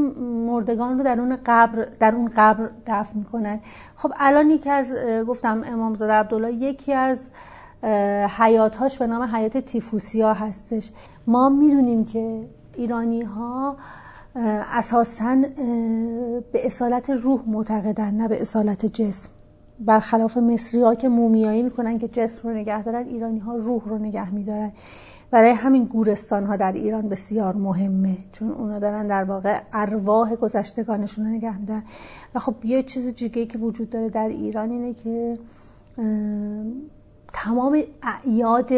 مردگان 0.46 0.98
رو 0.98 1.04
در 1.04 1.20
اون 1.20 1.38
قبر 1.46 1.88
در 2.00 2.14
اون 2.14 2.30
قبر 2.36 2.70
دفن 2.86 3.18
می‌کنن. 3.18 3.60
خب 3.96 4.12
الان 4.16 4.50
یکی 4.50 4.70
از 4.70 4.94
گفتم 5.28 5.62
امامزاده 5.66 6.12
عبدالله 6.12 6.52
یکی 6.52 6.92
از 6.92 7.30
حیاتهاش 8.38 8.98
به 8.98 9.06
نام 9.06 9.36
حیات 9.36 9.58
تیفوسیا 9.58 10.34
هستش. 10.34 10.90
ما 11.26 11.48
می‌دونیم 11.48 12.04
که 12.04 12.48
ایرانی 12.76 13.22
ها 13.22 13.76
اساسا 14.72 15.36
به 16.52 16.66
اصالت 16.66 17.10
روح 17.10 17.40
معتقدن 17.46 18.14
نه 18.14 18.28
به 18.28 18.42
اصالت 18.42 18.86
جسم. 18.86 19.30
برخلاف 19.80 20.36
مصری 20.36 20.82
ها 20.82 20.94
که 20.94 21.08
مومیایی 21.08 21.62
می‌کنن 21.62 21.98
که 21.98 22.08
جسم 22.08 22.48
رو 22.48 22.54
نگه 22.54 22.82
دارن 22.82 23.08
ایرانی 23.08 23.38
ها 23.38 23.56
روح 23.56 23.82
رو 23.88 23.98
نگه 23.98 24.34
میدارن. 24.34 24.72
برای 25.30 25.50
همین 25.50 25.84
گورستان 25.84 26.46
ها 26.46 26.56
در 26.56 26.72
ایران 26.72 27.08
بسیار 27.08 27.56
مهمه 27.56 28.18
چون 28.32 28.50
اونا 28.50 28.78
دارن 28.78 29.06
در 29.06 29.24
واقع 29.24 29.60
ارواح 29.72 30.34
گذشتگانشون 30.34 31.24
رو 31.24 31.30
نگه 31.30 31.58
میدارن. 31.58 31.82
و 32.34 32.38
خب 32.38 32.54
یه 32.64 32.82
چیز 32.82 33.14
دیگه 33.14 33.46
که 33.46 33.58
وجود 33.58 33.90
داره 33.90 34.08
در 34.08 34.28
ایران 34.28 34.70
اینه 34.70 34.94
که 34.94 35.38
تمام 37.32 37.82
اعیاد 38.02 38.72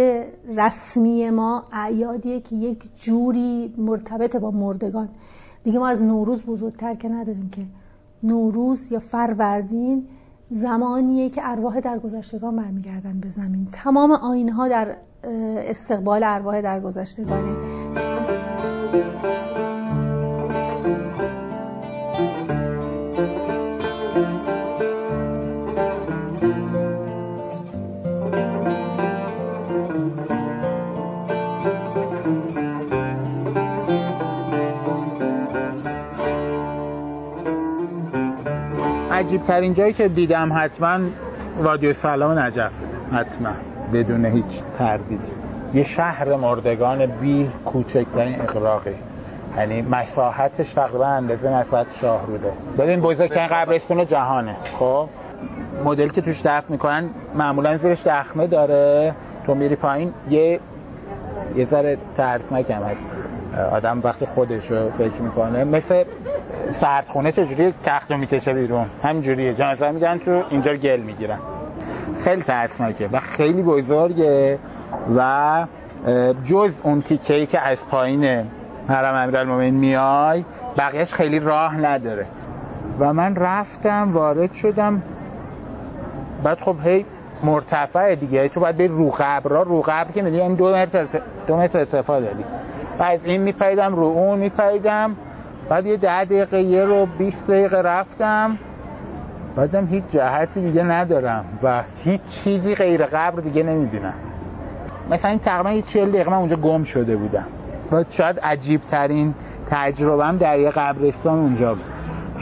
رسمی 0.56 1.30
ما 1.30 1.64
اعیادیه 1.72 2.40
که 2.40 2.56
یک 2.56 2.90
جوری 2.94 3.74
مرتبط 3.78 4.36
با 4.36 4.50
مردگان. 4.50 5.08
دیگه 5.64 5.78
ما 5.78 5.88
از 5.88 6.02
نوروز 6.02 6.42
بزرگتر 6.42 6.94
که 6.94 7.08
نداریم 7.08 7.50
که 7.50 7.62
نوروز 8.22 8.92
یا 8.92 8.98
فروردین 8.98 10.08
زمانیه 10.50 11.30
که 11.30 11.40
ارواح 11.44 11.80
درگذشتگان 11.80 12.56
برمیگردن 12.56 13.20
به 13.20 13.28
زمین. 13.28 13.68
تمام 13.72 14.12
آینها 14.12 14.68
در 14.68 14.96
استقبال 15.24 16.24
ارواح 16.24 16.60
درگذشتگانه. 16.60 17.56
عجیب 39.10 39.42
ترین 39.42 39.74
جایی 39.74 39.92
که 39.92 40.08
دیدم 40.08 40.52
حتما 40.56 40.98
وادی 41.62 41.92
سلام 41.92 42.38
نجف 42.38 42.72
حتما. 43.12 43.71
بدون 43.92 44.24
هیچ 44.24 44.62
تردید 44.78 45.20
یه 45.74 45.82
شهر 45.82 46.36
مردگان 46.36 47.06
بی 47.06 47.50
کوچکترین 47.64 48.40
اقراقی 48.40 48.94
یعنی 49.56 49.82
مساحتش 49.82 50.74
تقریبا 50.74 51.06
اندازه 51.06 51.50
مساحت 51.50 51.86
شاهروده 52.00 52.52
ببین 52.78 53.00
بزرگترین 53.00 53.46
قبرستون 53.46 54.06
جهانه. 54.06 54.56
خب؟ 54.78 55.08
مدل 55.84 56.08
که 56.08 56.20
توش 56.20 56.40
دفن 56.44 56.64
می‌کنن 56.72 57.10
معمولا 57.34 57.76
زیرش 57.76 58.06
دخمه 58.06 58.46
داره. 58.46 59.14
تو 59.46 59.54
میری 59.54 59.76
پایین 59.76 60.12
یه 60.30 60.60
یه 61.56 61.64
ذره 61.64 61.98
ترسناک 62.16 62.70
هم 62.70 62.82
هست. 62.82 63.00
آدم 63.72 64.00
وقتی 64.04 64.26
خودش 64.26 64.70
رو 64.70 64.90
فکر 64.90 65.22
می‌کنه 65.22 65.64
مثل 65.64 66.04
سردخونه 66.80 67.32
چجوری 67.32 67.74
تخت 67.84 68.10
رو 68.10 68.16
می‌کشه 68.16 68.52
بیرون؟ 68.52 68.86
همینجوریه. 69.02 69.54
جنازه 69.54 69.90
میدن 69.90 70.18
تو 70.18 70.42
اینجا 70.50 70.74
گل 70.74 71.00
می‌گیرن. 71.00 71.38
خیلی 72.24 72.42
ترسناکه 72.42 73.08
و 73.12 73.20
خیلی 73.20 73.62
بزرگه 73.62 74.58
و 75.16 75.66
جز 76.44 76.72
اون 76.82 77.02
تیکه 77.02 77.46
که 77.46 77.60
از 77.60 77.78
پایین 77.90 78.44
حرم 78.88 79.14
امیرالمومنین 79.14 79.74
میای 79.74 80.44
بقیهش 80.78 81.12
خیلی 81.12 81.38
راه 81.38 81.76
نداره. 81.76 82.26
و 82.98 83.12
من 83.12 83.36
رفتم 83.36 84.12
وارد 84.12 84.52
شدم. 84.52 85.02
بعد 86.44 86.58
خب 86.60 86.76
هی 86.84 87.06
مرتفع 87.42 88.14
دیگه. 88.14 88.48
تو 88.48 88.60
باید 88.60 88.76
بری 88.76 88.88
رو 88.88 89.10
قبر 89.18 89.64
رو 89.64 89.80
قبر 89.80 90.10
که 90.12 90.22
میدی 90.22 90.40
این 90.40 90.54
دو 90.54 90.76
متر 90.76 91.06
دو 91.46 91.56
متر 91.56 91.78
ارتفاع 91.78 92.20
داری. 92.20 92.44
و 92.98 93.02
از 93.02 93.20
این 93.24 93.42
میپیدم 93.42 93.94
رو 93.94 94.04
اون 94.04 94.38
میپیدم. 94.38 95.16
بعد 95.68 95.86
یه 95.86 95.96
ده 95.96 96.24
دقیقه 96.24 96.62
یه 96.62 96.84
رو 96.84 97.06
20 97.06 97.46
دقیقه 97.46 97.80
رفتم. 97.80 98.58
بعدم 99.56 99.86
هیچ 99.86 100.04
جهتی 100.10 100.60
دیگه 100.60 100.82
ندارم 100.82 101.44
و 101.62 101.82
هیچ 102.04 102.20
چیزی 102.44 102.74
غیر 102.74 103.06
قبر 103.06 103.40
دیگه 103.40 103.62
نمی‌بینم. 103.62 104.14
مثلا 105.10 105.30
این 105.30 105.38
تقریبا 105.38 105.70
یه 105.70 105.82
40 105.82 106.08
دقیقه 106.08 106.30
من 106.30 106.36
اونجا 106.36 106.56
گم 106.56 106.84
شده 106.84 107.16
بودم. 107.16 107.44
و 107.92 108.04
شاید 108.10 108.40
عجیب 108.40 108.80
ترین 108.80 109.34
تجربهم 109.70 110.36
در 110.36 110.58
یه 110.58 110.70
قبرستان 110.70 111.38
اونجا 111.38 111.74
بود. 111.74 111.84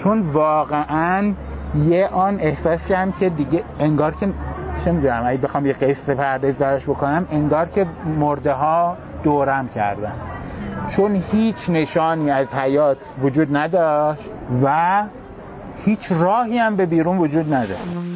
چون 0.03 0.31
واقعا 0.31 1.33
یه 1.75 2.07
آن 2.07 2.41
احساس 2.41 2.87
کردم 2.89 3.13
که 3.13 3.29
دیگه 3.29 3.65
انگار 3.79 4.15
که 4.15 4.29
چه 4.85 4.93
می‌دونم 4.93 5.23
اگه 5.27 5.41
بخوام 5.41 5.67
یه 5.67 5.73
قصه 5.73 6.15
پرداز 6.15 6.59
براش 6.59 6.85
بکنم 6.85 7.27
انگار 7.31 7.69
که 7.69 7.87
مرده 8.19 8.53
ها 8.53 8.97
دورم 9.23 9.69
کردن. 9.69 10.13
چون 10.97 11.23
هیچ 11.33 11.57
نشانی 11.69 12.31
از 12.31 12.55
حیات 12.55 12.99
وجود 13.23 13.57
نداشت 13.57 14.31
و 14.63 15.03
هیچ 15.85 16.01
راهی 16.11 16.59
هم 16.59 16.77
به 16.77 16.87
بیرون 16.87 17.19
وجود 17.19 17.55
نداشت 17.55 18.11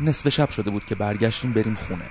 نصف 0.00 0.28
شب 0.28 0.50
شده 0.50 0.70
بود 0.70 0.84
که 0.84 0.94
برگشتیم 0.94 1.52
بریم 1.52 1.74
خونه. 1.74 2.04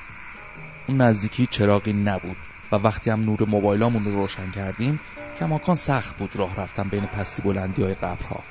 اون 0.87 1.01
نزدیکی 1.01 1.47
چراغی 1.47 1.93
نبود 1.93 2.37
و 2.71 2.75
وقتی 2.75 3.09
هم 3.09 3.21
نور 3.23 3.45
موبایلامون 3.47 4.05
رو 4.05 4.11
روشن 4.11 4.51
کردیم 4.51 4.99
کماکان 5.39 5.75
سخت 5.75 6.17
بود 6.17 6.35
راه 6.35 6.55
رفتن 6.55 6.89
بین 6.89 7.05
پستی 7.05 7.41
بلندی 7.41 7.83
های 7.83 7.93
قبرها 7.93 8.43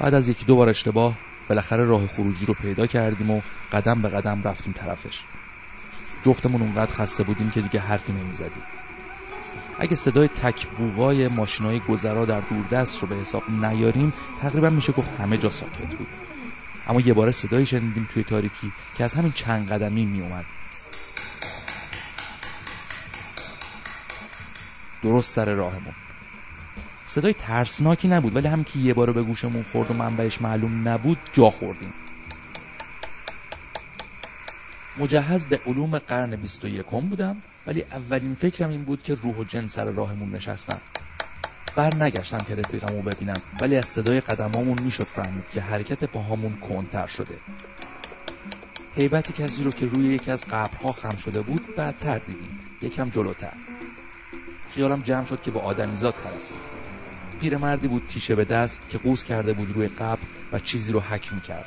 بعد 0.00 0.14
از 0.14 0.28
یکی 0.28 0.44
دو 0.44 0.56
بار 0.56 0.68
اشتباه 0.68 1.18
بالاخره 1.48 1.84
راه 1.84 2.06
خروجی 2.06 2.46
رو 2.46 2.54
پیدا 2.54 2.86
کردیم 2.86 3.30
و 3.30 3.40
قدم 3.72 4.02
به 4.02 4.08
قدم 4.08 4.42
رفتیم 4.42 4.72
طرفش. 4.72 5.22
جفتمون 6.24 6.62
اونقدر 6.62 6.94
خسته 6.94 7.22
بودیم 7.22 7.50
که 7.50 7.60
دیگه 7.60 7.80
حرفی 7.80 8.12
نمی‌زدیم. 8.12 8.62
اگه 9.78 9.96
صدای 9.96 10.28
تک 10.28 10.66
بوغای 10.66 11.28
ماشینای 11.28 11.80
گذرا 11.80 12.24
در 12.24 12.40
دوردست 12.40 13.02
رو 13.02 13.08
به 13.08 13.14
حساب 13.14 13.42
نیاریم 13.50 14.12
تقریبا 14.40 14.70
میشه 14.70 14.92
گفت 14.92 15.20
همه 15.20 15.36
جا 15.36 15.50
ساکت 15.50 15.94
بود. 15.98 16.08
اما 16.88 17.00
یه 17.00 17.14
بار 17.14 17.32
صدایی 17.32 17.66
شنیدیم 17.66 18.08
توی 18.12 18.24
تاریکی 18.24 18.72
که 18.96 19.04
از 19.04 19.14
همین 19.14 19.32
چند 19.32 19.68
قدمی 19.68 20.06
میومد 20.06 20.44
درست 25.02 25.32
سر 25.32 25.54
راهمون. 25.54 25.94
صدای 27.06 27.32
ترسناکی 27.32 28.08
نبود 28.08 28.36
ولی 28.36 28.48
هم 28.48 28.64
که 28.64 28.78
یه 28.78 28.94
بار 28.94 29.12
به 29.12 29.22
گوشمون 29.22 29.64
خورد 29.72 29.90
و 29.90 29.94
منبعش 29.94 30.40
معلوم 30.42 30.88
نبود 30.88 31.18
جا 31.32 31.50
خوردیم. 31.50 31.92
مجهز 34.98 35.44
به 35.44 35.60
علوم 35.66 35.98
قرن 35.98 36.36
21 36.36 36.86
بودم 36.86 37.36
ولی 37.66 37.82
اولین 37.82 38.34
فکرم 38.34 38.70
این 38.70 38.84
بود 38.84 39.02
که 39.02 39.14
روح 39.14 39.36
و 39.36 39.44
جن 39.44 39.66
سر 39.66 39.84
راهمون 39.84 40.30
نشستن. 40.30 40.80
بر 41.76 41.94
نگشتم 41.94 42.38
که 42.38 42.54
رفیقمو 42.54 43.02
ببینم 43.02 43.42
ولی 43.60 43.76
از 43.76 43.84
صدای 43.84 44.20
قدمامون 44.20 44.78
می‌شد 44.82 45.04
فهمید 45.04 45.50
که 45.50 45.60
حرکت 45.60 46.04
پاهامون 46.04 46.56
کنتر 46.56 47.06
شده. 47.06 47.34
حیبت 48.96 49.32
کسی 49.32 49.64
رو 49.64 49.70
که 49.70 49.86
روی 49.86 50.04
یکی 50.04 50.30
از 50.30 50.44
قبرها 50.44 50.92
خم 50.92 51.16
شده 51.16 51.42
بود 51.42 51.76
بعدتر 51.76 52.18
دیدیم. 52.18 52.60
یکم 52.82 53.10
جلوتر. 53.10 53.52
خیالم 54.70 55.02
جمع 55.02 55.24
شد 55.24 55.42
که 55.42 55.50
با 55.50 55.60
آدمیزاد 55.60 56.14
طرفیم 56.24 56.73
پیرمردی 57.40 57.88
بود 57.88 58.02
تیشه 58.06 58.34
به 58.34 58.44
دست 58.44 58.88
که 58.88 58.98
قوس 58.98 59.24
کرده 59.24 59.52
بود 59.52 59.72
روی 59.72 59.88
قبر 59.88 60.22
و 60.52 60.58
چیزی 60.58 60.92
رو 60.92 61.00
حک 61.00 61.32
می‌کرد 61.32 61.66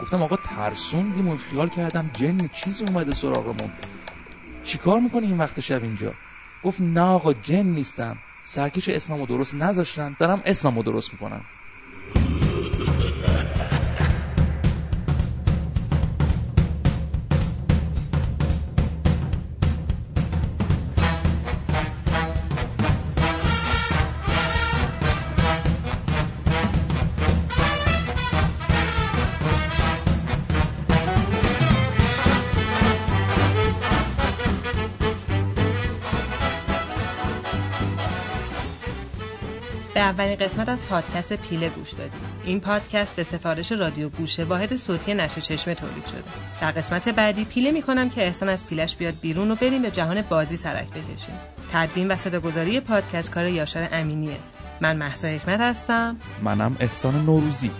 گفتم 0.00 0.22
آقا 0.22 0.36
ترسوندیم 0.36 1.28
و 1.28 1.36
خیال 1.36 1.68
کردم 1.68 2.10
جن 2.12 2.48
چیزی 2.48 2.84
اومده 2.84 3.12
سراغمون. 3.12 3.70
چیکار 4.64 5.00
می‌کنی 5.00 5.26
این 5.26 5.38
وقت 5.38 5.60
شب 5.60 5.82
اینجا؟ 5.82 6.14
گفت 6.62 6.80
نه 6.80 7.00
آقا 7.00 7.32
جن 7.32 7.66
نیستم. 7.66 8.18
سرکش 8.44 8.88
اسممو 8.88 9.26
درست 9.26 9.54
نذاشتن 9.54 10.16
دارم 10.18 10.42
اسممو 10.44 10.82
درست 10.82 11.12
می‌کنم. 11.12 11.44
اولین 40.12 40.36
قسمت 40.36 40.68
از 40.68 40.88
پادکست 40.88 41.32
پیله 41.32 41.68
گوش 41.68 41.90
دادید. 41.90 42.12
این 42.44 42.60
پادکست 42.60 43.16
به 43.16 43.22
سفارش 43.22 43.72
رادیو 43.72 44.08
گوشه 44.08 44.44
واحد 44.44 44.76
صوتی 44.76 45.14
نشر 45.14 45.40
چشمه 45.40 45.74
تولید 45.74 46.06
شده. 46.06 46.22
در 46.60 46.70
قسمت 46.70 47.08
بعدی 47.08 47.44
پیله 47.44 47.70
می‌کنم 47.70 48.10
که 48.10 48.22
احسان 48.22 48.48
از 48.48 48.66
پیلش 48.66 48.96
بیاد 48.96 49.14
بیرون 49.20 49.50
و 49.50 49.54
بریم 49.54 49.82
به 49.82 49.90
جهان 49.90 50.22
بازی 50.22 50.56
سرک 50.56 50.90
بکشیم. 50.90 51.34
تدوین 51.72 52.12
و 52.12 52.16
صداگذاری 52.16 52.80
پادکست 52.80 53.30
کار 53.30 53.46
یاشار 53.46 53.88
امینیه. 53.92 54.36
من 54.80 54.96
محسا 54.96 55.28
حکمت 55.28 55.60
هستم. 55.60 56.16
منم 56.42 56.76
احسان 56.80 57.24
نوروزی 57.26 57.70